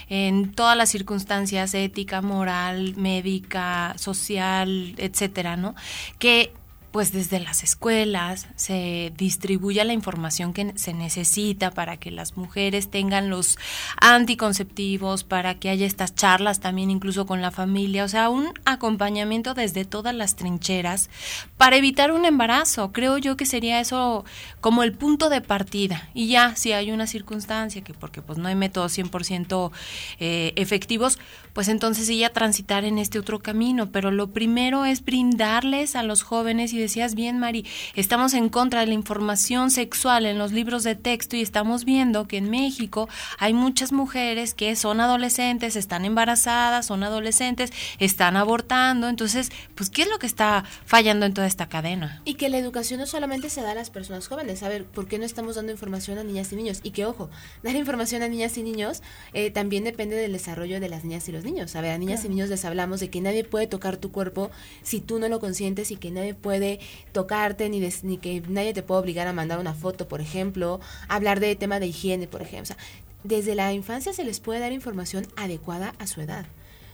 en 0.09 0.51
todas 0.51 0.77
las 0.77 0.89
circunstancias, 0.89 1.73
ética, 1.73 2.21
moral, 2.21 2.95
médica, 2.95 3.93
social, 3.97 4.95
etcétera, 4.97 5.57
¿no? 5.57 5.75
Que 6.19 6.53
pues 6.93 7.11
desde 7.11 7.39
las 7.39 7.63
escuelas 7.63 8.45
se 8.55 9.11
distribuya 9.17 9.83
la 9.83 9.93
información 9.93 10.53
que 10.53 10.73
se 10.75 10.93
necesita 10.93 11.71
para 11.71 11.97
que 11.97 12.11
las 12.11 12.37
mujeres 12.37 12.91
tengan 12.91 13.31
los 13.31 13.57
anticonceptivos, 13.99 15.23
para 15.23 15.55
que 15.55 15.69
haya 15.69 15.87
estas 15.87 16.13
charlas 16.13 16.59
también 16.59 16.91
incluso 16.91 17.25
con 17.25 17.41
la 17.41 17.49
familia, 17.49 18.03
o 18.03 18.07
sea, 18.07 18.29
un 18.29 18.53
acompañamiento 18.63 19.55
desde 19.55 19.85
todas 19.85 20.13
las 20.13 20.35
trincheras 20.35 21.09
para 21.57 21.77
evitar 21.77 22.11
un 22.11 22.25
embarazo. 22.25 22.91
Creo 22.91 23.17
yo 23.17 23.37
que 23.37 23.47
sería 23.47 23.79
eso 23.79 24.23
como 24.61 24.83
el 24.83 24.93
punto 24.93 25.29
de 25.29 25.41
partida. 25.41 26.09
Y 26.13 26.27
ya, 26.27 26.55
si 26.55 26.73
hay 26.73 26.91
una 26.91 27.07
circunstancia 27.07 27.83
que 27.83 27.95
porque 27.95 28.21
pues 28.21 28.37
no 28.37 28.49
hay 28.49 28.55
métodos 28.55 28.95
100% 28.95 29.71
eh, 30.19 30.53
efectivos, 30.57 31.17
pues 31.53 31.69
entonces 31.69 32.05
sí 32.05 32.19
ya 32.19 32.29
transitar 32.29 32.85
en 32.85 32.99
este 32.99 33.17
otro 33.17 33.39
camino. 33.39 33.91
Pero 33.91 34.11
lo 34.11 34.27
primero 34.27 34.85
es 34.85 35.03
brindarles 35.03 35.95
a 35.95 36.03
los 36.03 36.21
jóvenes 36.21 36.71
y 36.73 36.82
decías 36.83 37.15
bien, 37.15 37.39
Mari, 37.39 37.65
estamos 37.95 38.33
en 38.33 38.49
contra 38.49 38.81
de 38.81 38.87
la 38.87 38.93
información 38.93 39.71
sexual 39.71 40.25
en 40.25 40.37
los 40.37 40.51
libros 40.51 40.83
de 40.83 40.95
texto 40.95 41.35
y 41.35 41.41
estamos 41.41 41.85
viendo 41.85 42.27
que 42.27 42.37
en 42.37 42.49
México 42.49 43.09
hay 43.39 43.53
muchas 43.53 43.91
mujeres 43.91 44.53
que 44.53 44.75
son 44.75 44.99
adolescentes, 44.99 45.75
están 45.75 46.05
embarazadas, 46.05 46.85
son 46.85 47.03
adolescentes, 47.03 47.71
están 47.99 48.37
abortando. 48.37 49.07
Entonces, 49.09 49.51
pues, 49.75 49.89
¿qué 49.89 50.03
es 50.03 50.09
lo 50.09 50.19
que 50.19 50.27
está 50.27 50.63
fallando 50.85 51.25
en 51.25 51.33
toda 51.33 51.47
esta 51.47 51.67
cadena? 51.69 52.21
Y 52.25 52.35
que 52.35 52.49
la 52.49 52.57
educación 52.57 52.99
no 52.99 53.05
solamente 53.05 53.49
se 53.49 53.61
da 53.61 53.71
a 53.71 53.75
las 53.75 53.89
personas 53.89 54.27
jóvenes. 54.27 54.63
A 54.63 54.69
ver, 54.69 54.85
¿por 54.85 55.07
qué 55.07 55.17
no 55.17 55.25
estamos 55.25 55.55
dando 55.55 55.71
información 55.71 56.17
a 56.17 56.23
niñas 56.23 56.51
y 56.53 56.55
niños? 56.55 56.79
Y 56.83 56.91
que, 56.91 57.05
ojo, 57.05 57.29
dar 57.63 57.75
información 57.75 58.21
a 58.21 58.27
niñas 58.27 58.57
y 58.57 58.63
niños 58.63 59.01
eh, 59.33 59.51
también 59.51 59.83
depende 59.83 60.15
del 60.15 60.33
desarrollo 60.33 60.79
de 60.79 60.89
las 60.89 61.03
niñas 61.03 61.27
y 61.29 61.31
los 61.31 61.43
niños. 61.43 61.75
A 61.75 61.81
ver, 61.81 61.91
a 61.91 61.97
niñas 61.97 62.25
y 62.25 62.29
niños 62.29 62.49
les 62.49 62.65
hablamos 62.65 62.99
de 62.99 63.09
que 63.09 63.21
nadie 63.21 63.43
puede 63.43 63.67
tocar 63.67 63.97
tu 63.97 64.11
cuerpo 64.11 64.51
si 64.81 64.99
tú 64.99 65.19
no 65.19 65.29
lo 65.29 65.39
consientes 65.39 65.91
y 65.91 65.95
que 65.95 66.11
nadie 66.11 66.33
puede 66.33 66.72
tocarte 67.11 67.69
ni, 67.69 67.79
ni 68.03 68.17
que 68.17 68.41
nadie 68.47 68.73
te 68.73 68.83
puede 68.83 69.01
obligar 69.01 69.27
a 69.27 69.33
mandar 69.33 69.59
una 69.59 69.73
foto, 69.73 70.07
por 70.07 70.21
ejemplo, 70.21 70.79
hablar 71.07 71.39
de 71.39 71.55
tema 71.55 71.79
de 71.79 71.87
higiene, 71.87 72.27
por 72.27 72.41
ejemplo. 72.41 72.63
O 72.63 72.65
sea, 72.65 72.77
desde 73.23 73.55
la 73.55 73.73
infancia 73.73 74.13
se 74.13 74.23
les 74.23 74.39
puede 74.39 74.59
dar 74.59 74.71
información 74.71 75.27
adecuada 75.35 75.93
a 75.99 76.07
su 76.07 76.21
edad. 76.21 76.45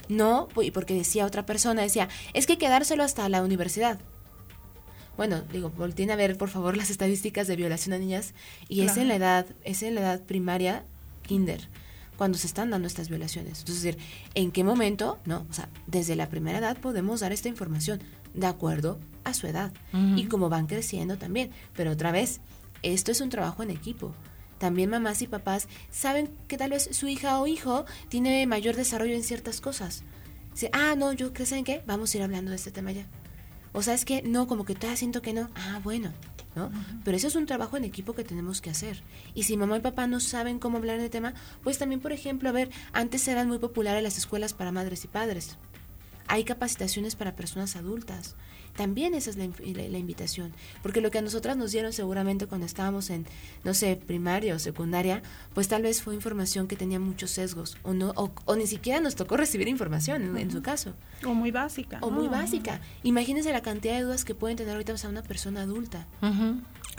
No, 0.08 0.48
y 0.62 0.72
porque 0.72 0.96
decía 0.96 1.26
otra 1.26 1.46
persona, 1.46 1.84
decía, 1.84 2.10
es 2.34 2.48
que 2.48 2.58
quedárselo 2.58 3.04
hasta 3.04 3.30
la 3.30 3.44
universidad. 3.44 4.00
Bueno, 5.18 5.42
digo, 5.52 5.70
volteen 5.70 6.12
a 6.12 6.16
ver 6.16 6.38
por 6.38 6.50
favor 6.50 6.78
las 6.78 6.90
estadísticas 6.90 7.46
de 7.46 7.56
violación 7.56 7.94
a 7.94 8.00
niñas 8.00 8.34
y 8.70 8.82
es 8.82 8.96
en 8.98 9.10
la 9.10 9.16
edad, 9.16 9.46
es 9.66 9.84
en 9.84 9.96
la 9.96 10.02
edad 10.02 10.22
primaria, 10.22 10.86
kinder, 11.24 11.68
cuando 12.18 12.38
se 12.38 12.48
están 12.48 12.70
dando 12.70 12.88
estas 12.88 13.10
violaciones. 13.10 13.60
Entonces, 13.60 13.76
es 13.76 13.84
decir, 13.84 14.02
¿en 14.34 14.52
qué 14.52 14.64
momento? 14.64 15.20
No, 15.26 15.46
o 15.50 15.54
sea, 15.54 15.70
desde 15.88 16.16
la 16.16 16.30
primera 16.30 16.60
edad 16.60 16.78
podemos 16.78 17.20
dar 17.20 17.34
esta 17.34 17.50
información 17.50 18.02
de 18.34 18.48
acuerdo 18.48 19.00
a 19.24 19.34
su 19.34 19.48
edad 19.48 19.72
y 20.16 20.26
como 20.26 20.50
van 20.50 20.68
creciendo 20.68 21.18
también. 21.18 21.52
Pero 21.76 21.92
otra 21.92 22.12
vez, 22.12 22.42
esto 22.82 23.12
es 23.12 23.22
un 23.22 23.30
trabajo 23.30 23.64
en 23.64 23.72
equipo. 23.72 24.14
También 24.58 24.90
mamás 24.90 25.22
y 25.22 25.28
papás 25.28 25.68
saben 25.90 26.30
que 26.48 26.58
tal 26.58 26.72
vez 26.72 26.90
su 26.92 27.08
hija 27.08 27.40
o 27.40 27.48
hijo 27.48 27.86
tiene 28.10 28.46
mayor 28.46 28.76
desarrollo 28.76 29.16
en 29.16 29.24
ciertas 29.24 29.62
cosas. 29.62 30.04
Dice, 30.52 30.70
ah, 30.74 30.96
no, 30.98 31.14
yo, 31.14 31.32
¿qué 31.32 31.46
saben 31.46 31.64
qué? 31.64 31.82
Vamos 31.88 32.14
a 32.14 32.18
ir 32.18 32.24
hablando 32.24 32.52
de 32.52 32.58
este 32.58 32.72
tema 32.72 32.92
ya. 32.92 33.06
O 33.72 33.82
sabes 33.82 34.04
que 34.04 34.22
no, 34.22 34.48
como 34.48 34.66
que 34.66 34.76
todavía 34.76 34.98
siento 34.98 35.22
que 35.22 35.32
no. 35.32 35.50
Ah, 35.56 35.80
bueno, 35.84 36.12
¿no? 36.56 36.72
Pero 37.06 37.16
eso 37.16 37.28
es 37.28 37.36
un 37.36 37.46
trabajo 37.46 37.78
en 37.78 37.86
equipo 37.86 38.14
que 38.14 38.24
tenemos 38.24 38.60
que 38.60 38.70
hacer. 38.70 39.02
Y 39.34 39.44
si 39.44 39.56
mamá 39.56 39.78
y 39.78 39.82
papá 39.82 40.08
no 40.08 40.20
saben 40.20 40.60
cómo 40.60 40.78
hablar 40.78 41.00
de 41.00 41.10
tema, 41.10 41.34
pues 41.64 41.78
también, 41.78 42.02
por 42.02 42.12
ejemplo, 42.12 42.50
a 42.50 42.52
ver, 42.52 42.70
antes 42.92 43.28
eran 43.28 43.48
muy 43.48 43.60
populares 43.60 44.04
las 44.04 44.18
escuelas 44.18 44.54
para 44.54 44.72
madres 44.72 45.06
y 45.06 45.08
padres. 45.08 45.58
Hay 46.30 46.46
capacitaciones 46.46 47.16
para 47.16 47.36
personas 47.36 47.76
adultas. 47.76 48.36
También 48.78 49.14
esa 49.14 49.32
es 49.32 49.36
la, 49.36 49.44
invitación, 49.44 50.54
porque 50.82 51.02
lo 51.02 51.12
que 51.12 51.18
a 51.18 51.22
nosotras 51.22 51.58
nos 51.58 51.72
dieron 51.74 51.92
seguramente 51.92 52.48
cuando 52.48 52.66
estábamos 52.66 53.10
en, 53.10 53.26
no 53.66 53.74
sé, 53.74 53.98
primaria 53.98 54.56
o 54.56 54.60
secundaria, 54.60 55.22
pues 55.54 55.68
tal 55.68 55.82
vez 55.82 56.02
fue 56.02 56.16
información 56.16 56.68
que 56.68 56.78
tenía 56.78 56.98
muchos 56.98 57.32
sesgos 57.32 57.78
o 57.84 57.94
no 57.94 58.14
o, 58.16 58.56
ni 58.56 58.68
siquiera 58.68 59.02
nos 59.02 59.16
tocó 59.16 59.36
recibir 59.36 59.68
información 59.68 60.38
en, 60.38 60.50
su 60.50 60.62
caso. 60.62 60.94
O 61.26 61.34
muy 61.34 61.52
básica. 61.52 61.98
O 62.02 62.10
muy 62.10 62.30
básica. 62.30 62.80
Imagínense 63.04 63.52
la 63.52 63.62
cantidad 63.62 63.96
de 63.96 64.04
dudas 64.04 64.24
que 64.24 64.34
pueden 64.34 64.56
tener 64.56 64.74
ahorita 64.74 64.94
a 65.04 65.10
una 65.10 65.24
persona 65.24 65.64
adulta. 65.64 66.08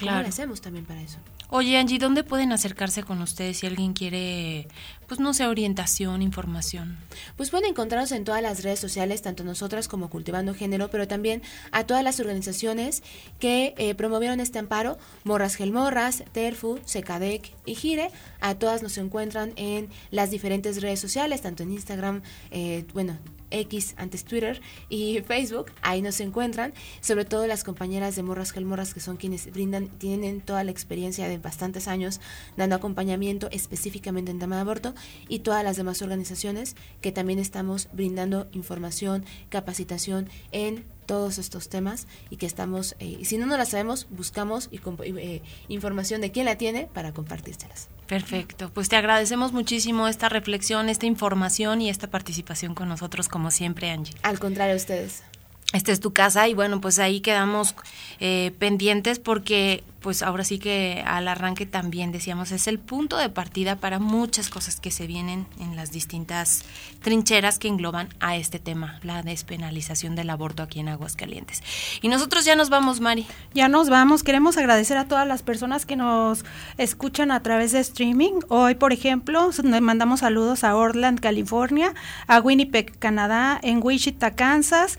Claro. 0.00 0.16
¿Cómo 0.16 0.22
le 0.22 0.28
hacemos 0.30 0.60
también 0.62 0.86
para 0.86 1.02
eso? 1.02 1.18
Oye, 1.50 1.76
Angie, 1.76 1.98
¿dónde 1.98 2.24
pueden 2.24 2.52
acercarse 2.52 3.02
con 3.02 3.20
ustedes 3.20 3.58
si 3.58 3.66
alguien 3.66 3.92
quiere, 3.92 4.68
pues 5.06 5.20
no 5.20 5.34
sé, 5.34 5.46
orientación, 5.46 6.22
información? 6.22 6.96
Pues 7.36 7.50
pueden 7.50 7.68
encontrarnos 7.68 8.12
en 8.12 8.24
todas 8.24 8.40
las 8.40 8.62
redes 8.62 8.78
sociales, 8.78 9.20
tanto 9.20 9.44
nosotras 9.44 9.88
como 9.88 10.08
Cultivando 10.08 10.54
Género, 10.54 10.88
pero 10.90 11.06
también 11.06 11.42
a 11.72 11.84
todas 11.84 12.02
las 12.02 12.18
organizaciones 12.18 13.02
que 13.40 13.74
eh, 13.76 13.94
promovieron 13.94 14.40
este 14.40 14.58
amparo, 14.58 14.96
Morras 15.24 15.56
Gelmorras, 15.56 16.24
Terfu, 16.32 16.78
Secadec 16.84 17.52
y 17.66 17.74
Gire. 17.74 18.10
A 18.40 18.54
todas 18.54 18.82
nos 18.82 18.96
encuentran 18.96 19.52
en 19.56 19.90
las 20.10 20.30
diferentes 20.30 20.80
redes 20.80 21.00
sociales, 21.00 21.42
tanto 21.42 21.62
en 21.62 21.72
Instagram, 21.72 22.22
eh, 22.52 22.86
bueno, 22.94 23.18
X, 23.50 23.94
antes 23.96 24.24
Twitter 24.24 24.60
y 24.88 25.20
Facebook, 25.26 25.72
ahí 25.82 26.02
nos 26.02 26.20
encuentran, 26.20 26.72
sobre 27.00 27.24
todo 27.24 27.46
las 27.46 27.64
compañeras 27.64 28.16
de 28.16 28.22
Morras 28.22 28.52
Gelmorras 28.52 28.94
que 28.94 29.00
son 29.00 29.16
quienes 29.16 29.50
brindan, 29.52 29.88
tienen 29.88 30.40
toda 30.40 30.64
la 30.64 30.70
experiencia 30.70 31.28
de 31.28 31.38
bastantes 31.38 31.88
años 31.88 32.20
dando 32.56 32.76
acompañamiento 32.76 33.48
específicamente 33.50 34.30
en 34.30 34.38
tema 34.38 34.56
de 34.56 34.62
aborto 34.62 34.94
y 35.28 35.40
todas 35.40 35.64
las 35.64 35.76
demás 35.76 36.02
organizaciones 36.02 36.76
que 37.00 37.12
también 37.12 37.38
estamos 37.38 37.88
brindando 37.92 38.48
información, 38.52 39.24
capacitación 39.48 40.28
en 40.52 40.84
todos 41.10 41.38
estos 41.38 41.68
temas 41.68 42.06
y 42.30 42.36
que 42.36 42.46
estamos, 42.46 42.94
eh, 43.00 43.16
y 43.18 43.24
si 43.24 43.36
no 43.36 43.44
nos 43.44 43.58
la 43.58 43.64
sabemos, 43.64 44.06
buscamos 44.10 44.68
y, 44.70 44.78
eh, 45.18 45.42
información 45.66 46.20
de 46.20 46.30
quién 46.30 46.46
la 46.46 46.54
tiene 46.54 46.86
para 46.86 47.10
compartírselas. 47.12 47.88
Perfecto, 48.06 48.70
pues 48.72 48.88
te 48.88 48.94
agradecemos 48.94 49.52
muchísimo 49.52 50.06
esta 50.06 50.28
reflexión, 50.28 50.88
esta 50.88 51.06
información 51.06 51.82
y 51.82 51.90
esta 51.90 52.06
participación 52.06 52.76
con 52.76 52.88
nosotros 52.88 53.26
como 53.26 53.50
siempre, 53.50 53.90
Angie. 53.90 54.14
Al 54.22 54.38
contrario, 54.38 54.76
ustedes. 54.76 55.24
Esta 55.72 55.92
es 55.92 56.00
tu 56.00 56.12
casa 56.12 56.48
y 56.48 56.54
bueno, 56.54 56.80
pues 56.80 56.98
ahí 56.98 57.20
quedamos 57.20 57.74
eh, 58.18 58.52
pendientes 58.58 59.20
porque 59.20 59.84
pues 60.00 60.22
ahora 60.22 60.44
sí 60.44 60.58
que 60.58 61.04
al 61.06 61.28
arranque 61.28 61.66
también 61.66 62.10
decíamos 62.10 62.52
es 62.52 62.66
el 62.66 62.78
punto 62.78 63.18
de 63.18 63.28
partida 63.28 63.76
para 63.76 63.98
muchas 63.98 64.48
cosas 64.48 64.80
que 64.80 64.90
se 64.90 65.06
vienen 65.06 65.46
en 65.60 65.76
las 65.76 65.92
distintas 65.92 66.64
trincheras 67.02 67.58
que 67.58 67.68
engloban 67.68 68.08
a 68.18 68.36
este 68.36 68.58
tema, 68.58 68.98
la 69.02 69.22
despenalización 69.22 70.16
del 70.16 70.30
aborto 70.30 70.62
aquí 70.62 70.80
en 70.80 70.88
Aguascalientes. 70.88 71.62
Y 72.00 72.08
nosotros 72.08 72.44
ya 72.44 72.56
nos 72.56 72.70
vamos, 72.70 73.00
Mari. 73.00 73.26
Ya 73.54 73.68
nos 73.68 73.90
vamos. 73.90 74.22
Queremos 74.22 74.56
agradecer 74.56 74.96
a 74.96 75.06
todas 75.06 75.26
las 75.26 75.42
personas 75.42 75.86
que 75.86 75.96
nos 75.96 76.44
escuchan 76.78 77.30
a 77.30 77.42
través 77.42 77.72
de 77.72 77.80
streaming. 77.80 78.40
Hoy, 78.48 78.74
por 78.74 78.92
ejemplo, 78.92 79.50
le 79.62 79.80
mandamos 79.80 80.20
saludos 80.20 80.64
a 80.64 80.76
Orland, 80.76 81.20
California, 81.20 81.94
a 82.26 82.40
Winnipeg, 82.40 82.98
Canadá, 82.98 83.58
en 83.62 83.80
Wichita, 83.82 84.32
Kansas. 84.32 84.98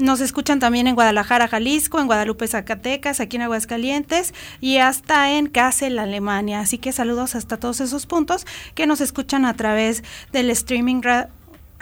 Nos 0.00 0.20
escuchan 0.20 0.58
también 0.58 0.86
en 0.86 0.94
Guadalajara, 0.94 1.48
Jalisco, 1.48 2.00
en 2.00 2.06
Guadalupe, 2.06 2.48
Zacatecas, 2.48 3.20
aquí 3.20 3.36
en 3.36 3.42
Aguascalientes 3.42 4.32
y 4.60 4.78
hasta 4.78 5.32
en 5.32 5.46
Kassel, 5.46 5.98
Alemania. 5.98 6.60
Así 6.60 6.78
que 6.78 6.92
saludos 6.92 7.34
hasta 7.34 7.58
todos 7.58 7.80
esos 7.80 8.06
puntos 8.06 8.46
que 8.74 8.86
nos 8.86 9.02
escuchan 9.02 9.44
a 9.44 9.54
través 9.54 10.02
del 10.32 10.48
streaming 10.50 11.02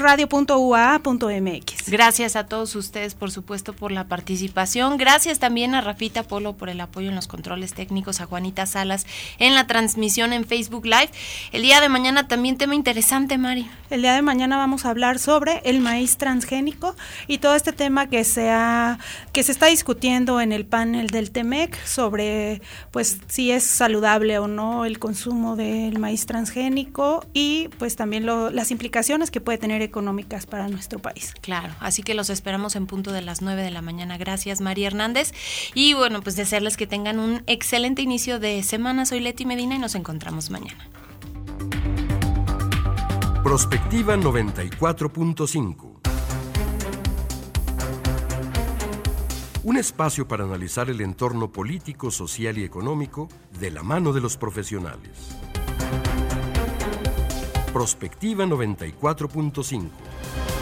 radio.ua.mx. 0.01 1.91
Gracias 1.91 2.35
a 2.35 2.47
todos 2.47 2.75
ustedes, 2.75 3.15
por 3.15 3.31
supuesto, 3.31 3.73
por 3.75 3.93
la 3.93 4.09
participación. 4.09 4.97
Gracias 4.97 5.39
también 5.39 5.75
a 5.75 5.81
Rafita 5.81 6.23
Polo 6.23 6.55
por 6.55 6.71
el 6.71 6.81
apoyo 6.81 7.11
en 7.11 7.15
los 7.15 7.29
controles 7.29 7.75
técnicos, 7.75 8.21
a 8.21 8.27
Juanita 8.27 8.67
Salas 8.67 9.07
en 9.39 9.55
la 9.55 9.67
transmisión 9.67 10.33
en 10.33 10.45
Facebook 10.45 10.87
Live. 10.87 11.11
El 11.53 11.63
día 11.63 11.81
de 11.81 11.89
mañana 11.89 12.27
también 12.27 12.57
tema 12.57 12.75
interesante, 12.75 13.39
Mari. 13.39 13.71
El 13.91 14.03
día 14.03 14.15
de 14.15 14.23
mañana 14.23 14.57
vamos 14.57 14.87
a 14.87 14.91
hablar 14.91 15.19
sobre 15.19 15.61
el 15.65 15.81
maíz 15.81 16.17
transgénico 16.17 16.97
y 17.27 17.39
todo 17.39 17.55
este 17.55 17.73
tema 17.73 18.09
que 18.09 18.25
se 18.25 18.51
que 19.33 19.43
se 19.43 19.53
está 19.53 19.67
discutiendo 19.67 20.41
en 20.41 20.53
el 20.53 20.65
panel 20.65 21.09
del 21.09 21.31
TEMEC 21.31 21.77
sobre 21.85 22.63
pues 22.91 23.19
si 23.29 23.51
es 23.51 23.65
saludable 23.65 24.39
o 24.39 24.49
no 24.49 24.85
el 24.85 24.99
consumo 24.99 25.57
del 25.57 25.99
maíz 25.99 26.27
transgénico 26.27 27.27
y 27.33 27.69
pues 27.79 27.97
también 27.97 28.27
las 28.27 28.71
implicaciones 28.71 29.31
que 29.31 29.41
puede 29.41 29.59
tener 29.59 29.83
económicas 29.91 30.47
para 30.47 30.69
nuestro 30.69 31.01
país. 31.01 31.35
Claro, 31.41 31.75
así 31.81 32.03
que 32.03 32.15
los 32.15 32.31
esperamos 32.31 32.77
en 32.77 32.87
punto 32.87 33.13
de 33.13 33.21
las 33.21 33.43
9 33.43 33.63
de 33.63 33.71
la 33.71 33.83
mañana. 33.83 34.17
Gracias, 34.17 34.61
María 34.61 34.87
Hernández. 34.87 35.33
Y 35.75 35.95
bueno, 35.95 36.23
pues 36.23 36.37
desearles 36.37 36.77
que 36.77 36.87
tengan 36.87 37.19
un 37.19 37.43
excelente 37.47 38.03
inicio 38.03 38.39
de 38.39 38.63
semana. 38.63 39.05
Soy 39.05 39.21
Leti 39.21 39.45
Medina 39.45 39.75
y 39.75 39.79
nos 39.79 39.95
encontramos 39.95 40.51
mañana. 40.51 40.89
Prospectiva 43.43 44.17
94.5 44.17 45.91
Un 49.63 49.77
espacio 49.77 50.27
para 50.27 50.45
analizar 50.45 50.89
el 50.89 51.01
entorno 51.01 51.53
político, 51.53 52.11
social 52.11 52.57
y 52.59 52.65
económico 52.65 53.29
de 53.59 53.71
la 53.71 53.83
mano 53.83 54.13
de 54.13 54.21
los 54.21 54.37
profesionales. 54.37 55.37
Prospectiva 57.73 58.47
94.5. 58.47 60.60